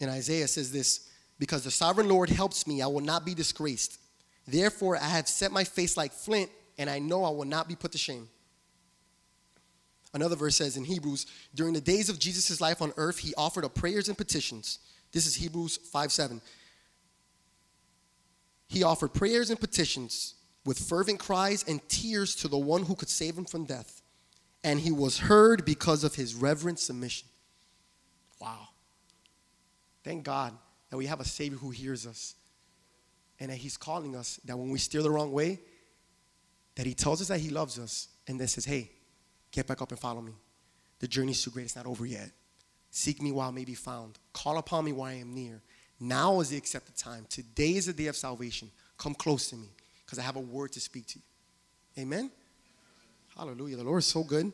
And 0.00 0.10
Isaiah 0.10 0.48
says 0.48 0.72
this, 0.72 1.10
because 1.38 1.62
the 1.64 1.70
sovereign 1.70 2.08
Lord 2.08 2.30
helps 2.30 2.66
me, 2.66 2.80
I 2.82 2.86
will 2.86 3.00
not 3.00 3.24
be 3.24 3.34
disgraced. 3.34 3.98
Therefore, 4.46 4.96
I 4.96 5.08
have 5.08 5.28
set 5.28 5.52
my 5.52 5.64
face 5.64 5.96
like 5.96 6.12
flint, 6.12 6.50
and 6.78 6.88
I 6.88 6.98
know 6.98 7.24
I 7.24 7.30
will 7.30 7.44
not 7.44 7.68
be 7.68 7.76
put 7.76 7.92
to 7.92 7.98
shame. 7.98 8.28
Another 10.12 10.36
verse 10.36 10.56
says 10.56 10.76
in 10.76 10.84
Hebrews, 10.84 11.26
during 11.54 11.72
the 11.72 11.80
days 11.80 12.08
of 12.08 12.18
Jesus' 12.18 12.60
life 12.60 12.82
on 12.82 12.92
earth, 12.96 13.18
he 13.18 13.32
offered 13.36 13.64
up 13.64 13.74
prayers 13.74 14.08
and 14.08 14.18
petitions. 14.18 14.80
This 15.12 15.26
is 15.26 15.36
Hebrews 15.36 15.76
5 15.76 16.10
7. 16.10 16.40
He 18.68 18.82
offered 18.82 19.12
prayers 19.12 19.50
and 19.50 19.58
petitions 19.58 20.34
with 20.64 20.78
fervent 20.78 21.18
cries 21.18 21.64
and 21.66 21.86
tears 21.88 22.34
to 22.36 22.48
the 22.48 22.58
one 22.58 22.84
who 22.84 22.94
could 22.94 23.08
save 23.08 23.36
him 23.36 23.44
from 23.44 23.64
death. 23.64 24.02
And 24.62 24.78
he 24.78 24.92
was 24.92 25.18
heard 25.18 25.64
because 25.64 26.04
of 26.04 26.14
his 26.14 26.34
reverent 26.34 26.78
submission. 26.78 27.28
Wow. 28.40 28.68
Thank 30.04 30.24
God 30.24 30.52
that 30.90 30.96
we 30.96 31.06
have 31.06 31.20
a 31.20 31.24
Savior 31.24 31.58
who 31.58 31.70
hears 31.70 32.06
us 32.06 32.34
and 33.40 33.50
that 33.50 33.56
He's 33.56 33.76
calling 33.76 34.14
us 34.14 34.38
that 34.44 34.56
when 34.56 34.70
we 34.70 34.78
steer 34.78 35.02
the 35.02 35.10
wrong 35.10 35.32
way, 35.32 35.58
that 36.76 36.86
He 36.86 36.94
tells 36.94 37.20
us 37.20 37.28
that 37.28 37.40
He 37.40 37.50
loves 37.50 37.78
us 37.78 38.08
and 38.28 38.38
then 38.38 38.46
says, 38.46 38.64
Hey, 38.64 38.90
get 39.50 39.66
back 39.66 39.82
up 39.82 39.90
and 39.90 39.98
follow 39.98 40.20
me. 40.20 40.32
The 41.00 41.08
journey's 41.08 41.42
too 41.42 41.50
great, 41.50 41.64
it's 41.64 41.76
not 41.76 41.86
over 41.86 42.06
yet. 42.06 42.30
Seek 42.90 43.22
me 43.22 43.32
while 43.32 43.48
I 43.48 43.52
may 43.52 43.64
be 43.64 43.74
found. 43.74 44.18
Call 44.32 44.58
upon 44.58 44.84
me 44.84 44.92
while 44.92 45.10
I 45.10 45.14
am 45.14 45.34
near. 45.34 45.62
Now 45.98 46.40
is 46.40 46.50
the 46.50 46.56
accepted 46.56 46.96
time. 46.96 47.26
Today 47.28 47.70
is 47.70 47.86
the 47.86 47.92
day 47.92 48.06
of 48.06 48.16
salvation. 48.16 48.70
Come 48.98 49.14
close 49.14 49.48
to 49.50 49.56
me 49.56 49.68
because 50.04 50.18
I 50.18 50.22
have 50.22 50.36
a 50.36 50.40
word 50.40 50.72
to 50.72 50.80
speak 50.80 51.06
to 51.08 51.18
you. 51.18 52.02
Amen? 52.02 52.30
Hallelujah. 53.36 53.76
The 53.76 53.84
Lord 53.84 54.00
is 54.00 54.06
so 54.06 54.24
good. 54.24 54.52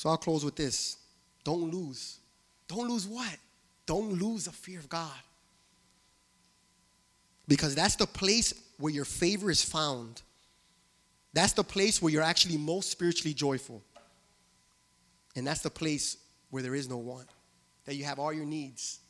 So 0.00 0.08
I'll 0.08 0.16
close 0.16 0.46
with 0.46 0.56
this. 0.56 0.96
Don't 1.44 1.70
lose. 1.70 2.20
Don't 2.68 2.88
lose 2.88 3.06
what? 3.06 3.36
Don't 3.84 4.14
lose 4.14 4.46
the 4.46 4.50
fear 4.50 4.78
of 4.78 4.88
God. 4.88 5.12
Because 7.46 7.74
that's 7.74 7.96
the 7.96 8.06
place 8.06 8.54
where 8.78 8.90
your 8.90 9.04
favor 9.04 9.50
is 9.50 9.62
found. 9.62 10.22
That's 11.34 11.52
the 11.52 11.62
place 11.62 12.00
where 12.00 12.10
you're 12.10 12.22
actually 12.22 12.56
most 12.56 12.90
spiritually 12.90 13.34
joyful. 13.34 13.82
And 15.36 15.46
that's 15.46 15.60
the 15.60 15.68
place 15.68 16.16
where 16.48 16.62
there 16.62 16.74
is 16.74 16.88
no 16.88 16.96
want. 16.96 17.28
That 17.84 17.94
you 17.94 18.04
have 18.04 18.18
all 18.18 18.32
your 18.32 18.46
needs 18.46 19.00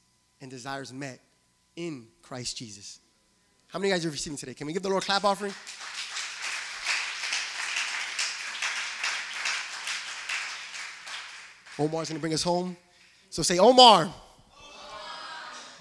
and 0.40 0.50
desires 0.50 0.92
met 0.92 1.20
in 1.76 2.08
Christ 2.20 2.56
Jesus. 2.56 2.98
How 3.68 3.78
many 3.78 3.92
guys 3.92 4.04
are 4.04 4.10
receiving 4.10 4.36
today? 4.36 4.54
Can 4.54 4.66
we 4.66 4.72
give 4.72 4.82
the 4.82 4.88
Lord 4.88 5.04
a 5.04 5.06
clap 5.06 5.22
offering? 5.22 5.54
Omar's 11.80 12.08
to 12.08 12.18
bring 12.18 12.34
us 12.34 12.42
home. 12.42 12.76
So 13.30 13.42
say, 13.42 13.58
Omar, 13.58 14.02
Omar. 14.02 14.14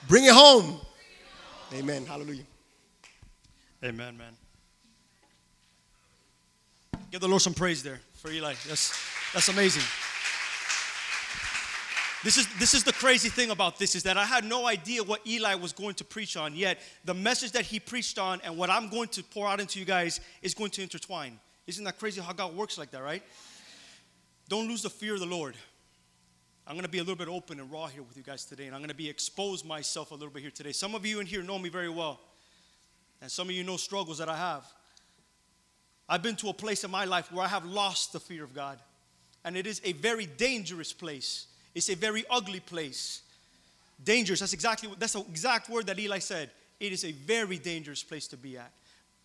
Bring, 0.08 0.24
it 0.24 0.32
home. 0.32 0.64
bring 0.64 0.76
it 0.76 0.80
home. 0.80 1.84
Amen. 1.84 2.06
Hallelujah. 2.06 2.44
Amen, 3.84 4.18
man. 4.18 4.34
Give 7.12 7.20
the 7.20 7.28
Lord 7.28 7.42
some 7.42 7.54
praise 7.54 7.84
there 7.84 8.00
for 8.14 8.32
Eli. 8.32 8.54
That's, 8.68 8.98
that's 9.34 9.50
amazing. 9.50 9.84
This 12.24 12.38
is, 12.38 12.48
this 12.60 12.74
is 12.74 12.84
the 12.84 12.94
crazy 12.94 13.30
thing 13.30 13.50
about 13.50 13.78
this 13.78 13.96
is 13.96 14.04
that 14.04 14.18
I 14.18 14.26
had 14.26 14.46
no 14.46 14.68
idea 14.68 15.04
what 15.04 15.26
Eli 15.28 15.56
was 15.56 15.74
going 15.74 15.96
to 15.96 16.06
preach 16.06 16.38
on, 16.38 16.56
yet 16.56 16.80
the 17.04 17.14
message 17.14 17.52
that 17.54 17.64
he 17.64 17.80
preached 17.80 18.20
on 18.20 18.40
and 18.44 18.58
what 18.58 18.70
I'm 18.70 18.90
going 18.90 19.10
to 19.10 19.24
pour 19.24 19.48
out 19.48 19.60
into 19.60 19.80
you 19.80 19.86
guys 19.86 20.22
is 20.42 20.54
going 20.54 20.72
to 20.72 20.82
intertwine. 20.82 21.40
Isn't 21.68 21.84
that 21.84 22.00
crazy 22.00 22.22
how 22.22 22.34
God 22.34 22.56
works 22.56 22.78
like 22.78 22.92
that, 22.92 23.04
right? 23.04 23.24
Don't 24.50 24.68
lose 24.68 24.82
the 24.82 24.90
fear 24.90 25.14
of 25.14 25.20
the 25.20 25.26
Lord. 25.26 25.56
I'm 26.70 26.76
going 26.76 26.84
to 26.84 26.90
be 26.90 27.00
a 27.00 27.02
little 27.02 27.16
bit 27.16 27.28
open 27.28 27.60
and 27.60 27.72
raw 27.72 27.88
here 27.88 28.04
with 28.04 28.16
you 28.16 28.22
guys 28.22 28.46
today, 28.46 28.68
and 28.68 28.76
I'm 28.76 28.82
going 28.82 28.90
to 28.90 28.96
be 28.96 29.10
expose 29.10 29.66
myself 29.66 30.12
a 30.12 30.14
little 30.14 30.30
bit 30.30 30.44
here 30.44 30.52
today. 30.52 30.72
Some 30.72 30.94
of 30.94 31.04
you 31.04 31.20
in 31.20 31.26
here 31.26 31.42
know 31.42 31.58
me 31.58 31.68
very 31.68 31.90
well, 31.90 32.20
and 33.24 33.32
some 33.32 33.50
of 33.50 33.56
you 33.56 33.64
know 33.64 33.76
struggles 33.76 34.20
that 34.20 34.30
I 34.30 34.38
have. 34.38 34.72
I've 36.08 36.22
been 36.22 36.36
to 36.36 36.50
a 36.50 36.54
place 36.54 36.84
in 36.84 36.92
my 36.92 37.06
life 37.06 37.32
where 37.32 37.44
I 37.44 37.48
have 37.48 37.66
lost 37.66 38.14
the 38.14 38.20
fear 38.20 38.44
of 38.44 38.54
God, 38.54 38.78
and 39.44 39.58
it 39.58 39.66
is 39.66 39.82
a 39.84 39.94
very 39.94 40.28
dangerous 40.28 40.94
place. 40.94 41.48
It's 41.74 41.90
a 41.90 41.96
very 41.96 42.24
ugly 42.30 42.60
place. 42.60 43.24
Dangerous. 44.04 44.40
That's 44.40 44.54
exactly 44.54 44.92
that's 45.00 45.14
the 45.14 45.22
exact 45.22 45.72
word 45.72 45.88
that 45.88 45.98
Eli 45.98 46.20
said. 46.20 46.52
It 46.80 46.92
is 46.92 47.04
a 47.04 47.14
very 47.14 47.58
dangerous 47.58 48.04
place 48.04 48.28
to 48.28 48.38
be 48.38 48.60
at. 48.60 48.72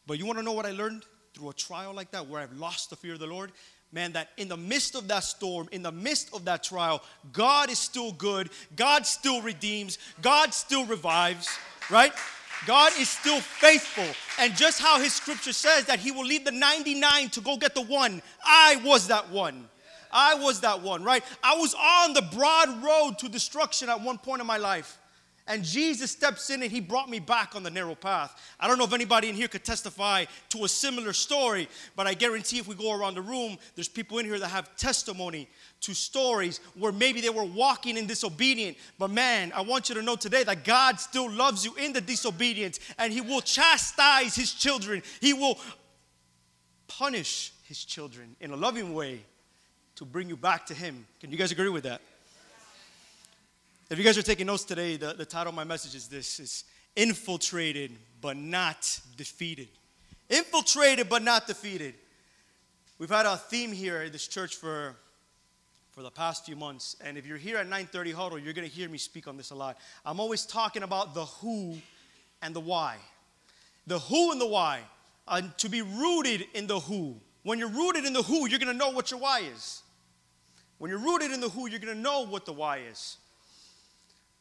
But 0.06 0.18
you 0.18 0.24
want 0.24 0.38
to 0.38 0.42
know 0.42 0.52
what 0.52 0.64
I 0.64 0.70
learned 0.70 1.04
through 1.34 1.50
a 1.50 1.54
trial 1.54 1.92
like 1.92 2.10
that, 2.12 2.26
where 2.26 2.40
I've 2.40 2.56
lost 2.56 2.88
the 2.88 2.96
fear 2.96 3.12
of 3.12 3.18
the 3.18 3.26
Lord? 3.26 3.52
Man, 3.94 4.12
that 4.12 4.30
in 4.36 4.48
the 4.48 4.56
midst 4.56 4.96
of 4.96 5.06
that 5.08 5.22
storm, 5.22 5.68
in 5.70 5.82
the 5.82 5.92
midst 5.92 6.34
of 6.34 6.44
that 6.46 6.64
trial, 6.64 7.00
God 7.32 7.70
is 7.70 7.78
still 7.78 8.10
good. 8.12 8.50
God 8.74 9.06
still 9.06 9.40
redeems. 9.40 9.98
God 10.20 10.52
still 10.52 10.84
revives, 10.84 11.48
right? 11.88 12.12
God 12.66 12.92
is 12.98 13.08
still 13.08 13.40
faithful. 13.40 14.06
And 14.42 14.54
just 14.56 14.80
how 14.80 14.98
his 14.98 15.14
scripture 15.14 15.52
says 15.52 15.84
that 15.84 16.00
he 16.00 16.10
will 16.10 16.24
leave 16.24 16.44
the 16.44 16.50
99 16.50 17.30
to 17.30 17.40
go 17.40 17.56
get 17.56 17.74
the 17.74 17.82
one, 17.82 18.20
I 18.44 18.80
was 18.84 19.06
that 19.08 19.30
one. 19.30 19.68
I 20.10 20.34
was 20.34 20.60
that 20.60 20.82
one, 20.82 21.04
right? 21.04 21.24
I 21.42 21.56
was 21.56 21.74
on 21.74 22.14
the 22.14 22.22
broad 22.22 22.82
road 22.82 23.18
to 23.18 23.28
destruction 23.28 23.88
at 23.88 24.00
one 24.00 24.18
point 24.18 24.40
in 24.40 24.46
my 24.46 24.58
life. 24.58 24.98
And 25.46 25.62
Jesus 25.62 26.10
steps 26.10 26.48
in 26.48 26.62
and 26.62 26.72
he 26.72 26.80
brought 26.80 27.10
me 27.10 27.18
back 27.18 27.54
on 27.54 27.62
the 27.62 27.70
narrow 27.70 27.94
path. 27.94 28.40
I 28.58 28.66
don't 28.66 28.78
know 28.78 28.84
if 28.84 28.94
anybody 28.94 29.28
in 29.28 29.34
here 29.34 29.46
could 29.46 29.62
testify 29.64 30.24
to 30.48 30.64
a 30.64 30.68
similar 30.68 31.12
story, 31.12 31.68
but 31.94 32.06
I 32.06 32.14
guarantee 32.14 32.58
if 32.58 32.66
we 32.66 32.74
go 32.74 32.98
around 32.98 33.14
the 33.14 33.20
room, 33.20 33.58
there's 33.74 33.88
people 33.88 34.18
in 34.18 34.24
here 34.24 34.38
that 34.38 34.48
have 34.48 34.74
testimony 34.76 35.50
to 35.82 35.92
stories 35.92 36.60
where 36.78 36.92
maybe 36.92 37.20
they 37.20 37.28
were 37.28 37.44
walking 37.44 37.98
in 37.98 38.06
disobedience. 38.06 38.78
But 38.98 39.10
man, 39.10 39.52
I 39.54 39.60
want 39.60 39.90
you 39.90 39.94
to 39.96 40.02
know 40.02 40.16
today 40.16 40.44
that 40.44 40.64
God 40.64 40.98
still 40.98 41.30
loves 41.30 41.62
you 41.62 41.74
in 41.74 41.92
the 41.92 42.00
disobedience 42.00 42.80
and 42.96 43.12
he 43.12 43.20
will 43.20 43.42
chastise 43.42 44.34
his 44.34 44.50
children. 44.54 45.02
He 45.20 45.34
will 45.34 45.58
punish 46.88 47.52
his 47.64 47.84
children 47.84 48.34
in 48.40 48.50
a 48.50 48.56
loving 48.56 48.94
way 48.94 49.20
to 49.96 50.06
bring 50.06 50.30
you 50.30 50.38
back 50.38 50.64
to 50.66 50.74
him. 50.74 51.06
Can 51.20 51.30
you 51.30 51.36
guys 51.36 51.52
agree 51.52 51.68
with 51.68 51.84
that? 51.84 52.00
If 53.94 53.98
you 53.98 54.04
guys 54.04 54.18
are 54.18 54.22
taking 54.22 54.48
notes 54.48 54.64
today, 54.64 54.96
the, 54.96 55.12
the 55.12 55.24
title 55.24 55.50
of 55.50 55.54
my 55.54 55.62
message 55.62 55.94
is 55.94 56.08
this 56.08 56.40
is 56.40 56.64
infiltrated 56.96 57.92
but 58.20 58.36
not 58.36 58.98
defeated. 59.16 59.68
Infiltrated 60.28 61.08
but 61.08 61.22
not 61.22 61.46
defeated. 61.46 61.94
We've 62.98 63.08
had 63.08 63.24
a 63.24 63.36
theme 63.36 63.70
here 63.70 63.98
at 63.98 64.10
this 64.10 64.26
church 64.26 64.56
for, 64.56 64.96
for 65.92 66.02
the 66.02 66.10
past 66.10 66.44
few 66.44 66.56
months. 66.56 66.96
And 67.04 67.16
if 67.16 67.24
you're 67.24 67.38
here 67.38 67.56
at 67.56 67.66
930 67.66 68.10
Huddle, 68.10 68.36
you're 68.36 68.52
to 68.52 68.62
hear 68.62 68.88
me 68.88 68.98
speak 68.98 69.28
on 69.28 69.36
this 69.36 69.52
a 69.52 69.54
lot. 69.54 69.78
I'm 70.04 70.18
always 70.18 70.44
talking 70.44 70.82
about 70.82 71.14
the 71.14 71.26
who 71.26 71.76
and 72.42 72.52
the 72.52 72.58
why. 72.58 72.96
The 73.86 74.00
who 74.00 74.32
and 74.32 74.40
the 74.40 74.48
why. 74.48 74.80
Uh, 75.28 75.42
to 75.58 75.68
be 75.68 75.82
rooted 75.82 76.46
in 76.52 76.66
the 76.66 76.80
who. 76.80 77.14
When 77.44 77.60
you're 77.60 77.68
rooted 77.68 78.04
in 78.04 78.12
the 78.12 78.24
who, 78.24 78.48
you're 78.48 78.58
to 78.58 78.72
know 78.72 78.90
what 78.90 79.12
your 79.12 79.20
why 79.20 79.42
is. 79.54 79.82
When 80.78 80.90
you're 80.90 80.98
rooted 80.98 81.30
in 81.30 81.40
the 81.40 81.48
who, 81.48 81.68
you're 81.68 81.78
to 81.78 81.94
know 81.94 82.26
what 82.26 82.44
the 82.44 82.52
why 82.52 82.78
is. 82.78 83.18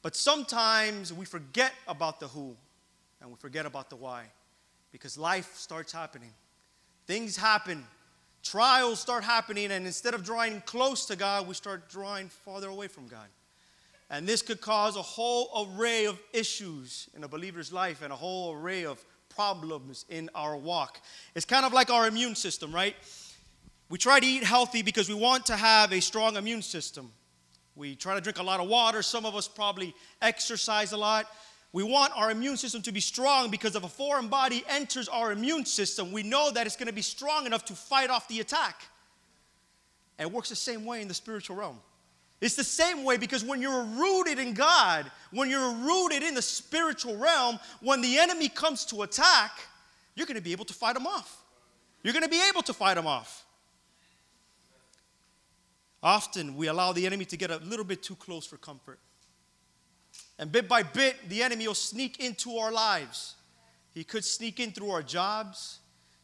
But 0.03 0.15
sometimes 0.17 1.11
we 1.11 1.25
forget 1.25 1.73
about 1.87 2.19
the 2.19 2.27
who 2.27 2.55
and 3.21 3.31
we 3.31 3.37
forget 3.37 3.65
about 3.65 3.89
the 3.89 3.95
why 3.95 4.25
because 4.91 5.17
life 5.17 5.55
starts 5.55 5.91
happening. 5.91 6.29
Things 7.07 7.35
happen, 7.35 7.83
trials 8.43 8.99
start 8.99 9.23
happening, 9.23 9.71
and 9.71 9.85
instead 9.85 10.13
of 10.13 10.23
drawing 10.23 10.61
close 10.61 11.05
to 11.07 11.15
God, 11.15 11.47
we 11.47 11.53
start 11.55 11.89
drawing 11.89 12.27
farther 12.29 12.67
away 12.67 12.87
from 12.87 13.07
God. 13.07 13.27
And 14.09 14.27
this 14.27 14.41
could 14.41 14.61
cause 14.61 14.97
a 14.97 15.01
whole 15.01 15.69
array 15.75 16.05
of 16.05 16.19
issues 16.33 17.09
in 17.15 17.23
a 17.23 17.27
believer's 17.27 17.73
life 17.73 18.01
and 18.03 18.13
a 18.13 18.15
whole 18.15 18.53
array 18.53 18.85
of 18.85 19.03
problems 19.29 20.05
in 20.09 20.29
our 20.35 20.55
walk. 20.55 21.01
It's 21.33 21.45
kind 21.45 21.65
of 21.65 21.73
like 21.73 21.89
our 21.89 22.07
immune 22.07 22.35
system, 22.35 22.75
right? 22.75 22.95
We 23.89 23.97
try 23.97 24.19
to 24.19 24.25
eat 24.25 24.43
healthy 24.43 24.81
because 24.81 25.07
we 25.07 25.15
want 25.15 25.45
to 25.47 25.55
have 25.55 25.93
a 25.93 26.01
strong 26.01 26.35
immune 26.35 26.61
system. 26.61 27.11
We 27.75 27.95
try 27.95 28.15
to 28.15 28.21
drink 28.21 28.39
a 28.39 28.43
lot 28.43 28.59
of 28.59 28.67
water. 28.67 29.01
Some 29.01 29.25
of 29.25 29.35
us 29.35 29.47
probably 29.47 29.95
exercise 30.21 30.91
a 30.91 30.97
lot. 30.97 31.27
We 31.71 31.83
want 31.83 32.13
our 32.15 32.29
immune 32.29 32.57
system 32.57 32.83
to 32.83 32.91
be 32.91 32.99
strong 32.99 33.49
because 33.49 33.75
if 33.75 33.83
a 33.83 33.89
foreign 33.89 34.27
body 34.27 34.63
enters 34.69 35.07
our 35.07 35.31
immune 35.31 35.65
system, 35.65 36.11
we 36.11 36.21
know 36.21 36.51
that 36.51 36.67
it's 36.67 36.75
going 36.75 36.87
to 36.87 36.93
be 36.93 37.01
strong 37.01 37.47
enough 37.47 37.65
to 37.65 37.73
fight 37.73 38.11
off 38.11 38.27
the 38.27 38.39
attack. 38.39 38.83
And 40.19 40.29
it 40.29 40.33
works 40.33 40.49
the 40.49 40.55
same 40.55 40.85
way 40.85 41.01
in 41.01 41.07
the 41.07 41.15
spiritual 41.15 41.55
realm. 41.55 41.79
It's 42.41 42.55
the 42.55 42.63
same 42.63 43.03
way 43.03 43.17
because 43.17 43.43
when 43.43 43.61
you're 43.61 43.83
rooted 43.83 44.37
in 44.37 44.53
God, 44.53 45.09
when 45.31 45.49
you're 45.49 45.71
rooted 45.71 46.21
in 46.21 46.35
the 46.35 46.41
spiritual 46.41 47.17
realm, 47.17 47.57
when 47.81 48.01
the 48.01 48.17
enemy 48.19 48.49
comes 48.49 48.85
to 48.85 49.01
attack, 49.01 49.51
you're 50.13 50.27
going 50.27 50.37
to 50.37 50.43
be 50.43 50.51
able 50.51 50.65
to 50.65 50.73
fight 50.73 50.95
him 50.95 51.07
off. 51.07 51.41
You're 52.03 52.13
going 52.13 52.23
to 52.23 52.29
be 52.29 52.41
able 52.49 52.61
to 52.63 52.73
fight 52.73 52.97
him 52.97 53.07
off. 53.07 53.45
Often 56.03 56.57
we 56.57 56.67
allow 56.67 56.91
the 56.91 57.05
enemy 57.05 57.23
to 57.25 57.37
get 57.37 57.49
a 57.49 57.57
little 57.57 57.85
bit 57.85 58.03
too 58.03 58.15
close 58.15 58.45
for 58.45 58.57
comfort. 58.57 58.99
And 60.37 60.51
bit 60.51 60.67
by 60.67 60.83
bit, 60.83 61.29
the 61.29 61.41
enemy 61.41 61.65
will 61.65 61.75
sneak 61.75 62.19
into 62.19 62.57
our 62.57 62.71
lives. 62.71 63.35
He 63.93 64.03
could 64.03 64.25
sneak 64.25 64.59
in 64.59 64.73
through 64.73 64.91
our 64.91 65.01
jobs, 65.01 65.79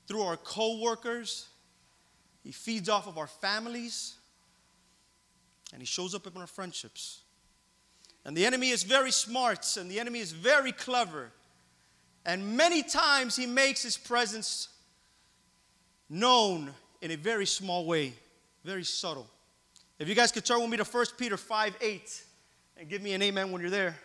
through 0.05 0.21
our 0.23 0.35
co 0.35 0.81
workers. 0.81 1.47
He 2.43 2.51
feeds 2.51 2.89
off 2.89 3.07
of 3.07 3.17
our 3.17 3.27
families. 3.27 4.15
And 5.71 5.81
he 5.81 5.85
shows 5.85 6.13
up 6.13 6.27
in 6.27 6.35
our 6.35 6.47
friendships. 6.47 7.21
And 8.25 8.35
the 8.35 8.45
enemy 8.45 8.71
is 8.71 8.83
very 8.83 9.11
smart 9.11 9.77
and 9.77 9.89
the 9.89 9.99
enemy 9.99 10.19
is 10.19 10.33
very 10.33 10.73
clever. 10.73 11.31
And 12.25 12.57
many 12.57 12.83
times 12.83 13.35
he 13.35 13.45
makes 13.45 13.81
his 13.81 13.97
presence 13.97 14.67
known 16.09 16.71
in 17.01 17.11
a 17.11 17.15
very 17.15 17.45
small 17.45 17.85
way, 17.85 18.13
very 18.65 18.83
subtle. 18.83 19.27
If 19.99 20.07
you 20.07 20.15
guys 20.15 20.31
could 20.31 20.45
turn 20.45 20.61
with 20.61 20.69
me 20.69 20.77
to 20.77 20.85
1 20.85 21.05
Peter 21.17 21.35
5 21.35 21.75
8 21.81 22.23
and 22.77 22.89
give 22.89 23.01
me 23.01 23.13
an 23.13 23.21
amen 23.21 23.51
when 23.51 23.61
you're 23.61 23.69
there. 23.69 23.97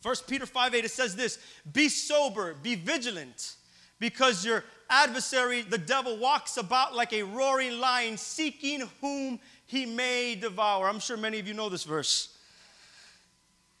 First 0.00 0.26
Peter 0.26 0.44
5 0.44 0.74
8, 0.74 0.84
it 0.84 0.90
says 0.90 1.14
this 1.14 1.38
Be 1.72 1.88
sober, 1.88 2.54
be 2.54 2.74
vigilant, 2.74 3.54
because 4.00 4.44
your 4.44 4.64
adversary, 4.90 5.62
the 5.62 5.78
devil, 5.78 6.16
walks 6.16 6.56
about 6.56 6.96
like 6.96 7.12
a 7.12 7.22
roaring 7.22 7.78
lion, 7.78 8.16
seeking 8.16 8.88
whom 9.00 9.38
he 9.66 9.86
may 9.86 10.34
devour. 10.34 10.88
I'm 10.88 10.98
sure 10.98 11.16
many 11.16 11.38
of 11.38 11.46
you 11.46 11.54
know 11.54 11.68
this 11.68 11.84
verse. 11.84 12.36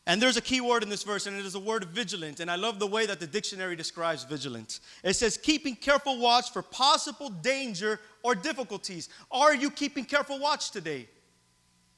And 0.08 0.22
there's 0.22 0.38
a 0.38 0.42
key 0.42 0.62
word 0.62 0.82
in 0.82 0.88
this 0.88 1.02
verse, 1.02 1.26
and 1.26 1.38
it 1.38 1.44
is 1.44 1.52
the 1.52 1.60
word 1.60 1.82
of 1.82 1.90
vigilant. 1.90 2.40
And 2.40 2.50
I 2.50 2.56
love 2.56 2.78
the 2.78 2.86
way 2.86 3.04
that 3.04 3.20
the 3.20 3.26
dictionary 3.26 3.76
describes 3.76 4.24
vigilant. 4.24 4.80
It 5.04 5.12
says, 5.12 5.36
keeping 5.36 5.76
careful 5.76 6.18
watch 6.18 6.50
for 6.50 6.62
possible 6.62 7.28
danger 7.28 8.00
or 8.22 8.34
difficulties. 8.34 9.10
Are 9.30 9.54
you 9.54 9.70
keeping 9.70 10.06
careful 10.06 10.38
watch 10.38 10.70
today? 10.70 11.10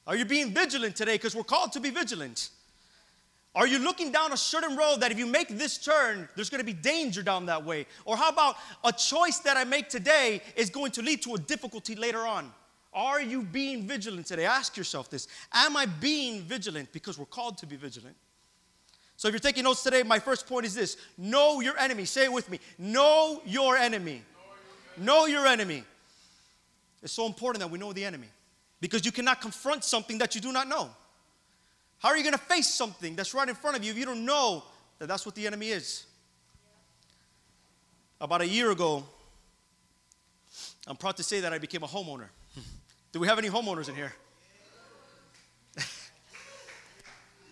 Are 0.05 0.17
you 0.17 0.25
being 0.25 0.51
vigilant 0.53 0.97
today? 0.97 1.13
Because 1.13 1.37
we're 1.37 1.43
called 1.43 1.71
to 1.71 1.79
be 1.79 1.89
vigilant. 1.89 2.49
Are 3.55 3.65
you 3.65 3.79
looking 3.79 4.11
down 4.11 4.33
a 4.33 4.37
certain 4.37 4.75
road 4.75 4.97
that 4.99 5.13
if 5.13 5.17
you 5.17 5.25
make 5.25 5.47
this 5.47 5.77
turn, 5.77 6.27
there's 6.35 6.49
going 6.49 6.59
to 6.59 6.65
be 6.65 6.73
danger 6.73 7.23
down 7.23 7.45
that 7.45 7.65
way? 7.65 7.85
Or 8.03 8.17
how 8.17 8.27
about 8.27 8.57
a 8.83 8.91
choice 8.91 9.39
that 9.39 9.55
I 9.55 9.63
make 9.63 9.87
today 9.87 10.41
is 10.57 10.69
going 10.69 10.91
to 10.91 11.01
lead 11.01 11.21
to 11.21 11.35
a 11.35 11.37
difficulty 11.37 11.95
later 11.95 12.27
on? 12.27 12.51
Are 12.93 13.21
you 13.21 13.43
being 13.43 13.87
vigilant 13.87 14.25
today? 14.25 14.45
Ask 14.45 14.75
yourself 14.75 15.09
this 15.09 15.27
Am 15.53 15.77
I 15.77 15.85
being 15.85 16.41
vigilant? 16.41 16.91
Because 16.91 17.17
we're 17.17 17.25
called 17.25 17.57
to 17.59 17.65
be 17.65 17.75
vigilant. 17.75 18.15
So 19.15 19.27
if 19.27 19.33
you're 19.33 19.39
taking 19.39 19.63
notes 19.63 19.83
today, 19.83 20.03
my 20.03 20.17
first 20.19 20.47
point 20.47 20.65
is 20.65 20.73
this 20.73 20.97
know 21.17 21.61
your 21.61 21.77
enemy. 21.77 22.05
Say 22.05 22.25
it 22.25 22.33
with 22.33 22.49
me. 22.49 22.59
Know 22.77 23.41
your 23.45 23.77
enemy. 23.77 24.23
Know 24.97 25.25
your 25.25 25.45
enemy. 25.47 25.83
It's 27.03 27.13
so 27.13 27.25
important 27.25 27.61
that 27.61 27.69
we 27.69 27.79
know 27.79 27.93
the 27.93 28.03
enemy 28.03 28.27
because 28.79 29.05
you 29.05 29.11
cannot 29.11 29.41
confront 29.41 29.83
something 29.83 30.17
that 30.17 30.35
you 30.35 30.41
do 30.41 30.51
not 30.51 30.67
know. 30.67 30.89
How 31.99 32.09
are 32.09 32.17
you 32.17 32.23
going 32.23 32.33
to 32.33 32.39
face 32.39 32.67
something 32.67 33.15
that's 33.15 33.33
right 33.33 33.47
in 33.47 33.55
front 33.55 33.77
of 33.77 33.83
you 33.83 33.91
if 33.91 33.97
you 33.97 34.05
don't 34.05 34.25
know 34.25 34.63
that 34.97 35.07
that's 35.07 35.25
what 35.25 35.35
the 35.35 35.45
enemy 35.45 35.69
is? 35.69 36.05
About 38.19 38.41
a 38.41 38.47
year 38.47 38.71
ago, 38.71 39.03
I'm 40.87 40.95
proud 40.95 41.17
to 41.17 41.23
say 41.23 41.39
that 41.41 41.53
I 41.53 41.59
became 41.59 41.83
a 41.83 41.87
homeowner. 41.87 42.29
Do 43.11 43.19
we 43.19 43.27
have 43.27 43.37
any 43.37 43.49
homeowners 43.49 43.89
in 43.89 43.95
here? 43.95 44.13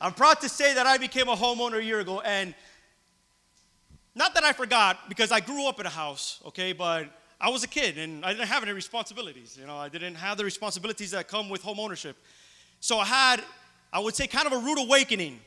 I'm 0.02 0.14
proud 0.14 0.40
to 0.42 0.50
say 0.50 0.74
that 0.74 0.86
I 0.86 0.98
became 0.98 1.28
a 1.28 1.36
homeowner 1.36 1.80
a 1.80 1.84
year 1.84 2.00
ago, 2.00 2.22
and 2.22 2.56
not 4.16 4.34
that 4.36 4.44
I 4.44 4.54
forgot, 4.54 5.10
because 5.10 5.32
I 5.32 5.40
grew 5.40 5.68
up 5.68 5.80
in 5.80 5.86
a 5.86 5.90
house, 5.90 6.42
okay, 6.46 6.74
but 6.74 7.08
I 7.42 7.50
was 7.50 7.64
a 7.64 7.68
kid 7.68 7.98
and 7.98 8.26
I 8.26 8.34
didn't 8.34 8.48
have 8.48 8.64
any 8.64 8.74
responsibilities. 8.74 9.58
You 9.60 9.66
know, 9.66 9.78
I 9.78 9.88
didn't 9.88 10.16
have 10.16 10.38
the 10.38 10.44
responsibilities 10.44 11.12
that 11.12 11.28
come 11.28 11.50
with 11.50 11.62
home 11.62 11.80
ownership. 11.80 12.18
So 12.82 13.00
I 13.00 13.06
had, 13.06 13.42
I 13.94 14.00
would 14.00 14.16
say, 14.16 14.28
kind 14.28 14.46
of 14.46 14.54
a 14.54 14.58
rude 14.58 14.80
awakening, 14.80 15.40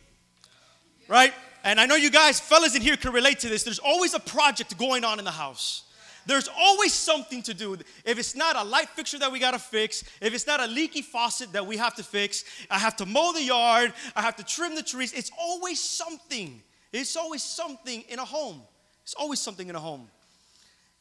right? 1.09 1.35
And 1.65 1.79
I 1.79 1.87
know 1.87 1.97
you 1.97 2.11
guys, 2.11 2.41
fellas 2.41 2.75
in 2.75 2.83
here, 2.83 2.97
can 2.97 3.13
relate 3.13 3.41
to 3.41 3.49
this. 3.49 3.63
There's 3.63 3.79
always 3.79 4.15
a 4.15 4.21
project 4.21 4.77
going 4.79 5.05
on 5.05 5.19
in 5.19 5.25
the 5.25 5.31
house. 5.31 5.85
There's 6.27 6.49
always 6.57 6.93
something 6.93 7.43
to 7.43 7.55
do. 7.55 7.77
If 8.05 8.19
it's 8.19 8.35
not 8.35 8.57
a 8.57 8.63
light 8.63 8.89
fixture 8.91 9.19
that 9.19 9.33
we 9.33 9.39
gotta 9.39 9.59
fix, 9.59 10.05
if 10.21 10.35
it's 10.35 10.47
not 10.47 10.61
a 10.61 10.67
leaky 10.67 11.03
faucet 11.03 11.53
that 11.53 11.67
we 11.67 11.77
have 11.77 11.95
to 11.97 12.03
fix, 12.03 12.45
I 12.71 12.79
have 12.79 12.97
to 12.97 13.07
mow 13.07 13.33
the 13.33 13.43
yard, 13.43 13.93
I 14.15 14.23
have 14.23 14.37
to 14.37 14.45
trim 14.45 14.75
the 14.75 14.83
trees. 14.83 15.13
It's 15.13 15.31
always 15.39 15.81
something. 15.81 16.63
It's 16.93 17.17
always 17.17 17.43
something 17.43 18.05
in 18.09 18.19
a 18.19 18.25
home. 18.25 18.63
It's 19.03 19.15
always 19.15 19.41
something 19.41 19.69
in 19.69 19.75
a 19.75 19.81
home. 19.81 20.09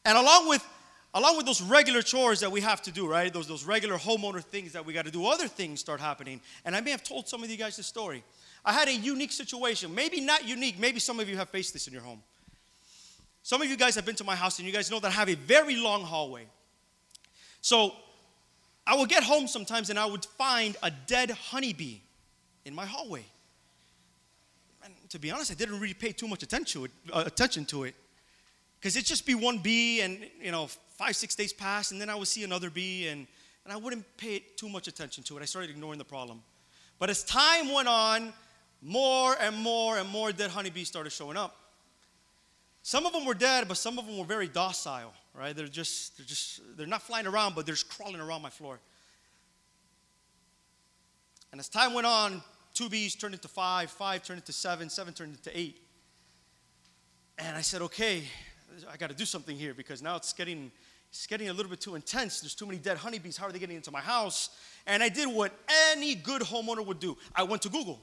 And 0.04 0.18
along 0.18 0.48
with 0.48 0.66
along 1.14 1.36
with 1.36 1.44
those 1.44 1.60
regular 1.60 2.00
chores 2.00 2.40
that 2.40 2.50
we 2.50 2.62
have 2.62 2.80
to 2.82 2.90
do, 2.90 3.06
right? 3.06 3.32
Those, 3.32 3.46
those 3.46 3.64
regular 3.64 3.98
homeowner 3.98 4.42
things 4.42 4.72
that 4.72 4.86
we 4.86 4.94
got 4.94 5.04
to 5.04 5.10
do, 5.10 5.26
other 5.26 5.46
things 5.46 5.80
start 5.80 6.00
happening. 6.00 6.40
And 6.64 6.74
I 6.74 6.80
may 6.80 6.90
have 6.90 7.02
told 7.02 7.28
some 7.28 7.44
of 7.44 7.50
you 7.50 7.56
guys 7.56 7.76
this 7.76 7.86
story. 7.86 8.24
I 8.64 8.72
had 8.72 8.88
a 8.88 8.94
unique 8.94 9.32
situation. 9.32 9.94
Maybe 9.94 10.20
not 10.20 10.48
unique. 10.48 10.78
Maybe 10.78 11.00
some 11.00 11.20
of 11.20 11.28
you 11.28 11.36
have 11.36 11.50
faced 11.50 11.74
this 11.74 11.86
in 11.86 11.92
your 11.92 12.02
home. 12.02 12.22
Some 13.42 13.60
of 13.62 13.68
you 13.68 13.76
guys 13.76 13.94
have 13.96 14.06
been 14.06 14.16
to 14.16 14.24
my 14.24 14.36
house 14.36 14.58
and 14.58 14.66
you 14.66 14.72
guys 14.72 14.90
know 14.90 15.00
that 15.00 15.08
I 15.08 15.10
have 15.10 15.28
a 15.28 15.34
very 15.34 15.76
long 15.76 16.02
hallway. 16.02 16.46
So 17.60 17.92
I 18.86 18.96
would 18.96 19.08
get 19.08 19.22
home 19.22 19.46
sometimes 19.48 19.90
and 19.90 19.98
I 19.98 20.06
would 20.06 20.24
find 20.24 20.76
a 20.82 20.90
dead 20.90 21.30
honeybee 21.30 21.98
in 22.64 22.74
my 22.74 22.86
hallway. 22.86 23.24
And 24.84 24.94
to 25.10 25.18
be 25.18 25.30
honest, 25.30 25.50
I 25.50 25.54
didn't 25.54 25.80
really 25.80 25.94
pay 25.94 26.12
too 26.12 26.28
much 26.28 26.42
attention 26.42 26.80
to 26.80 26.84
it, 26.86 26.90
uh, 27.12 27.24
attention 27.26 27.64
to 27.66 27.84
it. 27.84 27.94
Because 28.78 28.96
it'd 28.96 29.06
just 29.06 29.26
be 29.26 29.34
one 29.34 29.58
bee 29.58 30.00
and, 30.00 30.26
you 30.40 30.50
know, 30.50 30.66
five, 30.96 31.16
six 31.16 31.34
days 31.34 31.52
pass 31.52 31.92
and 31.92 32.00
then 32.00 32.10
I 32.10 32.14
would 32.14 32.28
see 32.28 32.44
another 32.44 32.70
bee 32.70 33.08
and 33.08 33.26
and 33.64 33.72
I 33.72 33.76
wouldn't 33.76 34.04
pay 34.16 34.40
too 34.56 34.68
much 34.68 34.88
attention 34.88 35.22
to 35.24 35.38
it. 35.38 35.42
I 35.42 35.44
started 35.44 35.70
ignoring 35.70 35.98
the 35.98 36.04
problem. 36.04 36.42
But 36.98 37.10
as 37.10 37.22
time 37.22 37.72
went 37.72 37.88
on, 37.88 38.32
more 38.80 39.36
and 39.40 39.56
more 39.56 39.98
and 39.98 40.08
more 40.08 40.32
dead 40.32 40.50
honeybees 40.50 40.88
started 40.88 41.10
showing 41.10 41.36
up. 41.36 41.56
Some 42.82 43.06
of 43.06 43.12
them 43.12 43.24
were 43.24 43.34
dead, 43.34 43.68
but 43.68 43.76
some 43.76 43.98
of 43.98 44.06
them 44.06 44.18
were 44.18 44.24
very 44.24 44.48
docile, 44.48 45.14
right? 45.34 45.54
They're 45.54 45.68
just, 45.68 46.16
they're 46.16 46.26
just, 46.26 46.60
they're 46.76 46.86
not 46.86 47.02
flying 47.02 47.26
around, 47.26 47.54
but 47.54 47.64
they're 47.64 47.76
just 47.76 47.88
crawling 47.88 48.20
around 48.20 48.42
my 48.42 48.50
floor. 48.50 48.80
And 51.52 51.60
as 51.60 51.68
time 51.68 51.94
went 51.94 52.06
on, 52.06 52.42
two 52.74 52.88
bees 52.88 53.14
turned 53.14 53.34
into 53.34 53.46
five, 53.46 53.90
five 53.90 54.24
turned 54.24 54.40
into 54.40 54.52
seven, 54.52 54.90
seven 54.90 55.14
turned 55.14 55.34
into 55.34 55.56
eight. 55.56 55.80
And 57.38 57.56
I 57.56 57.60
said, 57.60 57.82
okay, 57.82 58.24
I 58.90 58.96
got 58.96 59.10
to 59.10 59.16
do 59.16 59.24
something 59.24 59.56
here 59.56 59.74
because 59.74 60.02
now 60.02 60.16
it's 60.16 60.32
getting, 60.32 60.72
it's 61.10 61.26
getting 61.26 61.50
a 61.50 61.52
little 61.52 61.70
bit 61.70 61.80
too 61.80 61.94
intense. 61.94 62.40
There's 62.40 62.54
too 62.54 62.66
many 62.66 62.78
dead 62.78 62.96
honeybees. 62.96 63.36
How 63.36 63.46
are 63.46 63.52
they 63.52 63.58
getting 63.58 63.76
into 63.76 63.90
my 63.90 64.00
house? 64.00 64.50
And 64.86 65.02
I 65.02 65.08
did 65.08 65.28
what 65.28 65.52
any 65.92 66.14
good 66.14 66.42
homeowner 66.42 66.84
would 66.84 66.98
do. 66.98 67.16
I 67.34 67.44
went 67.44 67.62
to 67.62 67.68
Google. 67.68 68.00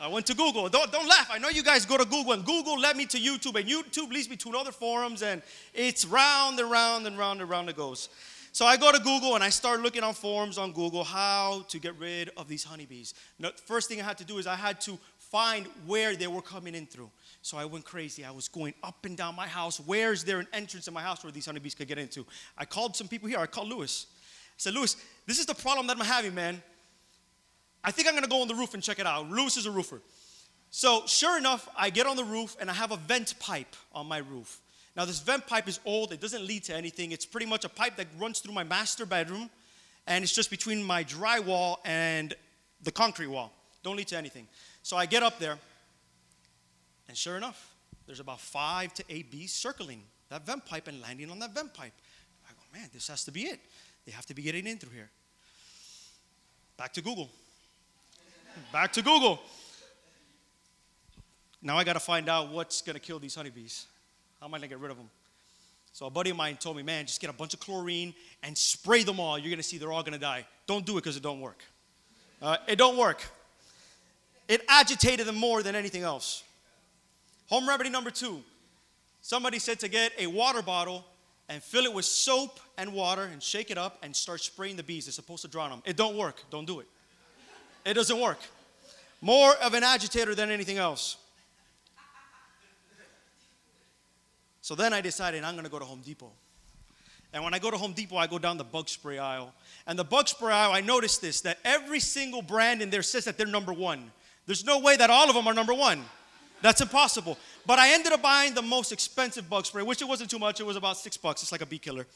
I 0.00 0.08
went 0.08 0.26
to 0.26 0.34
Google. 0.34 0.68
Don't, 0.68 0.92
don't 0.92 1.08
laugh. 1.08 1.28
I 1.30 1.38
know 1.38 1.48
you 1.48 1.62
guys 1.62 1.86
go 1.86 1.96
to 1.96 2.04
Google, 2.04 2.32
and 2.32 2.44
Google 2.44 2.78
led 2.78 2.96
me 2.96 3.06
to 3.06 3.18
YouTube, 3.18 3.58
and 3.58 3.68
YouTube 3.68 4.12
leads 4.12 4.28
me 4.28 4.36
to 4.36 4.50
other 4.56 4.72
forums, 4.72 5.22
and 5.22 5.42
it's 5.72 6.04
round 6.04 6.60
and 6.60 6.70
round 6.70 7.06
and 7.06 7.18
round 7.18 7.40
and 7.40 7.48
round 7.48 7.70
it 7.70 7.76
goes. 7.76 8.08
So 8.56 8.64
I 8.64 8.78
go 8.78 8.90
to 8.90 8.98
Google 8.98 9.34
and 9.34 9.44
I 9.44 9.50
start 9.50 9.82
looking 9.82 10.02
on 10.02 10.14
forums 10.14 10.56
on 10.56 10.72
Google 10.72 11.04
how 11.04 11.66
to 11.68 11.78
get 11.78 11.94
rid 11.98 12.30
of 12.38 12.48
these 12.48 12.64
honeybees. 12.64 13.12
Now, 13.38 13.50
first 13.66 13.86
thing 13.86 14.00
I 14.00 14.04
had 14.04 14.16
to 14.16 14.24
do 14.24 14.38
is 14.38 14.46
I 14.46 14.54
had 14.54 14.80
to 14.80 14.98
find 15.18 15.66
where 15.84 16.16
they 16.16 16.26
were 16.26 16.40
coming 16.40 16.74
in 16.74 16.86
through. 16.86 17.10
So 17.42 17.58
I 17.58 17.66
went 17.66 17.84
crazy. 17.84 18.24
I 18.24 18.30
was 18.30 18.48
going 18.48 18.72
up 18.82 19.04
and 19.04 19.14
down 19.14 19.36
my 19.36 19.46
house. 19.46 19.78
Where 19.78 20.10
is 20.10 20.24
there 20.24 20.38
an 20.38 20.48
entrance 20.54 20.88
in 20.88 20.94
my 20.94 21.02
house 21.02 21.22
where 21.22 21.30
these 21.30 21.44
honeybees 21.44 21.74
could 21.74 21.86
get 21.86 21.98
into? 21.98 22.24
I 22.56 22.64
called 22.64 22.96
some 22.96 23.08
people 23.08 23.28
here. 23.28 23.38
I 23.38 23.46
called 23.46 23.68
Lewis. 23.68 24.06
I 24.14 24.54
said, 24.56 24.72
Lewis, 24.72 24.96
this 25.26 25.38
is 25.38 25.44
the 25.44 25.54
problem 25.54 25.86
that 25.88 25.98
I'm 25.98 26.06
having, 26.06 26.34
man. 26.34 26.62
I 27.84 27.90
think 27.90 28.08
I'm 28.08 28.14
gonna 28.14 28.26
go 28.26 28.42
on 28.42 28.48
the 28.48 28.54
roof 28.54 28.74
and 28.74 28.82
check 28.82 28.98
it 28.98 29.06
out. 29.06 29.30
Lewis 29.30 29.56
is 29.56 29.66
a 29.66 29.70
roofer. 29.70 30.00
So 30.70 31.02
sure 31.06 31.38
enough, 31.38 31.68
I 31.76 31.90
get 31.90 32.06
on 32.06 32.16
the 32.16 32.24
roof 32.24 32.56
and 32.60 32.70
I 32.70 32.74
have 32.74 32.90
a 32.90 32.96
vent 32.96 33.38
pipe 33.38 33.74
on 33.92 34.06
my 34.06 34.18
roof. 34.18 34.60
Now 34.96 35.04
this 35.04 35.20
vent 35.20 35.46
pipe 35.46 35.68
is 35.68 35.80
old, 35.84 36.12
it 36.12 36.20
doesn't 36.20 36.46
lead 36.46 36.64
to 36.64 36.74
anything. 36.74 37.12
It's 37.12 37.26
pretty 37.26 37.46
much 37.46 37.64
a 37.64 37.68
pipe 37.68 37.96
that 37.96 38.06
runs 38.18 38.40
through 38.40 38.54
my 38.54 38.64
master 38.64 39.06
bedroom 39.06 39.50
and 40.06 40.22
it's 40.22 40.34
just 40.34 40.50
between 40.50 40.82
my 40.82 41.04
drywall 41.04 41.78
and 41.84 42.34
the 42.82 42.92
concrete 42.92 43.28
wall. 43.28 43.52
Don't 43.82 43.96
lead 43.96 44.08
to 44.08 44.16
anything. 44.16 44.46
So 44.82 44.96
I 44.96 45.06
get 45.06 45.22
up 45.22 45.38
there 45.38 45.58
and 47.08 47.16
sure 47.16 47.36
enough, 47.36 47.74
there's 48.06 48.20
about 48.20 48.40
five 48.40 48.92
to 48.94 49.04
eight 49.08 49.30
bees 49.30 49.52
circling 49.52 50.02
that 50.28 50.44
vent 50.44 50.66
pipe 50.66 50.88
and 50.88 51.00
landing 51.00 51.30
on 51.30 51.38
that 51.38 51.54
vent 51.54 51.72
pipe. 51.72 51.92
I 52.48 52.52
go, 52.52 52.78
man, 52.78 52.88
this 52.92 53.08
has 53.08 53.24
to 53.24 53.30
be 53.30 53.42
it. 53.42 53.60
They 54.04 54.12
have 54.12 54.26
to 54.26 54.34
be 54.34 54.42
getting 54.42 54.66
in 54.66 54.78
through 54.78 54.92
here. 54.92 55.10
Back 56.76 56.92
to 56.94 57.02
Google. 57.02 57.30
Back 58.72 58.92
to 58.94 59.02
Google. 59.02 59.40
Now 61.62 61.76
I 61.76 61.84
got 61.84 61.94
to 61.94 62.00
find 62.00 62.28
out 62.28 62.50
what's 62.50 62.82
going 62.82 62.94
to 62.94 63.00
kill 63.00 63.18
these 63.18 63.34
honeybees. 63.34 63.86
How 64.40 64.46
am 64.46 64.54
I 64.54 64.58
going 64.58 64.68
to 64.68 64.74
get 64.74 64.78
rid 64.78 64.90
of 64.90 64.96
them? 64.96 65.10
So 65.92 66.06
a 66.06 66.10
buddy 66.10 66.30
of 66.30 66.36
mine 66.36 66.56
told 66.56 66.76
me, 66.76 66.82
man, 66.82 67.06
just 67.06 67.20
get 67.20 67.30
a 67.30 67.32
bunch 67.32 67.54
of 67.54 67.60
chlorine 67.60 68.14
and 68.42 68.56
spray 68.56 69.02
them 69.02 69.18
all. 69.18 69.38
You're 69.38 69.48
going 69.48 69.56
to 69.56 69.62
see 69.62 69.78
they're 69.78 69.92
all 69.92 70.02
going 70.02 70.12
to 70.12 70.18
die. 70.18 70.46
Don't 70.66 70.84
do 70.84 70.92
it 70.92 71.02
because 71.02 71.16
it 71.16 71.22
don't 71.22 71.40
work. 71.40 71.64
Uh, 72.42 72.58
it 72.68 72.76
don't 72.76 72.98
work. 72.98 73.24
It 74.46 74.62
agitated 74.68 75.26
them 75.26 75.36
more 75.36 75.62
than 75.62 75.74
anything 75.74 76.02
else. 76.02 76.44
Home 77.48 77.68
remedy 77.68 77.90
number 77.90 78.10
two. 78.10 78.42
Somebody 79.22 79.58
said 79.58 79.80
to 79.80 79.88
get 79.88 80.12
a 80.18 80.26
water 80.26 80.62
bottle 80.62 81.04
and 81.48 81.62
fill 81.62 81.84
it 81.84 81.92
with 81.92 82.04
soap 82.04 82.60
and 82.76 82.92
water 82.92 83.22
and 83.24 83.42
shake 83.42 83.70
it 83.70 83.78
up 83.78 83.98
and 84.02 84.14
start 84.14 84.40
spraying 84.40 84.76
the 84.76 84.82
bees. 84.82 85.06
They're 85.06 85.12
supposed 85.12 85.42
to 85.42 85.48
drown 85.48 85.70
them. 85.70 85.82
It 85.84 85.96
don't 85.96 86.16
work. 86.16 86.42
Don't 86.50 86.66
do 86.66 86.80
it. 86.80 86.86
It 87.86 87.94
doesn't 87.94 88.20
work. 88.20 88.38
More 89.22 89.54
of 89.62 89.72
an 89.72 89.84
agitator 89.84 90.34
than 90.34 90.50
anything 90.50 90.76
else. 90.76 91.16
So 94.60 94.74
then 94.74 94.92
I 94.92 95.00
decided 95.00 95.44
I'm 95.44 95.54
going 95.54 95.64
to 95.64 95.70
go 95.70 95.78
to 95.78 95.84
Home 95.84 96.02
Depot. 96.04 96.32
And 97.32 97.44
when 97.44 97.54
I 97.54 97.60
go 97.60 97.70
to 97.70 97.76
Home 97.76 97.92
Depot, 97.92 98.16
I 98.16 98.26
go 98.26 98.38
down 98.38 98.56
the 98.56 98.64
bug 98.64 98.88
spray 98.88 99.18
aisle. 99.18 99.54
And 99.86 99.96
the 99.96 100.04
bug 100.04 100.26
spray 100.26 100.52
aisle, 100.52 100.72
I 100.72 100.80
noticed 100.80 101.20
this 101.20 101.40
that 101.42 101.58
every 101.64 102.00
single 102.00 102.42
brand 102.42 102.82
in 102.82 102.90
there 102.90 103.02
says 103.02 103.24
that 103.26 103.38
they're 103.38 103.46
number 103.46 103.72
one. 103.72 104.10
There's 104.46 104.64
no 104.64 104.80
way 104.80 104.96
that 104.96 105.08
all 105.08 105.28
of 105.28 105.36
them 105.36 105.46
are 105.46 105.54
number 105.54 105.74
one. 105.74 106.04
That's 106.62 106.80
impossible. 106.80 107.38
But 107.64 107.78
I 107.78 107.92
ended 107.92 108.12
up 108.12 108.22
buying 108.22 108.54
the 108.54 108.62
most 108.62 108.90
expensive 108.90 109.48
bug 109.48 109.66
spray, 109.66 109.82
which 109.82 110.02
it 110.02 110.08
wasn't 110.08 110.30
too 110.30 110.38
much. 110.38 110.58
It 110.58 110.66
was 110.66 110.76
about 110.76 110.96
six 110.96 111.16
bucks. 111.16 111.42
It's 111.42 111.52
like 111.52 111.60
a 111.60 111.66
bee 111.66 111.78
killer. 111.78 112.06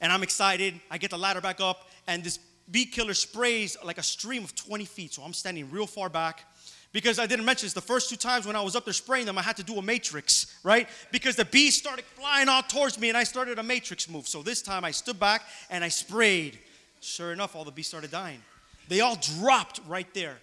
And 0.00 0.12
I'm 0.12 0.22
excited. 0.22 0.78
I 0.90 0.98
get 0.98 1.10
the 1.10 1.18
ladder 1.18 1.40
back 1.40 1.60
up, 1.60 1.88
and 2.06 2.22
this 2.22 2.38
bee 2.70 2.86
killer 2.86 3.14
sprays 3.14 3.76
like 3.84 3.98
a 3.98 4.02
stream 4.02 4.44
of 4.44 4.54
20 4.54 4.84
feet. 4.84 5.14
So 5.14 5.22
I'm 5.22 5.32
standing 5.32 5.70
real 5.70 5.86
far 5.86 6.08
back. 6.08 6.44
Because 6.90 7.18
I 7.18 7.26
didn't 7.26 7.44
mention 7.44 7.66
this, 7.66 7.74
the 7.74 7.82
first 7.82 8.08
two 8.08 8.16
times 8.16 8.46
when 8.46 8.56
I 8.56 8.62
was 8.62 8.74
up 8.74 8.86
there 8.86 8.94
spraying 8.94 9.26
them, 9.26 9.36
I 9.36 9.42
had 9.42 9.56
to 9.58 9.62
do 9.62 9.76
a 9.76 9.82
matrix, 9.82 10.58
right? 10.64 10.88
Because 11.12 11.36
the 11.36 11.44
bees 11.44 11.76
started 11.76 12.04
flying 12.04 12.48
all 12.48 12.62
towards 12.62 12.98
me 12.98 13.10
and 13.10 13.16
I 13.16 13.24
started 13.24 13.58
a 13.58 13.62
matrix 13.62 14.08
move. 14.08 14.26
So 14.26 14.42
this 14.42 14.62
time 14.62 14.84
I 14.84 14.90
stood 14.90 15.20
back 15.20 15.42
and 15.68 15.84
I 15.84 15.88
sprayed. 15.88 16.58
Sure 17.00 17.32
enough, 17.32 17.54
all 17.54 17.64
the 17.64 17.70
bees 17.70 17.86
started 17.86 18.10
dying. 18.10 18.42
They 18.88 19.00
all 19.00 19.18
dropped 19.38 19.80
right 19.86 20.12
there. 20.14 20.38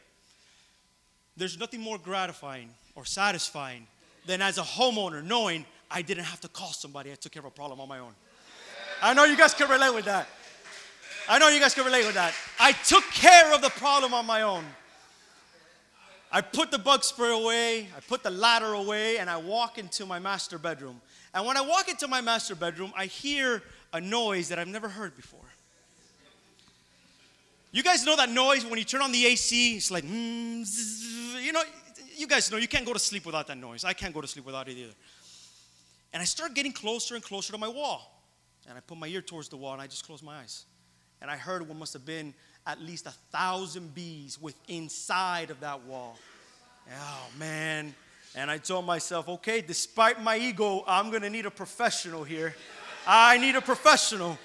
There's 1.36 1.60
nothing 1.60 1.82
more 1.82 1.98
gratifying 1.98 2.70
or 2.94 3.06
satisfying 3.06 3.88
than 4.28 4.42
as 4.42 4.58
a 4.58 4.62
homeowner 4.62 5.24
knowing 5.24 5.66
I 5.90 6.02
didn't 6.02 6.26
have 6.26 6.42
to 6.42 6.48
call 6.48 6.70
somebody, 6.70 7.12
I 7.12 7.16
took 7.16 7.32
care 7.32 7.42
of 7.42 7.46
a 7.46 7.52
problem 7.52 7.80
on 7.80 7.88
my 7.88 8.00
own. 8.00 8.14
I 9.02 9.14
know 9.14 9.26
you 9.26 9.38
guys 9.38 9.54
can 9.54 9.70
relate 9.70 9.94
with 9.94 10.06
that. 10.06 10.28
I 11.28 11.40
know 11.40 11.50
you 11.50 11.60
guys 11.60 11.74
can 11.74 11.86
relate 11.86 12.06
with 12.06 12.16
that. 12.16 12.34
I 12.60 12.72
took 12.72 13.04
care 13.12 13.54
of 13.54 13.62
the 13.62 13.70
problem 13.72 14.14
on 14.14 14.26
my 14.26 14.42
own. 14.44 14.64
I 16.32 16.42
put 16.42 16.70
the 16.70 16.80
bug 16.80 17.04
spray 17.04 17.32
away, 17.32 17.88
I 17.96 18.00
put 18.08 18.22
the 18.22 18.30
ladder 18.30 18.74
away, 18.74 19.20
and 19.20 19.30
I 19.30 19.38
walk 19.38 19.78
into 19.78 20.06
my 20.06 20.20
master 20.20 20.58
bedroom. 20.58 21.00
And 21.34 21.46
when 21.46 21.56
I 21.56 21.62
walk 21.62 21.88
into 21.88 22.08
my 22.08 22.20
master 22.20 22.56
bedroom, 22.56 22.92
I 22.96 23.06
hear 23.06 23.64
a 23.94 24.02
noise 24.02 24.50
that 24.50 24.60
I've 24.60 24.68
never 24.68 24.90
heard 24.90 25.16
before. 25.16 25.40
You 27.72 27.84
guys 27.84 28.06
know 28.06 28.16
that 28.16 28.30
noise 28.30 28.66
when 28.66 28.80
you 28.80 28.86
turn 28.86 29.02
on 29.02 29.12
the 29.12 29.26
AC, 29.26 29.78
it's 29.78 29.92
like, 29.92 30.04
mm, 30.04 31.44
you 31.44 31.52
know, 31.52 31.62
you 32.16 32.28
guys 32.28 32.52
know 32.52 32.58
you 32.58 32.68
can't 32.68 32.86
go 32.86 32.94
to 32.94 33.00
sleep 33.00 33.26
without 33.26 33.48
that 33.48 33.58
noise. 33.58 33.84
I 33.84 33.94
can't 33.94 34.14
go 34.14 34.22
to 34.22 34.28
sleep 34.28 34.46
without 34.46 34.68
it 34.68 34.78
either. 34.78 34.94
And 36.14 36.22
I 36.22 36.26
start 36.26 36.54
getting 36.54 36.72
closer 36.72 37.16
and 37.16 37.24
closer 37.24 37.52
to 37.52 37.58
my 37.58 37.68
wall. 37.68 38.24
And 38.68 38.78
I 38.78 38.82
put 38.82 38.98
my 38.98 39.08
ear 39.08 39.22
towards 39.22 39.50
the 39.50 39.58
wall 39.58 39.74
and 39.74 39.82
I 39.82 39.88
just 39.88 40.06
close 40.06 40.24
my 40.24 40.38
eyes. 40.38 40.66
And 41.26 41.32
I 41.32 41.38
heard 41.38 41.68
what 41.68 41.76
must 41.76 41.94
have 41.94 42.06
been 42.06 42.36
at 42.68 42.80
least 42.80 43.08
a 43.08 43.12
thousand 43.32 43.96
bees 43.96 44.40
with 44.40 44.54
inside 44.68 45.50
of 45.50 45.60
that 45.62 45.82
wall. 45.86 46.20
Oh 46.88 47.24
man. 47.40 47.96
And 48.36 48.52
I 48.52 48.60
told 48.60 48.86
myself, 48.86 49.28
okay, 49.28 49.60
despite 49.60 50.22
my 50.22 50.38
ego, 50.38 50.84
I'm 50.86 51.10
gonna 51.10 51.32
need 51.32 51.48
a 51.48 51.50
professional 51.50 52.24
here. 52.24 52.56
I 53.08 53.40
need 53.40 53.56
a 53.56 53.62
professional 53.62 54.38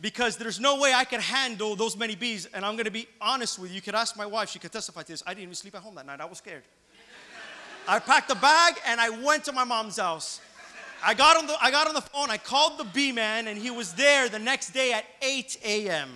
because 0.00 0.36
there's 0.36 0.60
no 0.60 0.78
way 0.78 0.94
I 0.94 1.02
can 1.02 1.20
handle 1.20 1.74
those 1.74 1.96
many 1.96 2.14
bees. 2.14 2.46
And 2.54 2.64
I'm 2.64 2.76
gonna 2.76 2.92
be 2.92 3.08
honest 3.20 3.58
with 3.58 3.70
you. 3.70 3.74
You 3.74 3.82
could 3.82 3.96
ask 3.96 4.16
my 4.16 4.26
wife, 4.26 4.48
she 4.48 4.60
could 4.60 4.70
testify 4.70 5.02
to 5.02 5.08
this. 5.08 5.24
I 5.26 5.30
didn't 5.30 5.42
even 5.42 5.54
sleep 5.56 5.74
at 5.74 5.82
home 5.82 5.96
that 5.96 6.06
night, 6.06 6.20
I 6.20 6.26
was 6.26 6.38
scared. 6.38 6.62
I 7.88 7.98
packed 7.98 8.30
a 8.30 8.36
bag 8.36 8.76
and 8.86 9.00
I 9.00 9.10
went 9.10 9.42
to 9.46 9.52
my 9.52 9.64
mom's 9.64 9.96
house. 9.96 10.40
I 11.04 11.14
got 11.14 11.36
on 11.36 11.46
the, 11.46 11.56
I 11.60 11.70
got 11.70 11.88
on 11.88 11.94
the 11.94 12.00
phone, 12.00 12.30
I 12.30 12.38
called 12.38 12.78
the 12.78 12.84
bee 12.84 13.12
man, 13.12 13.48
and 13.48 13.58
he 13.58 13.70
was 13.70 13.92
there 13.94 14.28
the 14.28 14.38
next 14.38 14.70
day 14.70 14.92
at 14.92 15.04
8 15.20 15.58
a.m. 15.64 16.10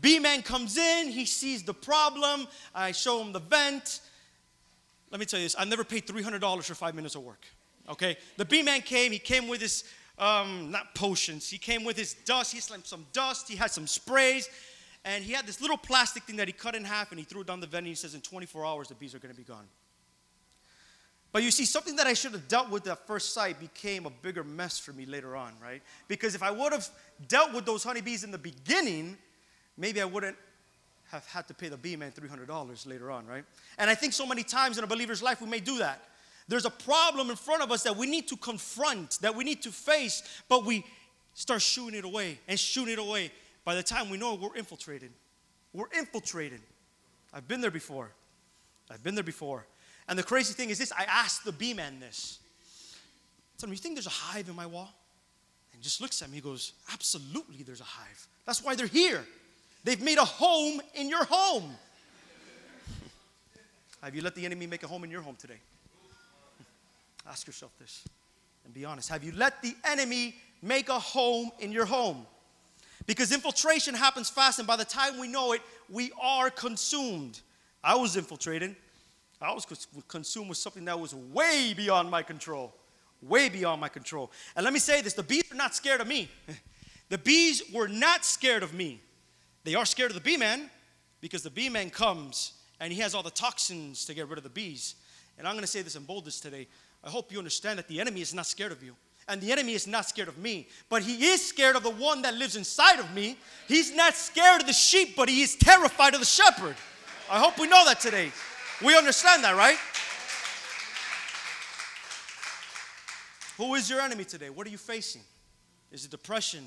B 0.00 0.18
man 0.18 0.42
comes 0.42 0.76
in, 0.76 1.08
he 1.08 1.24
sees 1.24 1.62
the 1.62 1.74
problem. 1.74 2.46
I 2.74 2.92
show 2.92 3.20
him 3.22 3.32
the 3.32 3.40
vent. 3.40 4.00
Let 5.10 5.20
me 5.20 5.26
tell 5.26 5.38
you 5.38 5.46
this 5.46 5.56
I 5.58 5.64
never 5.64 5.84
paid 5.84 6.06
$300 6.06 6.64
for 6.64 6.74
five 6.74 6.94
minutes 6.94 7.14
of 7.14 7.22
work. 7.22 7.44
Okay? 7.88 8.16
The 8.36 8.44
B 8.44 8.62
man 8.62 8.80
came, 8.80 9.12
he 9.12 9.18
came 9.18 9.48
with 9.48 9.60
his, 9.60 9.84
um, 10.18 10.70
not 10.70 10.94
potions, 10.94 11.48
he 11.48 11.58
came 11.58 11.84
with 11.84 11.96
his 11.96 12.14
dust. 12.14 12.52
He 12.52 12.60
slammed 12.60 12.86
some 12.86 13.06
dust, 13.12 13.48
he 13.48 13.56
had 13.56 13.70
some 13.70 13.86
sprays, 13.86 14.48
and 15.04 15.22
he 15.22 15.32
had 15.32 15.46
this 15.46 15.60
little 15.60 15.76
plastic 15.76 16.24
thing 16.24 16.36
that 16.36 16.48
he 16.48 16.52
cut 16.52 16.74
in 16.74 16.84
half 16.84 17.10
and 17.10 17.18
he 17.18 17.24
threw 17.24 17.42
it 17.42 17.46
down 17.46 17.60
the 17.60 17.66
vent. 17.66 17.80
And 17.80 17.88
he 17.88 17.94
says, 17.94 18.14
In 18.14 18.20
24 18.20 18.64
hours, 18.64 18.88
the 18.88 18.94
bees 18.94 19.14
are 19.14 19.18
going 19.18 19.34
to 19.34 19.40
be 19.40 19.46
gone. 19.46 19.66
But 21.34 21.42
you 21.42 21.50
see, 21.50 21.64
something 21.64 21.96
that 21.96 22.06
I 22.06 22.14
should 22.14 22.30
have 22.30 22.46
dealt 22.46 22.70
with 22.70 22.86
at 22.86 23.08
first 23.08 23.34
sight 23.34 23.58
became 23.58 24.06
a 24.06 24.10
bigger 24.10 24.44
mess 24.44 24.78
for 24.78 24.92
me 24.92 25.04
later 25.04 25.34
on, 25.34 25.52
right? 25.60 25.82
Because 26.06 26.36
if 26.36 26.44
I 26.44 26.52
would 26.52 26.72
have 26.72 26.88
dealt 27.26 27.52
with 27.52 27.66
those 27.66 27.82
honeybees 27.82 28.22
in 28.22 28.30
the 28.30 28.38
beginning, 28.38 29.18
maybe 29.76 30.00
I 30.00 30.04
wouldn't 30.04 30.36
have 31.10 31.26
had 31.26 31.48
to 31.48 31.54
pay 31.54 31.68
the 31.68 31.76
bee 31.76 31.96
man 31.96 32.12
$300 32.12 32.86
later 32.86 33.10
on, 33.10 33.26
right? 33.26 33.44
And 33.78 33.90
I 33.90 33.96
think 33.96 34.12
so 34.12 34.24
many 34.24 34.44
times 34.44 34.78
in 34.78 34.84
a 34.84 34.86
believer's 34.86 35.24
life 35.24 35.40
we 35.40 35.48
may 35.48 35.58
do 35.58 35.78
that. 35.78 36.04
There's 36.46 36.66
a 36.66 36.70
problem 36.70 37.30
in 37.30 37.34
front 37.34 37.62
of 37.62 37.72
us 37.72 37.82
that 37.82 37.96
we 37.96 38.06
need 38.06 38.28
to 38.28 38.36
confront, 38.36 39.18
that 39.20 39.34
we 39.34 39.42
need 39.42 39.60
to 39.62 39.72
face, 39.72 40.22
but 40.48 40.64
we 40.64 40.84
start 41.34 41.62
shooing 41.62 41.96
it 41.96 42.04
away 42.04 42.38
and 42.46 42.60
shooting 42.60 42.92
it 42.92 43.00
away. 43.00 43.32
By 43.64 43.74
the 43.74 43.82
time 43.82 44.08
we 44.08 44.18
know 44.18 44.34
it, 44.34 44.40
we're 44.40 44.54
infiltrated. 44.54 45.10
We're 45.72 45.90
infiltrated. 45.98 46.60
I've 47.32 47.48
been 47.48 47.60
there 47.60 47.72
before. 47.72 48.12
I've 48.88 49.02
been 49.02 49.16
there 49.16 49.24
before. 49.24 49.66
And 50.08 50.18
the 50.18 50.22
crazy 50.22 50.54
thing 50.54 50.70
is 50.70 50.78
this 50.78 50.92
I 50.92 51.04
asked 51.04 51.44
the 51.44 51.52
bee 51.52 51.74
man 51.74 52.00
this. 52.00 52.38
I 53.56 53.60
told 53.60 53.68
him, 53.68 53.72
You 53.72 53.78
think 53.78 53.94
there's 53.94 54.06
a 54.06 54.10
hive 54.10 54.48
in 54.48 54.56
my 54.56 54.66
wall? 54.66 54.92
And 55.72 55.82
just 55.82 56.00
looks 56.00 56.22
at 56.22 56.30
me, 56.30 56.36
he 56.36 56.40
goes, 56.40 56.72
Absolutely, 56.92 57.62
there's 57.62 57.80
a 57.80 57.84
hive. 57.84 58.28
That's 58.46 58.62
why 58.62 58.74
they're 58.74 58.86
here. 58.86 59.24
They've 59.84 60.02
made 60.02 60.18
a 60.18 60.24
home 60.24 60.80
in 60.94 61.08
your 61.08 61.24
home. 61.24 61.70
Have 64.02 64.14
you 64.14 64.22
let 64.22 64.34
the 64.34 64.44
enemy 64.44 64.66
make 64.66 64.82
a 64.82 64.86
home 64.86 65.04
in 65.04 65.10
your 65.10 65.22
home 65.22 65.36
today? 65.36 65.58
Ask 67.28 67.46
yourself 67.46 67.72
this 67.78 68.04
and 68.64 68.72
be 68.72 68.84
honest. 68.84 69.08
Have 69.08 69.24
you 69.24 69.32
let 69.32 69.62
the 69.62 69.74
enemy 69.84 70.36
make 70.62 70.88
a 70.88 70.98
home 70.98 71.50
in 71.60 71.70
your 71.72 71.84
home? 71.84 72.26
Because 73.06 73.32
infiltration 73.32 73.94
happens 73.94 74.30
fast, 74.30 74.58
and 74.58 74.66
by 74.66 74.76
the 74.76 74.84
time 74.84 75.18
we 75.18 75.28
know 75.28 75.52
it, 75.52 75.60
we 75.90 76.10
are 76.20 76.48
consumed. 76.48 77.40
I 77.82 77.96
was 77.96 78.16
infiltrated. 78.16 78.76
I 79.44 79.52
was 79.52 79.66
consumed 80.08 80.48
with 80.48 80.58
something 80.58 80.84
that 80.86 80.98
was 80.98 81.14
way 81.14 81.74
beyond 81.76 82.10
my 82.10 82.22
control. 82.22 82.74
Way 83.22 83.48
beyond 83.48 83.80
my 83.80 83.88
control. 83.88 84.30
And 84.54 84.64
let 84.64 84.72
me 84.72 84.78
say 84.78 85.00
this 85.00 85.14
the 85.14 85.22
bees 85.22 85.50
are 85.52 85.56
not 85.56 85.74
scared 85.74 86.00
of 86.00 86.06
me. 86.06 86.28
The 87.10 87.18
bees 87.18 87.62
were 87.72 87.86
not 87.86 88.24
scared 88.24 88.62
of 88.62 88.72
me. 88.72 89.00
They 89.62 89.74
are 89.74 89.84
scared 89.84 90.10
of 90.10 90.14
the 90.14 90.22
bee 90.22 90.36
man 90.36 90.70
because 91.20 91.42
the 91.42 91.50
bee 91.50 91.68
man 91.68 91.90
comes 91.90 92.54
and 92.80 92.92
he 92.92 93.00
has 93.00 93.14
all 93.14 93.22
the 93.22 93.30
toxins 93.30 94.04
to 94.06 94.14
get 94.14 94.28
rid 94.28 94.38
of 94.38 94.44
the 94.44 94.50
bees. 94.50 94.96
And 95.38 95.46
I'm 95.46 95.54
going 95.54 95.62
to 95.62 95.68
say 95.68 95.82
this 95.82 95.96
in 95.96 96.04
boldness 96.04 96.40
today. 96.40 96.66
I 97.02 97.10
hope 97.10 97.30
you 97.30 97.38
understand 97.38 97.78
that 97.78 97.88
the 97.88 98.00
enemy 98.00 98.20
is 98.20 98.34
not 98.34 98.46
scared 98.46 98.72
of 98.72 98.82
you. 98.82 98.96
And 99.28 99.40
the 99.40 99.52
enemy 99.52 99.72
is 99.72 99.86
not 99.86 100.06
scared 100.06 100.28
of 100.28 100.36
me, 100.36 100.68
but 100.90 101.02
he 101.02 101.26
is 101.26 101.46
scared 101.46 101.76
of 101.76 101.82
the 101.82 101.90
one 101.90 102.20
that 102.22 102.34
lives 102.34 102.56
inside 102.56 102.98
of 102.98 103.14
me. 103.14 103.38
He's 103.68 103.94
not 103.94 104.14
scared 104.14 104.60
of 104.60 104.66
the 104.66 104.72
sheep, 104.74 105.16
but 105.16 105.28
he 105.28 105.42
is 105.42 105.56
terrified 105.56 106.12
of 106.14 106.20
the 106.20 106.26
shepherd. 106.26 106.76
I 107.30 107.38
hope 107.38 107.58
we 107.58 107.66
know 107.66 107.84
that 107.86 108.00
today. 108.00 108.32
We 108.82 108.96
understand 108.96 109.44
that, 109.44 109.56
right? 109.56 109.78
Who 113.56 113.74
is 113.76 113.88
your 113.88 114.00
enemy 114.00 114.24
today? 114.24 114.50
What 114.50 114.66
are 114.66 114.70
you 114.70 114.78
facing? 114.78 115.22
Is 115.92 116.04
it 116.04 116.10
depression? 116.10 116.66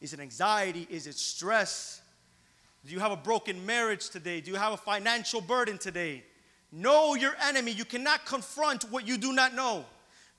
Is 0.00 0.12
it 0.14 0.20
anxiety? 0.20 0.86
Is 0.90 1.06
it 1.06 1.16
stress? 1.16 2.00
Do 2.84 2.92
you 2.92 2.98
have 3.00 3.12
a 3.12 3.16
broken 3.16 3.64
marriage 3.64 4.08
today? 4.08 4.40
Do 4.40 4.50
you 4.50 4.56
have 4.56 4.72
a 4.72 4.76
financial 4.76 5.40
burden 5.40 5.78
today? 5.78 6.24
Know 6.72 7.14
your 7.14 7.34
enemy. 7.42 7.72
You 7.72 7.84
cannot 7.84 8.24
confront 8.26 8.90
what 8.90 9.06
you 9.06 9.16
do 9.16 9.32
not 9.32 9.54
know. 9.54 9.84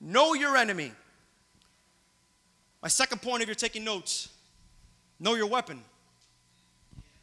Know 0.00 0.34
your 0.34 0.56
enemy. 0.56 0.92
My 2.82 2.88
second 2.88 3.22
point, 3.22 3.42
if 3.42 3.48
you're 3.48 3.54
taking 3.54 3.84
notes, 3.84 4.28
know 5.18 5.34
your 5.34 5.46
weapon. 5.46 5.80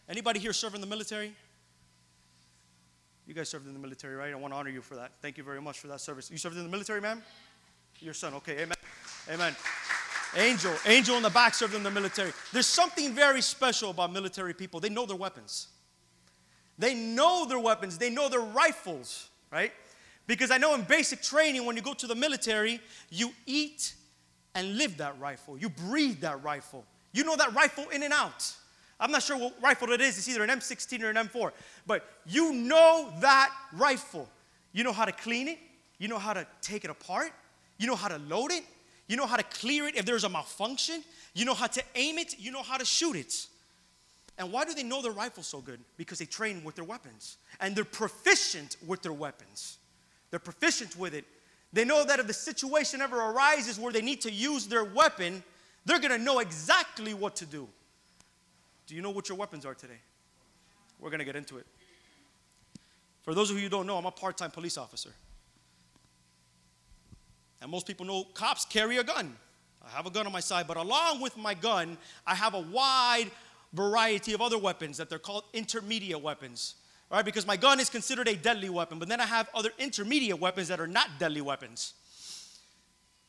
Anybody 0.09 0.39
here 0.39 0.53
serving 0.53 0.81
the 0.81 0.87
military? 0.87 1.33
You 3.25 3.33
guys 3.33 3.49
served 3.49 3.67
in 3.67 3.73
the 3.73 3.79
military, 3.79 4.15
right? 4.15 4.31
I 4.31 4.35
want 4.35 4.53
to 4.53 4.57
honor 4.57 4.69
you 4.69 4.81
for 4.81 4.95
that. 4.95 5.11
Thank 5.21 5.37
you 5.37 5.43
very 5.43 5.61
much 5.61 5.79
for 5.79 5.87
that 5.87 6.01
service. 6.01 6.29
You 6.29 6.37
served 6.37 6.57
in 6.57 6.63
the 6.63 6.69
military, 6.69 6.99
ma'am? 6.99 7.21
Your 7.99 8.13
son, 8.13 8.33
okay, 8.35 8.61
amen. 8.61 8.77
Amen. 9.29 9.55
Angel, 10.35 10.73
Angel 10.85 11.15
in 11.15 11.23
the 11.23 11.29
back 11.29 11.53
served 11.53 11.75
in 11.75 11.83
the 11.83 11.91
military. 11.91 12.33
There's 12.51 12.65
something 12.65 13.13
very 13.13 13.41
special 13.41 13.91
about 13.91 14.11
military 14.11 14.53
people. 14.53 14.79
They 14.79 14.89
know 14.89 15.05
their 15.05 15.15
weapons. 15.15 15.67
They 16.77 16.95
know 16.95 17.45
their 17.47 17.59
weapons. 17.59 17.97
They 17.97 18.09
know 18.09 18.29
their 18.29 18.41
rifles, 18.41 19.29
right? 19.51 19.71
Because 20.27 20.51
I 20.51 20.57
know 20.57 20.73
in 20.73 20.81
basic 20.81 21.21
training, 21.21 21.65
when 21.65 21.75
you 21.75 21.81
go 21.81 21.93
to 21.93 22.07
the 22.07 22.15
military, 22.15 22.81
you 23.09 23.31
eat 23.45 23.93
and 24.55 24.77
live 24.77 24.97
that 24.97 25.19
rifle. 25.19 25.57
You 25.57 25.69
breathe 25.69 26.21
that 26.21 26.43
rifle. 26.43 26.83
You 27.11 27.23
know 27.23 27.35
that 27.35 27.53
rifle 27.53 27.87
in 27.89 28.03
and 28.03 28.11
out. 28.13 28.53
I'm 28.99 29.11
not 29.11 29.23
sure 29.23 29.37
what 29.37 29.55
rifle 29.61 29.91
it 29.91 30.01
is. 30.01 30.17
It's 30.17 30.29
either 30.29 30.43
an 30.43 30.49
M16 30.49 31.01
or 31.03 31.09
an 31.09 31.15
M4. 31.15 31.51
But 31.85 32.05
you 32.25 32.53
know 32.53 33.11
that 33.19 33.51
rifle. 33.73 34.29
You 34.71 34.83
know 34.83 34.93
how 34.93 35.05
to 35.05 35.11
clean 35.11 35.47
it. 35.47 35.59
You 35.97 36.07
know 36.07 36.19
how 36.19 36.33
to 36.33 36.45
take 36.61 36.83
it 36.83 36.89
apart. 36.89 37.31
You 37.77 37.87
know 37.87 37.95
how 37.95 38.07
to 38.07 38.17
load 38.17 38.51
it. 38.51 38.63
You 39.07 39.17
know 39.17 39.25
how 39.25 39.35
to 39.35 39.43
clear 39.43 39.87
it 39.87 39.95
if 39.95 40.05
there's 40.05 40.23
a 40.23 40.29
malfunction. 40.29 41.03
You 41.33 41.45
know 41.45 41.53
how 41.53 41.67
to 41.67 41.83
aim 41.95 42.17
it. 42.17 42.39
You 42.39 42.51
know 42.51 42.63
how 42.63 42.77
to 42.77 42.85
shoot 42.85 43.15
it. 43.15 43.47
And 44.37 44.51
why 44.51 44.65
do 44.65 44.73
they 44.73 44.83
know 44.83 45.01
their 45.01 45.11
rifle 45.11 45.43
so 45.43 45.59
good? 45.59 45.79
Because 45.97 46.19
they 46.19 46.25
train 46.25 46.63
with 46.63 46.75
their 46.75 46.85
weapons. 46.85 47.37
And 47.59 47.75
they're 47.75 47.83
proficient 47.83 48.77
with 48.87 49.01
their 49.01 49.13
weapons. 49.13 49.77
They're 50.31 50.39
proficient 50.39 50.97
with 50.97 51.13
it. 51.13 51.25
They 51.71 51.85
know 51.85 52.05
that 52.05 52.19
if 52.19 52.27
the 52.27 52.33
situation 52.33 53.01
ever 53.01 53.17
arises 53.17 53.79
where 53.79 53.91
they 53.91 54.01
need 54.01 54.21
to 54.21 54.31
use 54.31 54.67
their 54.67 54.83
weapon, 54.83 55.43
they're 55.85 55.99
gonna 55.99 56.17
know 56.17 56.39
exactly 56.39 57.13
what 57.13 57.35
to 57.37 57.45
do. 57.45 57.67
Do 58.87 58.95
you 58.95 59.01
know 59.01 59.11
what 59.11 59.29
your 59.29 59.37
weapons 59.37 59.65
are 59.65 59.73
today? 59.73 59.99
We're 60.99 61.09
gonna 61.09 61.25
get 61.25 61.35
into 61.35 61.57
it. 61.57 61.65
For 63.23 63.33
those 63.33 63.49
of 63.49 63.57
you 63.57 63.63
who 63.63 63.69
don't 63.69 63.87
know, 63.87 63.97
I'm 63.97 64.05
a 64.05 64.11
part 64.11 64.37
time 64.37 64.51
police 64.51 64.77
officer. 64.77 65.13
And 67.61 67.71
most 67.71 67.87
people 67.87 68.05
know 68.05 68.25
cops 68.33 68.65
carry 68.65 68.97
a 68.97 69.03
gun. 69.03 69.35
I 69.85 69.89
have 69.89 70.05
a 70.05 70.09
gun 70.09 70.25
on 70.25 70.33
my 70.33 70.39
side, 70.39 70.67
but 70.67 70.77
along 70.77 71.21
with 71.21 71.37
my 71.37 71.53
gun, 71.53 71.97
I 72.27 72.35
have 72.35 72.53
a 72.53 72.59
wide 72.59 73.31
variety 73.73 74.33
of 74.33 74.41
other 74.41 74.57
weapons 74.57 74.97
that 74.97 75.09
they're 75.09 75.19
called 75.19 75.43
intermediate 75.53 76.21
weapons. 76.21 76.75
Right, 77.09 77.23
because 77.23 77.45
my 77.45 77.57
gun 77.57 77.79
is 77.79 77.91
considered 77.91 78.27
a 78.27 78.35
deadly 78.35 78.69
weapon, 78.69 78.97
but 78.97 79.07
then 79.07 79.21
I 79.21 79.25
have 79.25 79.47
other 79.53 79.69
intermediate 79.77 80.39
weapons 80.39 80.67
that 80.69 80.79
are 80.79 80.87
not 80.87 81.19
deadly 81.19 81.41
weapons. 81.41 81.93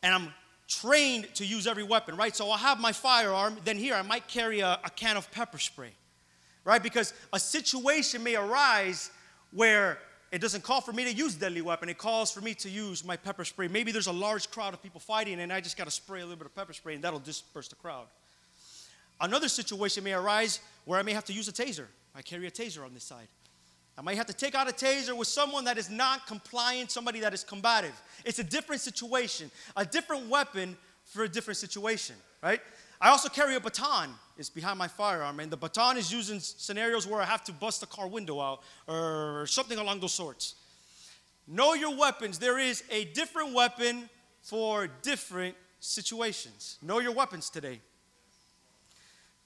And 0.03 0.15
I'm 0.15 0.35
trained 0.69 1.33
to 1.35 1.47
use 1.47 1.67
every 1.67 1.83
weapon, 1.83 2.17
right? 2.17 2.35
So 2.35 2.51
I'll 2.51 2.59
have 2.59 2.81
my 2.81 2.93
firearm, 2.93 3.57
then 3.65 3.77
here 3.77 3.95
I 3.95 4.03
might 4.03 4.27
carry 4.29 4.61
a, 4.61 4.79
a 4.85 4.91
can 4.91 5.17
of 5.17 5.31
pepper 5.31 5.59
spray, 5.59 5.93
right? 6.65 6.83
Because 6.83 7.13
a 7.33 7.39
situation 7.39 8.23
may 8.23 8.37
arise 8.37 9.11
where 9.53 9.99
it 10.33 10.41
doesn't 10.41 10.65
call 10.65 10.81
for 10.81 10.93
me 10.93 11.05
to 11.05 11.13
use 11.13 11.35
deadly 11.35 11.61
weapon. 11.61 11.89
It 11.89 11.99
calls 11.99 12.33
for 12.33 12.41
me 12.41 12.55
to 12.55 12.69
use 12.69 13.05
my 13.05 13.17
pepper 13.17 13.45
spray. 13.45 13.69
Maybe 13.69 13.93
there's 13.93 14.09
a 14.09 14.13
large 14.13 14.51
crowd 14.51 14.75
of 14.75 14.83
people 14.83 15.01
fighting, 15.01 15.41
and 15.41 15.53
I 15.53 15.61
just 15.61 15.77
got 15.77 15.85
to 15.85 15.93
spray 15.93 16.21
a 16.21 16.25
little 16.25 16.39
bit 16.39 16.47
of 16.47 16.55
pepper 16.57 16.73
spray, 16.73 16.95
and 16.95 17.05
that'll 17.05 17.21
disperse 17.21 17.69
the 17.69 17.77
crowd. 17.77 18.07
Another 19.21 19.49
situation 19.49 20.03
may 20.03 20.13
arise 20.13 20.61
where 20.87 20.99
I 20.99 21.03
may 21.03 21.13
have 21.13 21.25
to 21.27 21.33
use 21.33 21.47
a 21.47 21.53
taser. 21.53 21.87
I 22.17 22.23
carry 22.23 22.47
a 22.47 22.51
taser 22.51 22.85
on 22.85 22.95
this 22.95 23.05
side. 23.05 23.29
I 23.97 24.03
might 24.03 24.17
have 24.17 24.27
to 24.27 24.33
take 24.33 24.55
out 24.55 24.69
a 24.69 24.73
taser 24.73 25.17
with 25.17 25.29
someone 25.29 25.65
that 25.65 25.79
is 25.79 25.89
not 25.89 26.27
compliant, 26.27 26.91
somebody 26.91 27.21
that 27.21 27.33
is 27.33 27.45
combative. 27.45 28.01
It's 28.25 28.41
a 28.41 28.45
different 28.45 28.81
situation, 28.81 29.51
a 29.77 29.85
different 29.85 30.29
weapon 30.29 30.77
for 31.05 31.25
a 31.25 31.29
different 31.29 31.59
situation, 31.59 32.17
right? 32.43 32.61
I 33.01 33.11
also 33.11 33.29
carry 33.29 33.55
a 33.55 33.61
baton. 33.61 34.11
It's 34.37 34.51
behind 34.51 34.79
my 34.79 34.89
firearm, 34.89 35.39
and 35.39 35.51
the 35.51 35.57
baton 35.57 35.97
is 35.97 36.13
used 36.13 36.33
in 36.33 36.41
scenarios 36.41 37.07
where 37.07 37.21
I 37.21 37.25
have 37.25 37.45
to 37.45 37.53
bust 37.53 37.85
a 37.85 37.87
car 37.87 38.09
window 38.09 38.41
out 38.41 38.63
or 38.89 39.47
something 39.47 39.79
along 39.79 40.01
those 40.01 40.15
sorts. 40.15 40.57
Know 41.47 41.75
your 41.75 41.97
weapons. 41.97 42.39
There 42.39 42.59
is 42.59 42.83
a 42.91 43.05
different 43.05 43.53
weapon 43.55 44.09
for 44.43 44.89
different 45.03 45.55
situations. 45.79 46.79
Know 46.83 46.99
your 46.99 47.13
weapons 47.13 47.49
today. 47.49 47.81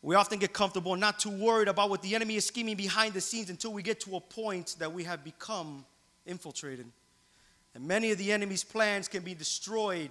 We 0.03 0.15
often 0.15 0.39
get 0.39 0.53
comfortable 0.53 0.95
not 0.95 1.19
too 1.19 1.31
worried 1.31 1.69
about 1.69 1.91
what 1.91 2.03
the 2.03 2.15
enemy 2.15 2.37
is 2.37 2.47
scheming 2.47 2.77
behind 2.77 3.15
the 3.15 3.21
scenes 3.21 3.51
until 3.51 3.73
we 3.73 3.83
get 3.83 4.01
to 4.01 4.17
a 4.17 4.21
point 4.21 4.77
that 4.79 4.93
we 4.93 5.05
have 5.05 5.25
become 5.25 5.85
infiltrated. 6.25 6.87
And 7.75 7.87
many 7.87 8.13
of 8.13 8.19
the 8.19 8.33
enemy's 8.33 8.63
plans 8.63 9.09
can 9.09 9.23
be 9.23 9.35
destroyed 9.35 10.11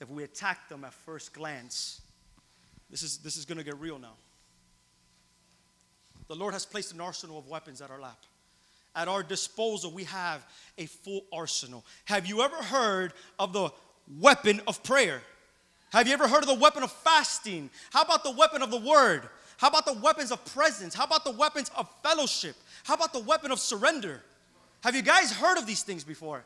if 0.00 0.08
we 0.08 0.24
attack 0.24 0.68
them 0.68 0.84
at 0.84 0.94
first 0.94 1.32
glance. 1.32 2.00
This 2.90 3.02
is, 3.02 3.18
this 3.18 3.36
is 3.36 3.44
going 3.44 3.58
to 3.58 3.64
get 3.64 3.78
real 3.78 3.98
now. 3.98 4.14
The 6.28 6.34
Lord 6.34 6.54
has 6.54 6.64
placed 6.64 6.92
an 6.94 7.00
arsenal 7.00 7.38
of 7.38 7.48
weapons 7.48 7.82
at 7.82 7.90
our 7.90 8.00
lap. 8.00 8.18
At 8.96 9.08
our 9.08 9.22
disposal, 9.22 9.90
we 9.90 10.04
have 10.04 10.44
a 10.78 10.86
full 10.86 11.24
arsenal. 11.32 11.84
Have 12.06 12.26
you 12.26 12.42
ever 12.42 12.56
heard 12.56 13.12
of 13.38 13.52
the 13.52 13.70
weapon 14.20 14.62
of 14.66 14.82
prayer? 14.82 15.20
Have 15.94 16.08
you 16.08 16.12
ever 16.12 16.26
heard 16.26 16.42
of 16.42 16.48
the 16.48 16.54
weapon 16.54 16.82
of 16.82 16.90
fasting? 16.90 17.70
How 17.92 18.02
about 18.02 18.24
the 18.24 18.32
weapon 18.32 18.62
of 18.62 18.72
the 18.72 18.80
word? 18.80 19.28
How 19.58 19.68
about 19.68 19.86
the 19.86 19.92
weapons 19.92 20.32
of 20.32 20.44
presence? 20.44 20.92
How 20.92 21.04
about 21.04 21.24
the 21.24 21.30
weapons 21.30 21.70
of 21.76 21.88
fellowship? 22.02 22.56
How 22.82 22.94
about 22.94 23.12
the 23.12 23.20
weapon 23.20 23.52
of 23.52 23.60
surrender? 23.60 24.20
Have 24.82 24.96
you 24.96 25.02
guys 25.02 25.30
heard 25.30 25.56
of 25.56 25.68
these 25.68 25.84
things 25.84 26.02
before? 26.02 26.42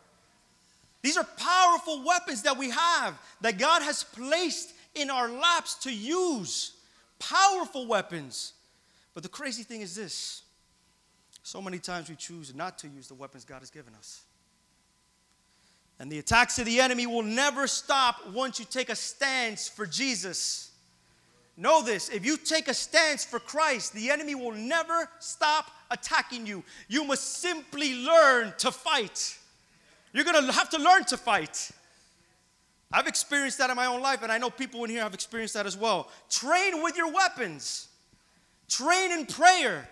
These 1.00 1.16
are 1.16 1.24
powerful 1.24 2.04
weapons 2.04 2.42
that 2.42 2.58
we 2.58 2.68
have 2.68 3.18
that 3.40 3.58
God 3.58 3.80
has 3.80 4.04
placed 4.04 4.74
in 4.94 5.08
our 5.08 5.30
laps 5.30 5.76
to 5.76 5.94
use. 5.94 6.74
Powerful 7.18 7.86
weapons. 7.86 8.52
But 9.14 9.22
the 9.22 9.30
crazy 9.30 9.62
thing 9.62 9.80
is 9.80 9.96
this 9.96 10.42
so 11.42 11.62
many 11.62 11.78
times 11.78 12.10
we 12.10 12.16
choose 12.16 12.54
not 12.54 12.78
to 12.80 12.88
use 12.88 13.08
the 13.08 13.14
weapons 13.14 13.46
God 13.46 13.60
has 13.60 13.70
given 13.70 13.94
us. 13.94 14.24
And 16.00 16.12
the 16.12 16.18
attacks 16.18 16.58
of 16.58 16.66
the 16.66 16.80
enemy 16.80 17.06
will 17.06 17.22
never 17.22 17.66
stop 17.66 18.28
once 18.28 18.58
you 18.58 18.64
take 18.64 18.88
a 18.88 18.94
stance 18.94 19.68
for 19.68 19.84
Jesus. 19.84 20.70
Know 21.56 21.82
this 21.82 22.08
if 22.08 22.24
you 22.24 22.36
take 22.36 22.68
a 22.68 22.74
stance 22.74 23.24
for 23.24 23.40
Christ, 23.40 23.92
the 23.92 24.10
enemy 24.10 24.36
will 24.36 24.52
never 24.52 25.10
stop 25.18 25.72
attacking 25.90 26.46
you. 26.46 26.62
You 26.86 27.02
must 27.02 27.40
simply 27.40 27.94
learn 27.96 28.54
to 28.58 28.70
fight. 28.70 29.36
You're 30.12 30.24
gonna 30.24 30.52
have 30.52 30.70
to 30.70 30.78
learn 30.78 31.04
to 31.06 31.16
fight. 31.16 31.70
I've 32.92 33.08
experienced 33.08 33.58
that 33.58 33.70
in 33.70 33.76
my 33.76 33.86
own 33.86 34.00
life, 34.00 34.22
and 34.22 34.30
I 34.30 34.38
know 34.38 34.50
people 34.50 34.84
in 34.84 34.90
here 34.90 35.02
have 35.02 35.14
experienced 35.14 35.54
that 35.54 35.66
as 35.66 35.76
well. 35.76 36.08
Train 36.30 36.82
with 36.82 36.96
your 36.96 37.12
weapons, 37.12 37.88
train 38.68 39.10
in 39.10 39.26
prayer. 39.26 39.88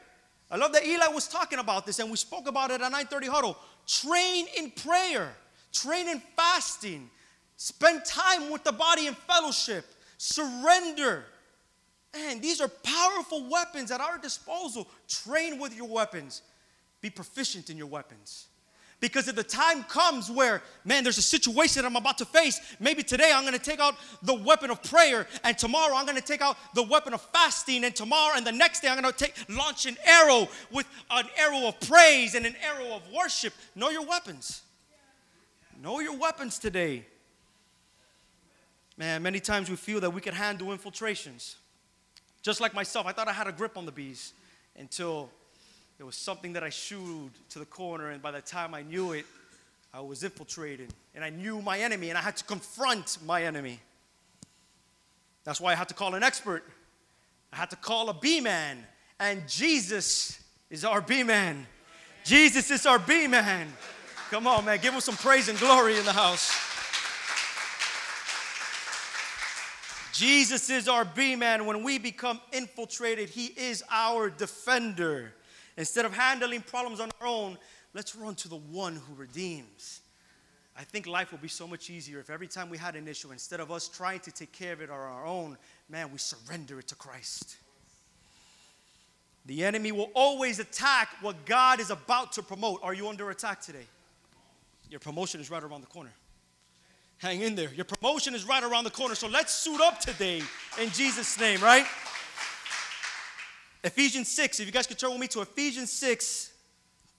I 0.51 0.57
love 0.57 0.73
that 0.73 0.87
Eli 0.87 1.09
was 1.09 1.27
talking 1.27 1.59
about 1.59 1.85
this, 1.85 1.99
and 1.99 2.11
we 2.11 2.17
spoke 2.17 2.47
about 2.47 2.71
it 2.71 2.81
at 2.81 2.93
9:30 2.93 3.27
huddle. 3.27 3.59
Train 3.87 4.47
in 4.57 4.71
prayer 4.71 5.37
train 5.83 6.09
in 6.09 6.23
fasting, 6.37 7.11
spend 7.57 8.05
time 8.05 8.51
with 8.51 8.65
the 8.65 8.73
body 8.73 9.07
in 9.07 9.15
fellowship, 9.15 9.85
surrender. 10.19 11.25
Man, 12.15 12.41
these 12.41 12.61
are 12.61 12.69
powerful 12.69 13.49
weapons 13.51 13.91
at 13.91 14.01
our 14.01 14.19
disposal. 14.19 14.89
Train 15.09 15.59
with 15.59 15.77
your 15.77 15.89
weapons, 15.89 16.43
be 17.01 17.11
proficient 17.11 17.69
in 17.71 17.77
your 17.77 17.89
weapons. 17.89 18.47
Because 18.99 19.29
if 19.29 19.37
the 19.37 19.45
time 19.45 19.83
comes 19.85 20.31
where, 20.31 20.63
man, 20.87 21.05
there's 21.05 21.19
a 21.19 21.23
situation 21.23 21.85
I'm 21.85 21.97
about 21.97 22.17
to 22.19 22.25
face, 22.25 22.61
maybe 22.81 23.03
today 23.03 23.31
I'm 23.35 23.45
gonna 23.45 23.59
take 23.59 23.79
out 23.79 23.95
the 24.23 24.33
weapon 24.33 24.71
of 24.71 24.83
prayer, 24.83 25.27
and 25.45 25.59
tomorrow 25.59 25.95
I'm 25.95 26.07
gonna 26.07 26.23
take 26.23 26.41
out 26.41 26.57
the 26.75 26.83
weapon 26.83 27.13
of 27.13 27.21
fasting, 27.21 27.85
and 27.85 27.95
tomorrow 27.95 28.37
and 28.37 28.47
the 28.47 28.53
next 28.53 28.81
day 28.81 28.89
I'm 28.89 28.97
gonna 28.97 29.13
take 29.13 29.35
launch 29.51 29.85
an 29.85 29.99
arrow 30.07 30.49
with 30.71 30.87
an 31.11 31.27
arrow 31.37 31.69
of 31.69 31.79
praise 31.81 32.35
and 32.35 32.47
an 32.47 32.57
arrow 32.65 32.97
of 32.97 33.03
worship. 33.13 33.53
Know 33.75 33.91
your 33.91 34.07
weapons. 34.07 34.63
Know 35.87 36.01
your 36.01 36.17
weapons 36.17 36.59
today. 36.59 37.05
Man, 38.97 39.23
many 39.23 39.39
times 39.39 39.71
we 39.71 39.77
feel 39.77 40.01
that 40.01 40.11
we 40.11 40.21
can 40.21 40.35
handle 40.35 40.73
infiltrations. 40.73 41.55
Just 42.43 42.61
like 42.61 42.75
myself, 42.75 43.07
I 43.07 43.13
thought 43.13 43.29
I 43.29 43.33
had 43.33 43.47
a 43.47 43.53
grip 43.53 43.77
on 43.77 43.87
the 43.87 43.93
bees 43.93 44.33
until 44.77 45.31
it 46.01 46.03
was 46.03 46.17
something 46.17 46.55
that 46.55 46.65
I 46.65 46.71
shooed 46.71 47.31
to 47.51 47.61
the 47.61 47.65
corner, 47.65 48.11
and 48.11 48.21
by 48.21 48.33
the 48.33 48.41
time 48.41 48.75
I 48.75 48.83
knew 48.83 49.13
it, 49.13 49.27
I 49.95 50.01
was 50.01 50.25
infiltrated. 50.25 50.93
And 51.15 51.23
I 51.23 51.31
knew 51.31 51.63
my 51.63 51.79
enemy, 51.79 52.09
and 52.09 52.19
I 52.19 52.21
had 52.21 52.37
to 52.39 52.45
confront 52.45 53.19
my 53.25 53.45
enemy. 53.45 53.79
That's 55.45 55.61
why 55.61 55.71
I 55.71 55.77
had 55.77 55.87
to 55.91 55.95
call 55.95 56.17
an 56.17 56.25
expert. 56.25 56.65
I 57.53 57.57
had 57.59 57.71
to 57.71 57.77
call 57.77 58.09
a 58.09 58.15
bee 58.15 58.41
man. 58.41 58.85
And 59.21 59.49
Jesus 59.49 60.43
is 60.69 60.85
our 60.85 61.01
bee 61.01 61.23
man. 61.23 61.65
Jesus 62.25 62.73
is 62.73 62.87
our 62.87 62.99
bee 62.99 63.29
man. 63.29 63.69
Come 64.31 64.49
on, 64.49 64.65
man. 64.65 64.79
Give 64.83 64.93
him 64.93 65.01
some 65.01 65.17
praise 65.17 65.49
and 65.49 65.59
glory 65.59 65.99
in 65.99 66.05
the 66.05 66.13
house. 66.13 66.51
Jesus 70.13 70.69
is 70.69 70.89
our 70.89 71.05
bee 71.05 71.37
man. 71.37 71.65
When 71.67 71.83
we 71.85 71.99
become 71.99 72.41
infiltrated, 72.53 73.29
he 73.29 73.47
is 73.57 73.85
our 73.91 74.29
defender. 74.31 75.33
Instead 75.77 76.07
of 76.07 76.13
handling 76.13 76.63
problems 76.63 77.01
on 77.01 77.11
our 77.21 77.27
own, 77.27 77.57
let's 77.95 78.17
run 78.17 78.35
to 78.37 78.49
the 78.49 78.57
one 78.57 78.97
who 78.97 79.15
redeems. 79.15 80.01
I 80.77 80.83
think 80.83 81.07
life 81.07 81.31
will 81.31 81.39
be 81.39 81.49
so 81.49 81.67
much 81.67 81.89
easier 81.89 82.19
if 82.19 82.29
every 82.29 82.49
time 82.49 82.69
we 82.69 82.79
had 82.79 82.97
an 82.97 83.07
issue, 83.07 83.31
instead 83.31 83.61
of 83.61 83.71
us 83.71 83.89
trying 83.89 84.21
to 84.21 84.33
take 84.33 84.53
care 84.53 84.73
of 84.73 84.81
it 84.81 84.91
on 84.91 84.99
our 84.99 85.25
own, 85.25 85.57
man, 85.89 86.11
we 86.11 86.19
surrender 86.19 86.81
it 86.81 86.89
to 86.89 86.95
Christ. 86.97 87.57
The 89.47 89.65
enemy 89.65 89.93
will 89.93 90.11
always 90.15 90.59
attack 90.59 91.11
what 91.21 91.47
God 91.47 91.79
is 91.79 91.91
about 91.91 92.33
to 92.33 92.43
promote. 92.43 92.81
Are 92.83 92.93
you 92.93 93.09
under 93.09 93.31
attack 93.31 93.61
today? 93.61 93.87
Your 94.91 95.01
promotion 95.01 95.41
is 95.41 95.51
right 95.51 95.63
around 95.63 95.81
the 95.81 95.87
corner. 95.87 96.13
Hang 97.19 97.41
in 97.41 97.55
there. 97.55 97.73
Your 97.73 97.85
promotion 97.85 98.35
is 98.35 98.45
right 98.45 98.63
around 98.63 98.85
the 98.85 98.91
corner. 98.91 99.15
So 99.15 99.27
let's 99.27 99.53
suit 99.53 99.81
up 99.81 100.01
today 100.01 100.43
in 100.81 100.91
Jesus' 100.91 101.39
name, 101.41 101.61
right? 101.61 101.87
Ephesians 103.83 104.29
6, 104.29 104.61
if 104.61 104.67
you 104.67 104.73
guys 104.73 104.87
could 104.87 104.99
turn 104.99 105.11
with 105.11 105.21
me 105.21 105.29
to 105.29 105.41
Ephesians 105.41 105.93
6, 105.93 106.53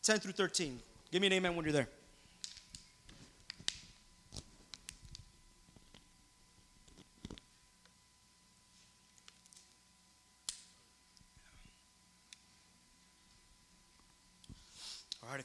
10 0.04 0.20
through 0.20 0.34
13. 0.34 0.80
Give 1.12 1.22
me 1.22 1.28
an 1.28 1.34
amen 1.34 1.56
when 1.56 1.66
you're 1.66 1.74
there. 1.74 1.90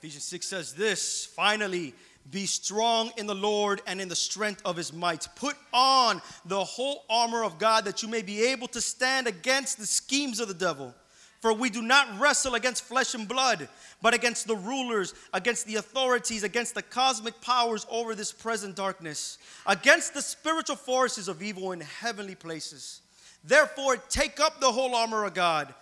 Ephesians 0.02 0.24
6 0.24 0.48
says 0.48 0.72
this 0.74 1.26
finally, 1.26 1.94
be 2.32 2.44
strong 2.44 3.12
in 3.16 3.28
the 3.28 3.36
Lord 3.36 3.82
and 3.86 4.00
in 4.00 4.08
the 4.08 4.16
strength 4.16 4.60
of 4.64 4.76
his 4.76 4.92
might. 4.92 5.28
Put 5.36 5.56
on 5.72 6.20
the 6.44 6.64
whole 6.64 7.04
armor 7.08 7.44
of 7.44 7.56
God 7.56 7.84
that 7.84 8.02
you 8.02 8.08
may 8.08 8.22
be 8.22 8.46
able 8.46 8.66
to 8.68 8.80
stand 8.80 9.28
against 9.28 9.78
the 9.78 9.86
schemes 9.86 10.40
of 10.40 10.48
the 10.48 10.54
devil. 10.54 10.92
For 11.40 11.52
we 11.52 11.70
do 11.70 11.82
not 11.82 12.18
wrestle 12.18 12.56
against 12.56 12.82
flesh 12.82 13.14
and 13.14 13.28
blood, 13.28 13.68
but 14.00 14.12
against 14.12 14.48
the 14.48 14.56
rulers, 14.56 15.14
against 15.34 15.68
the 15.68 15.76
authorities, 15.76 16.42
against 16.42 16.74
the 16.74 16.82
cosmic 16.82 17.40
powers 17.40 17.86
over 17.88 18.16
this 18.16 18.32
present 18.32 18.74
darkness, 18.74 19.38
against 19.66 20.14
the 20.14 20.22
spiritual 20.22 20.76
forces 20.76 21.28
of 21.28 21.44
evil 21.44 21.70
in 21.70 21.80
heavenly 21.80 22.34
places. 22.34 23.02
Therefore, 23.44 23.96
take 23.96 24.40
up 24.40 24.60
the 24.60 24.72
whole 24.72 24.96
armor 24.96 25.24
of 25.24 25.34
God, 25.34 25.72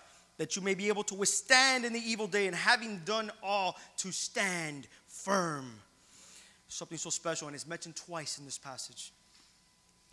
that 0.41 0.57
you 0.57 0.63
may 0.63 0.73
be 0.73 0.89
able 0.89 1.03
to 1.03 1.15
withstand 1.15 1.85
in 1.85 1.93
the 1.93 2.01
evil 2.01 2.27
day, 2.27 2.47
and 2.47 2.57
having 2.57 2.97
done 3.05 3.31
all, 3.43 3.77
to 3.99 4.11
stand 4.11 4.89
firm. 5.07 5.71
Something 6.67 6.97
so 6.97 7.11
special, 7.11 7.47
and 7.47 7.55
it's 7.55 7.67
mentioned 7.67 7.95
twice 7.95 8.39
in 8.39 8.47
this 8.47 8.57
passage. 8.57 9.13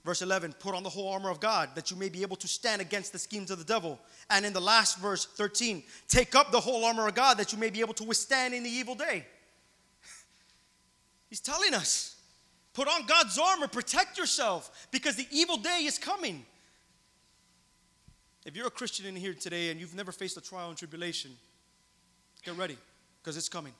Verse 0.04 0.22
11, 0.22 0.52
put 0.60 0.76
on 0.76 0.84
the 0.84 0.90
whole 0.90 1.08
armor 1.08 1.30
of 1.30 1.40
God 1.40 1.70
that 1.76 1.92
you 1.92 1.96
may 1.96 2.10
be 2.10 2.24
able 2.24 2.36
to 2.36 2.48
stand 2.50 2.82
against 2.82 3.14
the 3.14 3.20
schemes 3.20 3.52
of 3.52 3.58
the 3.58 3.64
devil. 3.64 3.98
And 4.30 4.46
in 4.46 4.52
the 4.52 4.60
last 4.60 5.00
verse 5.00 5.24
13, 5.24 5.82
take 6.10 6.36
up 6.36 6.52
the 6.52 6.60
whole 6.60 6.84
armor 6.84 7.08
of 7.08 7.16
God 7.16 7.38
that 7.38 7.54
you 7.54 7.58
may 7.58 7.70
be 7.70 7.80
able 7.80 7.94
to 7.94 8.04
withstand 8.04 8.54
in 8.54 8.64
the 8.64 8.70
evil 8.70 8.96
day. 8.96 9.26
He's 11.30 11.40
telling 11.40 11.74
us, 11.74 12.18
put 12.74 12.90
on 12.90 13.06
God's 13.06 13.40
armor, 13.40 13.70
protect 13.70 14.18
yourself 14.18 14.90
because 14.92 15.16
the 15.16 15.28
evil 15.32 15.56
day 15.56 15.84
is 15.86 15.98
coming. 15.98 16.46
If 18.48 18.56
you're 18.56 18.68
a 18.68 18.72
Christian 18.72 19.06
in 19.06 19.16
here 19.16 19.34
today 19.34 19.70
and 19.70 19.80
you've 19.80 19.94
never 19.94 20.12
faced 20.12 20.38
a 20.38 20.42
trial 20.42 20.70
and 20.70 20.78
tribulation, 20.78 21.32
get 22.44 22.58
ready 22.58 22.78
because 23.22 23.38
it's 23.38 23.50
coming. 23.50 23.74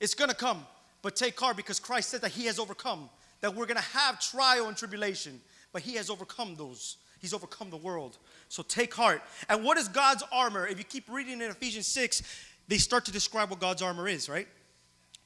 It's 0.00 0.14
going 0.14 0.30
to 0.30 0.36
come, 0.36 0.64
but 1.02 1.16
take 1.16 1.38
heart 1.38 1.56
because 1.56 1.78
Christ 1.80 2.08
said 2.08 2.22
that 2.22 2.30
He 2.30 2.46
has 2.46 2.58
overcome 2.58 3.10
that 3.40 3.54
we're 3.54 3.66
going 3.66 3.76
to 3.76 3.98
have 3.98 4.20
trial 4.20 4.66
and 4.68 4.76
tribulation, 4.76 5.40
but 5.72 5.82
he 5.82 5.94
has 5.94 6.10
overcome 6.10 6.54
those. 6.56 6.96
He's 7.20 7.34
overcome 7.34 7.70
the 7.70 7.76
world. 7.76 8.18
So 8.48 8.62
take 8.62 8.94
heart. 8.94 9.22
And 9.48 9.64
what 9.64 9.76
is 9.76 9.88
God's 9.88 10.22
armor? 10.32 10.66
If 10.66 10.78
you 10.78 10.84
keep 10.84 11.08
reading 11.08 11.40
in 11.40 11.50
Ephesians 11.50 11.86
6, 11.88 12.22
they 12.68 12.78
start 12.78 13.04
to 13.06 13.12
describe 13.12 13.50
what 13.50 13.60
God's 13.60 13.82
armor 13.82 14.08
is, 14.08 14.28
right? 14.28 14.48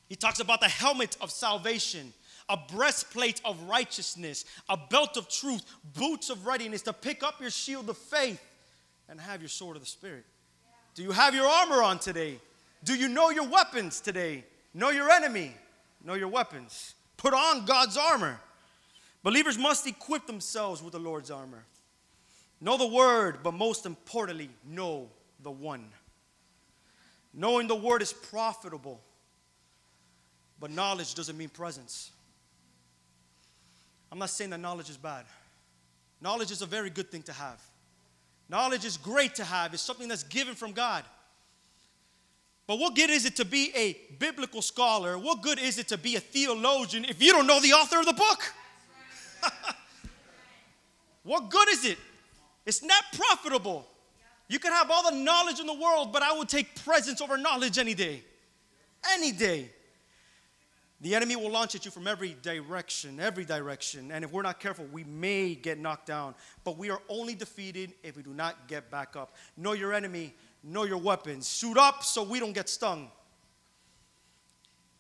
He 0.09 0.17
talks 0.17 0.41
about 0.41 0.61
the 0.61 0.69
helmet 0.69 1.17
of 1.21 1.31
salvation, 1.31 2.13
a 2.49 2.57
breastplate 2.57 3.41
of 3.45 3.63
righteousness, 3.65 4.45
a 4.69 4.77
belt 4.77 5.17
of 5.17 5.29
truth, 5.29 5.65
boots 5.95 6.31
of 6.31 6.47
readiness 6.47 6.83
to 6.83 6.93
pick 6.93 7.23
up 7.23 7.41
your 7.41 7.51
shield 7.51 7.89
of 7.89 7.97
faith 7.97 8.41
and 9.13 9.21
have 9.21 9.43
your 9.43 9.49
sword 9.51 9.77
of 9.77 9.83
the 9.83 9.89
Spirit. 9.89 10.25
Do 10.95 11.03
you 11.03 11.13
have 11.13 11.35
your 11.35 11.47
armor 11.47 11.83
on 11.83 11.99
today? 11.99 12.39
Do 12.83 12.95
you 12.95 13.09
know 13.09 13.29
your 13.29 13.47
weapons 13.47 14.01
today? 14.01 14.43
Know 14.73 14.89
your 14.89 15.11
enemy, 15.11 15.53
know 16.03 16.15
your 16.15 16.29
weapons. 16.29 16.95
Put 17.19 17.35
on 17.35 17.67
God's 17.67 17.99
armor. 17.99 18.41
Believers 19.23 19.59
must 19.59 19.87
equip 19.87 20.27
themselves 20.27 20.83
with 20.83 20.93
the 20.93 20.99
Lord's 20.99 21.31
armor. 21.31 21.63
Know 22.59 22.79
the 22.79 22.87
word, 22.87 23.41
but 23.43 23.53
most 23.53 23.85
importantly, 23.85 24.49
know 24.67 25.11
the 25.43 25.51
one. 25.51 25.85
Knowing 27.35 27.69
the 27.69 27.77
word 27.77 28.01
is 28.01 28.15
profitable, 28.15 28.99
but 30.59 30.71
knowledge 30.71 31.15
doesn't 31.15 31.37
mean 31.37 31.51
presence. 31.51 32.11
I'm 34.11 34.19
not 34.19 34.31
saying 34.31 34.51
that 34.51 34.61
knowledge 34.61 34.89
is 34.89 34.97
bad. 34.97 35.27
Knowledge 36.23 36.51
is 36.51 36.63
a 36.63 36.67
very 36.67 36.89
good 36.89 37.11
thing 37.11 37.23
to 37.25 37.33
have. 37.35 37.61
Knowledge 38.53 38.85
is 38.85 38.99
great 38.99 39.35
to 39.37 39.45
have, 39.45 39.73
it's 39.73 39.83
something 39.83 40.09
that's 40.09 40.25
given 40.25 40.55
from 40.55 40.73
God. 40.73 41.05
But 42.67 42.79
what 42.79 42.95
good 42.95 43.09
is 43.09 43.25
it 43.25 43.37
to 43.37 43.47
be 43.47 43.73
a 43.75 43.97
biblical 44.19 44.61
scholar? 44.61 45.17
What 45.17 45.41
good 45.41 45.59
is 45.59 45.79
it 45.79 45.89
to 45.89 45.97
be 45.97 46.17
a 46.17 46.21
theologian 46.21 47.07
if 47.07 47.23
you 47.23 47.33
don't 47.33 47.47
know 47.47 47.61
the 47.61 47.73
author 47.73 48.01
of 48.01 48.05
the 48.05 48.13
book? 48.13 48.53
what 51.23 51.49
good 51.49 51.69
is 51.71 51.87
it? 51.87 51.97
It's 52.67 52.83
not 52.83 53.03
profitable. 53.15 53.87
You 54.49 54.59
can 54.59 54.73
have 54.73 54.91
all 54.91 55.11
the 55.11 55.17
knowledge 55.17 55.59
in 55.59 55.67
the 55.67 55.73
world, 55.73 56.13
but 56.13 56.23
I 56.23 56.37
would 56.37 56.51
take 56.51 56.85
presence 56.85 57.23
over 57.23 57.39
knowledge 57.39 57.79
any 57.79 57.95
day. 57.95 58.23
Any 59.15 59.33
day. 59.33 59.71
The 61.03 61.17
enemy 61.17 61.35
will 61.35 61.51
launch 61.51 61.75
at 61.75 61.85
you 61.85 61.91
from 61.91 62.07
every 62.07 62.37
direction, 62.43 63.19
every 63.19 63.45
direction. 63.45 64.13
And 64.13 64.25
if 64.25 64.31
we're 64.31 64.43
not 64.43 64.61
careful, 64.61 64.87
we 64.93 65.03
may 65.03 65.57
get 65.57 65.81
knocked 65.81 66.07
down. 66.07 66.37
But 66.63 66.79
we 66.79 66.91
are 66.91 67.01
only 67.09 67.35
defeated 67.35 67.93
if 68.05 68.17
we 68.17 68.23
do 68.23 68.33
not 68.33 68.69
get 68.69 68.89
back 68.89 69.17
up. 69.17 69.35
Know 69.57 69.73
your 69.73 69.93
enemy, 69.93 70.33
know 70.63 70.85
your 70.85 70.99
weapons. 70.99 71.49
Suit 71.49 71.77
up 71.77 72.05
so 72.05 72.23
we 72.23 72.39
don't 72.39 72.53
get 72.53 72.69
stung. 72.69 73.11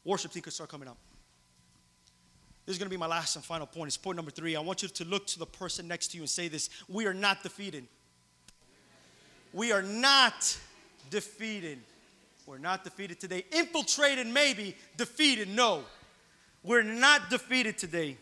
Worship 0.05 0.33
team 0.33 0.43
could 0.43 0.53
start 0.53 0.69
coming 0.69 0.89
up. 0.89 0.99
This 2.67 2.75
is 2.75 2.79
going 2.79 2.87
to 2.87 2.95
be 2.95 2.99
my 2.99 3.07
last 3.07 3.37
and 3.37 3.45
final 3.45 3.67
point. 3.67 3.87
It's 3.87 3.97
point 3.97 4.17
number 4.17 4.33
three. 4.33 4.57
I 4.57 4.61
want 4.61 4.83
you 4.83 4.89
to 4.89 5.05
look 5.05 5.29
to 5.29 5.39
the 5.39 5.47
person 5.47 5.87
next 5.87 6.09
to 6.09 6.17
you 6.17 6.25
and 6.25 6.31
say 6.31 6.49
this 6.49 6.69
We 6.89 7.07
are 7.07 7.15
not 7.15 7.45
defeated. 7.45 7.87
We 9.53 9.71
are 9.71 9.83
not 9.83 10.59
defeated. 11.11 11.79
We're 12.47 12.59
not 12.59 12.85
defeated 12.85 13.21
today. 13.21 13.45
Infiltrated, 13.53 14.27
maybe. 14.27 14.77
Defeated, 14.97 15.49
no. 15.49 15.85
We're 16.63 16.83
not 16.83 17.31
defeated 17.31 17.79
today. 17.79 18.17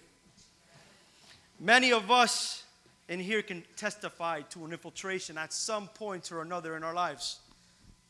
Many 1.59 1.93
of 1.93 2.11
us 2.11 2.65
in 3.09 3.21
here 3.21 3.43
can 3.43 3.65
testify 3.77 4.43
to 4.43 4.65
an 4.65 4.73
infiltration 4.73 5.37
at 5.37 5.53
some 5.53 5.89
point 5.89 6.31
or 6.33 6.43
another 6.43 6.77
in 6.77 6.83
our 6.83 6.95
lives. 6.95 7.41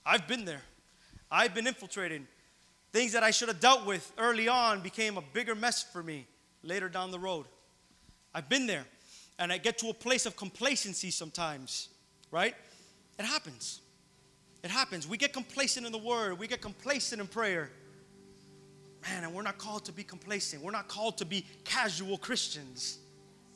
I've 0.05 0.29
been 0.29 0.45
there. 0.45 0.63
I've 1.31 1.55
been 1.55 1.67
infiltrated. 1.67 2.27
Things 2.93 3.13
that 3.13 3.23
I 3.23 3.31
should 3.31 3.49
have 3.49 3.61
dealt 3.61 3.87
with 3.87 4.13
early 4.19 4.49
on 4.49 4.81
became 4.81 5.17
a 5.17 5.23
bigger 5.33 5.55
mess 5.55 5.83
for 5.83 6.03
me 6.03 6.27
later 6.63 6.89
down 6.89 7.11
the 7.11 7.19
road. 7.19 7.47
I've 8.35 8.49
been 8.49 8.67
there. 8.67 8.85
and 9.41 9.51
I 9.51 9.57
get 9.57 9.79
to 9.79 9.89
a 9.89 9.95
place 9.95 10.27
of 10.27 10.37
complacency 10.37 11.11
sometimes, 11.11 11.89
right? 12.31 12.55
It 13.19 13.25
happens. 13.25 13.81
It 14.63 14.71
happens. 14.71 15.09
We 15.09 15.17
get 15.17 15.33
complacent 15.33 15.87
in 15.87 15.93
the 15.93 15.99
word, 15.99 16.39
we 16.39 16.47
get 16.47 16.61
complacent 16.61 17.21
in 17.21 17.27
prayer. 17.27 17.71
Man, 19.03 19.25
and 19.25 19.33
we're 19.33 19.43
not 19.43 19.57
called 19.57 19.87
to 19.87 19.93
be 19.93 20.05
complacent. 20.05 20.63
We're 20.63 20.73
not 20.73 20.89
called 20.89 21.17
to 21.19 21.25
be 21.25 21.47
casual 21.65 22.19
Christians, 22.19 22.99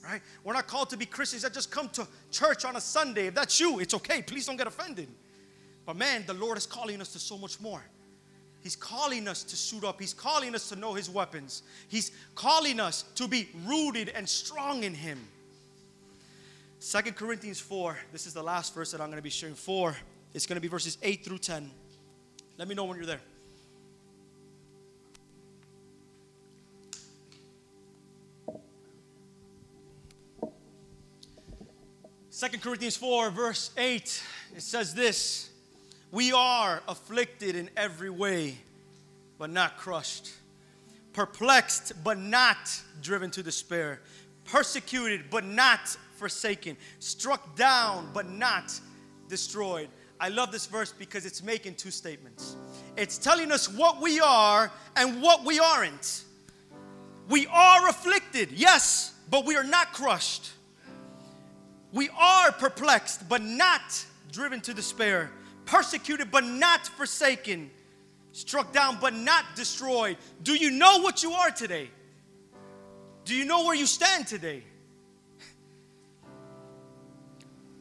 right? 0.02 0.22
We're 0.42 0.54
not 0.54 0.66
called 0.66 0.88
to 0.90 0.96
be 0.96 1.04
Christians 1.04 1.42
that 1.42 1.52
just 1.52 1.70
come 1.70 1.90
to 1.90 2.08
church 2.30 2.64
on 2.64 2.76
a 2.76 2.80
Sunday. 2.80 3.26
If 3.26 3.34
that's 3.34 3.60
you, 3.60 3.78
it's 3.78 3.92
okay. 3.92 4.22
Please 4.22 4.46
don't 4.46 4.56
get 4.56 4.66
offended. 4.66 5.08
But 5.84 5.96
man, 5.96 6.24
the 6.26 6.32
Lord 6.32 6.56
is 6.56 6.64
calling 6.64 6.98
us 7.02 7.12
to 7.12 7.18
so 7.18 7.36
much 7.36 7.60
more. 7.60 7.84
He's 8.62 8.74
calling 8.76 9.28
us 9.28 9.42
to 9.44 9.56
suit 9.56 9.84
up. 9.84 10.00
He's 10.00 10.14
calling 10.14 10.54
us 10.54 10.70
to 10.70 10.76
know 10.76 10.94
His 10.94 11.10
weapons. 11.10 11.62
He's 11.88 12.12
calling 12.34 12.80
us 12.80 13.02
to 13.16 13.28
be 13.28 13.50
rooted 13.66 14.08
and 14.08 14.26
strong 14.26 14.84
in 14.84 14.94
Him. 14.94 15.20
Second 16.78 17.16
Corinthians 17.16 17.60
4, 17.60 17.98
this 18.12 18.26
is 18.26 18.32
the 18.32 18.42
last 18.42 18.74
verse 18.74 18.90
that 18.92 19.02
I'm 19.02 19.08
going 19.08 19.18
to 19.18 19.22
be 19.22 19.28
sharing. 19.28 19.54
4, 19.54 19.94
it's 20.34 20.46
going 20.46 20.56
to 20.56 20.60
be 20.60 20.68
verses 20.68 20.98
8 21.00 21.24
through 21.24 21.38
10. 21.38 21.70
Let 22.58 22.68
me 22.68 22.74
know 22.74 22.84
when 22.84 22.96
you're 22.96 23.06
there. 23.06 23.20
Second 32.30 32.62
Corinthians 32.62 32.96
4, 32.96 33.30
verse 33.30 33.70
8, 33.78 34.22
it 34.56 34.62
says 34.62 34.92
this 34.92 35.50
We 36.10 36.32
are 36.32 36.82
afflicted 36.88 37.54
in 37.54 37.70
every 37.76 38.10
way, 38.10 38.56
but 39.38 39.50
not 39.50 39.76
crushed, 39.76 40.32
perplexed, 41.12 41.92
but 42.02 42.18
not 42.18 42.56
driven 43.00 43.30
to 43.30 43.42
despair, 43.44 44.00
persecuted, 44.44 45.30
but 45.30 45.44
not 45.44 45.96
forsaken, 46.16 46.76
struck 46.98 47.54
down, 47.54 48.10
but 48.12 48.28
not 48.28 48.80
destroyed. 49.28 49.88
I 50.20 50.28
love 50.28 50.52
this 50.52 50.66
verse 50.66 50.92
because 50.92 51.26
it's 51.26 51.42
making 51.42 51.74
two 51.74 51.90
statements. 51.90 52.56
It's 52.96 53.18
telling 53.18 53.50
us 53.50 53.68
what 53.68 54.00
we 54.00 54.20
are 54.20 54.70
and 54.96 55.20
what 55.20 55.44
we 55.44 55.58
aren't. 55.58 56.24
We 57.28 57.46
are 57.46 57.88
afflicted, 57.88 58.52
yes, 58.52 59.14
but 59.30 59.44
we 59.44 59.56
are 59.56 59.64
not 59.64 59.92
crushed. 59.92 60.52
We 61.92 62.08
are 62.18 62.52
perplexed, 62.52 63.28
but 63.28 63.42
not 63.42 64.04
driven 64.32 64.60
to 64.62 64.74
despair, 64.74 65.30
persecuted, 65.64 66.30
but 66.30 66.44
not 66.44 66.86
forsaken, 66.86 67.70
struck 68.32 68.72
down, 68.72 68.98
but 69.00 69.14
not 69.14 69.44
destroyed. 69.54 70.16
Do 70.42 70.54
you 70.54 70.70
know 70.70 70.98
what 70.98 71.22
you 71.22 71.32
are 71.32 71.50
today? 71.50 71.90
Do 73.24 73.34
you 73.34 73.44
know 73.44 73.64
where 73.64 73.74
you 73.74 73.86
stand 73.86 74.26
today? 74.26 74.62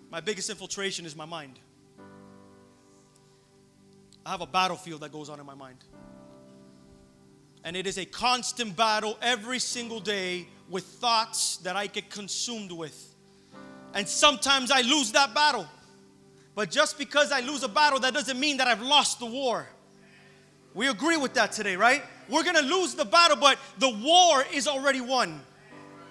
My 0.10 0.22
biggest 0.22 0.50
infiltration 0.50 1.06
is 1.06 1.16
my 1.16 1.26
mind. 1.26 1.60
I 4.26 4.32
have 4.32 4.42
a 4.42 4.48
battlefield 4.48 5.02
that 5.02 5.12
goes 5.12 5.30
on 5.30 5.40
in 5.40 5.46
my 5.46 5.56
mind. 5.56 5.78
And 7.64 7.76
it 7.76 7.88
is 7.88 7.98
a 7.98 8.06
constant 8.06 8.76
battle 8.76 9.18
every 9.22 9.60
single 9.60 10.00
day 10.00 10.48
with 10.70 10.84
thoughts 10.84 11.58
that 11.58 11.76
I 11.76 11.88
get 11.88 12.10
consumed 12.10 12.72
with. 12.72 13.16
And 13.94 14.08
sometimes 14.08 14.72
I 14.72 14.82
lose 14.82 15.12
that 15.12 15.34
battle. 15.34 15.68
But 16.56 16.72
just 16.72 16.98
because 16.98 17.32
I 17.32 17.40
lose 17.42 17.64
a 17.64 17.68
battle, 17.68 18.00
that 18.00 18.14
doesn't 18.14 18.40
mean 18.40 18.58
that 18.58 18.68
I've 18.68 18.82
lost 18.82 19.20
the 19.20 19.26
war. 19.26 19.68
We 20.74 20.88
agree 20.88 21.18
with 21.18 21.34
that 21.36 21.52
today, 21.52 21.76
right? 21.76 22.04
We're 22.30 22.44
gonna 22.44 22.62
lose 22.62 22.96
the 22.96 23.06
battle, 23.06 23.38
but 23.38 23.58
the 23.78 23.90
war 23.90 24.44
is 24.52 24.68
already 24.68 25.02
won. 25.02 25.42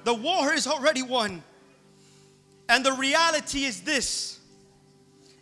The 0.04 0.14
war 0.14 0.52
is 0.52 0.66
already 0.66 1.02
won. 1.02 1.42
And 2.68 2.84
the 2.84 2.92
reality 2.92 3.64
is 3.64 3.80
this 3.82 4.40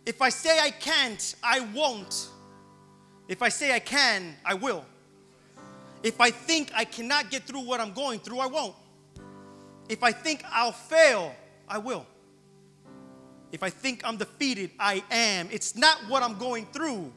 if 0.05 0.21
I 0.21 0.29
say 0.29 0.59
I 0.59 0.71
can't, 0.71 1.35
I 1.43 1.59
won't. 1.59 2.29
If 3.31 3.41
I 3.41 3.47
say 3.47 3.73
I 3.73 3.79
can, 3.79 4.35
I 4.43 4.55
will. 4.55 4.83
If 6.03 6.19
I 6.19 6.31
think 6.31 6.69
I 6.75 6.83
cannot 6.83 7.31
get 7.31 7.43
through 7.43 7.61
what 7.61 7.79
I'm 7.79 7.93
going 7.93 8.19
through, 8.19 8.39
I 8.39 8.47
won't. 8.47 8.75
If 9.87 10.03
I 10.03 10.11
think 10.11 10.43
I'll 10.51 10.73
fail, 10.73 11.33
I 11.65 11.77
will. 11.77 12.05
If 13.53 13.63
I 13.63 13.69
think 13.69 14.01
I'm 14.03 14.17
defeated, 14.17 14.71
I 14.77 15.01
am. 15.09 15.47
It's 15.49 15.77
not 15.77 15.97
what 16.09 16.23
I'm 16.23 16.37
going 16.39 16.65
through, 16.73 17.09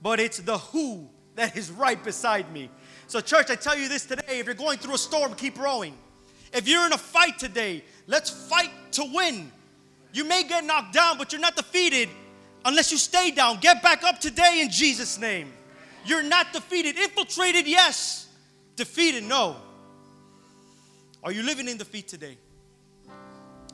but 0.00 0.20
it's 0.20 0.38
the 0.38 0.58
who 0.58 1.08
that 1.34 1.56
is 1.56 1.72
right 1.72 2.02
beside 2.04 2.52
me. 2.52 2.70
So, 3.08 3.20
church, 3.20 3.50
I 3.50 3.56
tell 3.56 3.76
you 3.76 3.88
this 3.88 4.06
today 4.06 4.38
if 4.38 4.46
you're 4.46 4.54
going 4.54 4.78
through 4.78 4.94
a 4.94 4.98
storm, 4.98 5.34
keep 5.34 5.58
rowing. 5.58 5.98
If 6.52 6.68
you're 6.68 6.86
in 6.86 6.92
a 6.92 6.98
fight 6.98 7.36
today, 7.36 7.82
let's 8.06 8.30
fight 8.30 8.70
to 8.92 9.04
win. 9.12 9.50
You 10.12 10.22
may 10.22 10.44
get 10.44 10.64
knocked 10.64 10.94
down, 10.94 11.18
but 11.18 11.32
you're 11.32 11.40
not 11.40 11.56
defeated 11.56 12.10
unless 12.68 12.92
you 12.92 12.98
stay 12.98 13.30
down. 13.30 13.58
Get 13.60 13.82
back 13.82 14.04
up 14.04 14.20
today 14.20 14.60
in 14.60 14.70
Jesus' 14.70 15.18
name. 15.18 15.52
You're 16.04 16.22
not 16.22 16.52
defeated. 16.52 16.96
Infiltrated, 16.96 17.66
yes. 17.66 18.28
Defeated, 18.76 19.24
no. 19.24 19.56
Are 21.24 21.32
you 21.32 21.42
living 21.42 21.66
in 21.66 21.78
defeat 21.78 22.06
today? 22.06 22.38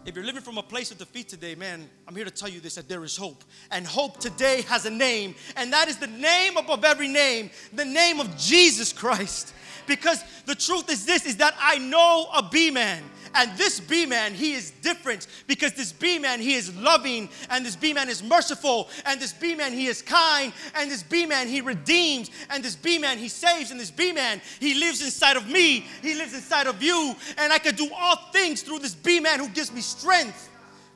If 0.07 0.15
you're 0.15 0.25
living 0.25 0.43
from 0.43 0.59
a 0.59 0.63
place 0.63 0.91
of 0.91 0.99
defeat 0.99 1.29
today, 1.29 1.55
man, 1.55 1.89
I'm 2.07 2.15
here 2.15 2.25
to 2.25 2.31
tell 2.31 2.49
you 2.49 2.61
this 2.61 2.75
that 2.77 2.89
there 2.89 3.05
is 3.05 3.17
hope. 3.17 3.43
And 3.71 3.87
hope 3.87 4.21
today 4.21 4.63
has 4.63 4.87
a 4.87 4.91
name, 4.91 5.35
and 5.57 5.73
that 5.73 5.89
is 5.89 5.97
the 5.97 6.07
name 6.07 6.57
above 6.57 6.85
every 6.85 7.09
name, 7.09 7.51
the 7.73 7.85
name 7.85 8.21
of 8.21 8.37
Jesus 8.37 8.93
Christ. 8.93 9.55
Because 9.87 10.23
the 10.47 10.55
truth 10.55 10.91
is 10.91 11.05
this 11.05 11.27
is 11.27 11.39
that 11.39 11.55
I 11.59 11.79
know 11.79 12.27
a 12.35 12.43
B 12.43 12.71
man. 12.71 13.03
And 13.35 13.51
this 13.59 13.81
B 13.81 14.07
man, 14.07 14.33
he 14.33 14.53
is 14.55 14.71
different 14.83 15.27
because 15.47 15.73
this 15.73 15.93
B 15.93 16.19
man, 16.19 16.41
he 16.41 16.55
is 16.55 16.75
loving, 16.77 17.29
and 17.51 17.67
this 17.67 17.75
B 17.75 17.93
man 17.93 18.09
is 18.09 18.23
merciful, 18.23 18.89
and 19.07 19.21
this 19.21 19.33
B 19.33 19.55
man, 19.55 19.73
he 19.73 19.87
is 19.87 20.03
kind, 20.03 20.53
and 20.77 20.91
this 20.91 21.03
B 21.03 21.27
man, 21.27 21.49
he 21.49 21.61
redeems, 21.61 22.31
and 22.51 22.63
this 22.63 22.77
B 22.77 22.99
man, 22.99 23.19
he 23.19 23.29
saves, 23.29 23.71
and 23.73 23.81
this 23.81 23.91
B 23.91 24.13
man, 24.13 24.41
he 24.61 24.75
lives 24.75 25.03
inside 25.03 25.37
of 25.37 25.49
me, 25.49 25.81
he 26.01 26.15
lives 26.15 26.33
inside 26.33 26.69
of 26.69 26.83
you, 26.83 27.17
and 27.37 27.53
I 27.53 27.59
can 27.59 27.75
do 27.75 27.91
all 27.95 28.17
things 28.33 28.63
through 28.63 28.79
this 28.79 28.95
B 28.95 29.19
man 29.19 29.41
who 29.41 29.49
gives 29.49 29.73
me 29.73 29.81
strength. 29.81 30.49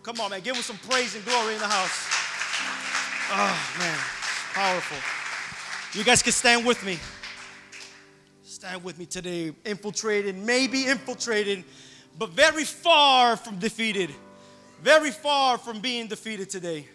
Come 0.05 0.20
on, 0.20 0.30
man, 0.30 0.41
give 0.41 0.55
him 0.55 0.62
some 0.62 0.78
praise 0.89 1.14
and 1.14 1.24
glory 1.24 1.55
in 1.55 1.61
the 1.61 1.66
house. 1.66 2.07
Oh, 3.30 3.76
man, 3.78 3.99
powerful. 4.55 4.97
You 5.99 6.05
guys 6.05 6.22
can 6.22 6.32
stand 6.32 6.64
with 6.64 6.84
me. 6.84 6.99
Stand 8.45 8.84
with 8.84 8.99
me 8.99 9.07
today. 9.07 9.53
Infiltrated, 9.64 10.36
maybe 10.36 10.86
infiltrated 10.86 11.64
but 12.19 12.31
very 12.31 12.64
far 12.64 13.37
from 13.37 13.59
defeated. 13.59 14.11
Very 14.83 15.11
far 15.11 15.57
from 15.57 15.81
being 15.81 16.09
defeated 16.09 16.51
today. 16.51 16.87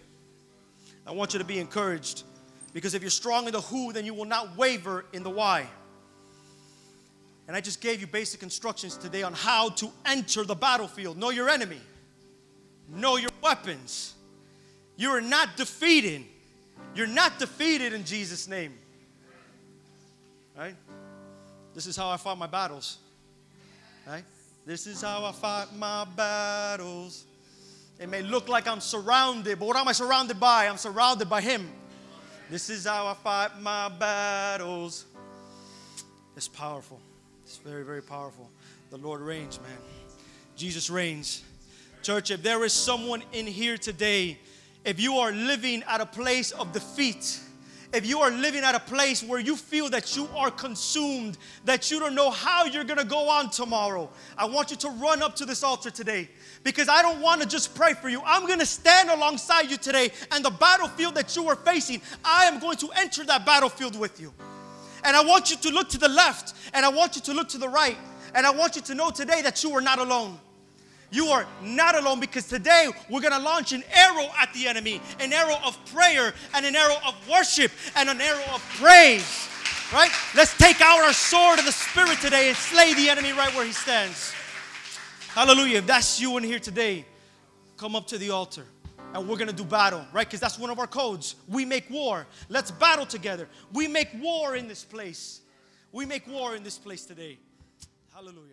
I 1.07 1.11
want 1.11 1.33
you 1.33 1.39
to 1.39 1.45
be 1.45 1.59
encouraged 1.59 2.23
because 2.73 2.93
if 2.93 3.01
you're 3.01 3.11
strong 3.11 3.45
in 3.45 3.53
the 3.53 3.61
who, 3.61 3.93
then 3.93 4.05
you 4.05 4.13
will 4.13 4.25
not 4.25 4.57
waver 4.57 5.05
in 5.13 5.23
the 5.23 5.29
why. 5.29 5.67
And 7.47 7.57
I 7.57 7.61
just 7.61 7.81
gave 7.81 7.99
you 7.99 8.07
basic 8.07 8.41
instructions 8.41 8.95
today 8.95 9.23
on 9.23 9.33
how 9.33 9.69
to 9.69 9.91
enter 10.05 10.43
the 10.43 10.55
battlefield. 10.55 11.17
Know 11.17 11.29
your 11.29 11.49
enemy, 11.49 11.81
know 12.89 13.17
your 13.17 13.31
weapons. 13.41 14.13
You 14.95 15.09
are 15.09 15.21
not 15.21 15.57
defeated. 15.57 16.23
You're 16.95 17.07
not 17.07 17.39
defeated 17.39 17.93
in 17.93 18.05
Jesus' 18.05 18.47
name. 18.47 18.73
Right? 20.55 20.75
This 21.73 21.87
is 21.87 21.97
how 21.97 22.09
I 22.09 22.17
fought 22.17 22.37
my 22.37 22.45
battles. 22.45 22.99
Right? 24.05 24.23
This 24.65 24.87
is 24.87 25.01
how 25.01 25.25
I 25.25 25.33
fight 25.33 25.75
my 25.77 26.05
battles. 26.15 27.25
It 27.99 28.07
may 28.07 28.21
look 28.21 28.47
like 28.47 28.65
I'm 28.65 28.79
surrounded, 28.79 29.59
but 29.59 29.65
what 29.67 29.75
am 29.75 29.87
I 29.87 29.91
surrounded 29.91 30.39
by? 30.39 30.67
I'm 30.67 30.77
surrounded 30.77 31.29
by 31.29 31.41
Him. 31.41 31.69
This 32.49 32.69
is 32.69 32.85
how 32.85 33.07
I 33.07 33.13
fight 33.13 33.59
my 33.61 33.89
battles. 33.89 35.05
It's 36.37 36.47
powerful. 36.47 36.99
It's 37.43 37.57
very, 37.57 37.83
very 37.83 38.01
powerful. 38.01 38.49
The 38.89 38.97
Lord 38.97 39.21
reigns, 39.21 39.59
man. 39.59 39.77
Jesus 40.55 40.89
reigns. 40.89 41.43
Church, 42.01 42.31
if 42.31 42.41
there 42.41 42.63
is 42.63 42.73
someone 42.73 43.21
in 43.33 43.45
here 43.45 43.77
today, 43.77 44.37
if 44.85 44.99
you 44.99 45.15
are 45.15 45.31
living 45.31 45.83
at 45.87 45.99
a 45.99 46.05
place 46.05 46.51
of 46.51 46.71
defeat, 46.71 47.39
if 47.93 48.07
you 48.07 48.19
are 48.19 48.31
living 48.31 48.63
at 48.63 48.73
a 48.73 48.79
place 48.79 49.21
where 49.21 49.39
you 49.39 49.55
feel 49.55 49.87
that 49.89 50.15
you 50.17 50.27
are 50.35 50.49
consumed, 50.49 51.37
that 51.63 51.91
you 51.91 51.99
don't 51.99 52.15
know 52.15 52.31
how 52.31 52.65
you're 52.65 52.83
gonna 52.83 53.05
go 53.05 53.29
on 53.29 53.51
tomorrow, 53.51 54.09
I 54.35 54.45
want 54.45 54.71
you 54.71 54.77
to 54.77 54.89
run 54.89 55.21
up 55.21 55.35
to 55.37 55.45
this 55.45 55.63
altar 55.63 55.91
today 55.91 56.27
because 56.63 56.89
I 56.89 57.03
don't 57.03 57.21
wanna 57.21 57.45
just 57.45 57.75
pray 57.75 57.93
for 57.93 58.09
you. 58.09 58.21
I'm 58.25 58.47
gonna 58.47 58.65
stand 58.65 59.11
alongside 59.11 59.69
you 59.69 59.77
today, 59.77 60.11
and 60.31 60.43
the 60.43 60.49
battlefield 60.49 61.13
that 61.15 61.35
you 61.35 61.47
are 61.47 61.55
facing, 61.55 62.01
I 62.25 62.45
am 62.45 62.59
going 62.59 62.77
to 62.77 62.89
enter 62.95 63.23
that 63.25 63.45
battlefield 63.45 63.97
with 63.97 64.19
you. 64.19 64.33
And 65.03 65.15
I 65.15 65.23
want 65.23 65.51
you 65.51 65.57
to 65.57 65.69
look 65.69 65.89
to 65.89 65.99
the 65.99 66.09
left, 66.09 66.53
and 66.73 66.85
I 66.85 66.89
want 66.89 67.15
you 67.15 67.21
to 67.21 67.33
look 67.33 67.49
to 67.49 67.59
the 67.59 67.69
right, 67.69 67.97
and 68.33 68.47
I 68.47 68.49
want 68.49 68.75
you 68.75 68.81
to 68.81 68.95
know 68.95 69.11
today 69.11 69.43
that 69.43 69.63
you 69.63 69.71
are 69.73 69.81
not 69.81 69.99
alone 69.99 70.39
you 71.13 71.27
are 71.27 71.45
not 71.61 71.95
alone 71.95 72.19
because 72.19 72.47
today 72.47 72.89
we're 73.09 73.21
going 73.21 73.33
to 73.33 73.39
launch 73.39 73.71
an 73.71 73.83
arrow 73.93 74.27
at 74.39 74.51
the 74.53 74.67
enemy 74.67 74.99
an 75.19 75.31
arrow 75.31 75.57
of 75.65 75.77
prayer 75.85 76.33
and 76.55 76.65
an 76.65 76.75
arrow 76.75 76.95
of 77.05 77.15
worship 77.29 77.71
and 77.95 78.09
an 78.09 78.19
arrow 78.19 78.43
of 78.53 78.63
praise. 78.79 79.47
Right? 79.93 80.09
Let's 80.35 80.57
take 80.57 80.81
out 80.81 81.03
our 81.03 81.13
sword 81.13 81.59
of 81.59 81.65
the 81.65 81.71
Spirit 81.71 82.19
today 82.19 82.49
and 82.49 82.57
slay 82.57 82.93
the 82.95 83.09
enemy 83.09 83.31
right 83.31 83.53
where 83.53 83.65
he 83.65 83.71
stands. 83.71 84.33
Hallelujah. 85.29 85.79
If 85.79 85.87
that's 85.87 86.19
you 86.19 86.35
in 86.37 86.43
here 86.43 86.59
today, 86.59 87.05
come 87.77 87.95
up 87.95 88.07
to 88.07 88.17
the 88.17 88.31
altar 88.31 88.65
and 89.13 89.27
we're 89.27 89.37
gonna 89.37 89.53
do 89.53 89.63
battle, 89.63 90.03
right? 90.11 90.25
Because 90.25 90.39
that's 90.39 90.57
one 90.57 90.71
of 90.71 90.79
our 90.79 90.87
codes. 90.87 91.35
We 91.47 91.63
make 91.63 91.89
war. 91.89 92.25
Let's 92.49 92.71
battle 92.71 93.05
together. 93.05 93.47
We 93.71 93.87
make 93.87 94.09
war 94.19 94.55
in 94.55 94.67
this 94.67 94.83
place. 94.83 95.41
We 95.91 96.07
make 96.07 96.27
war 96.27 96.55
in 96.55 96.63
this 96.63 96.79
place 96.79 97.05
today. 97.05 97.37
Hallelujah. 98.13 98.52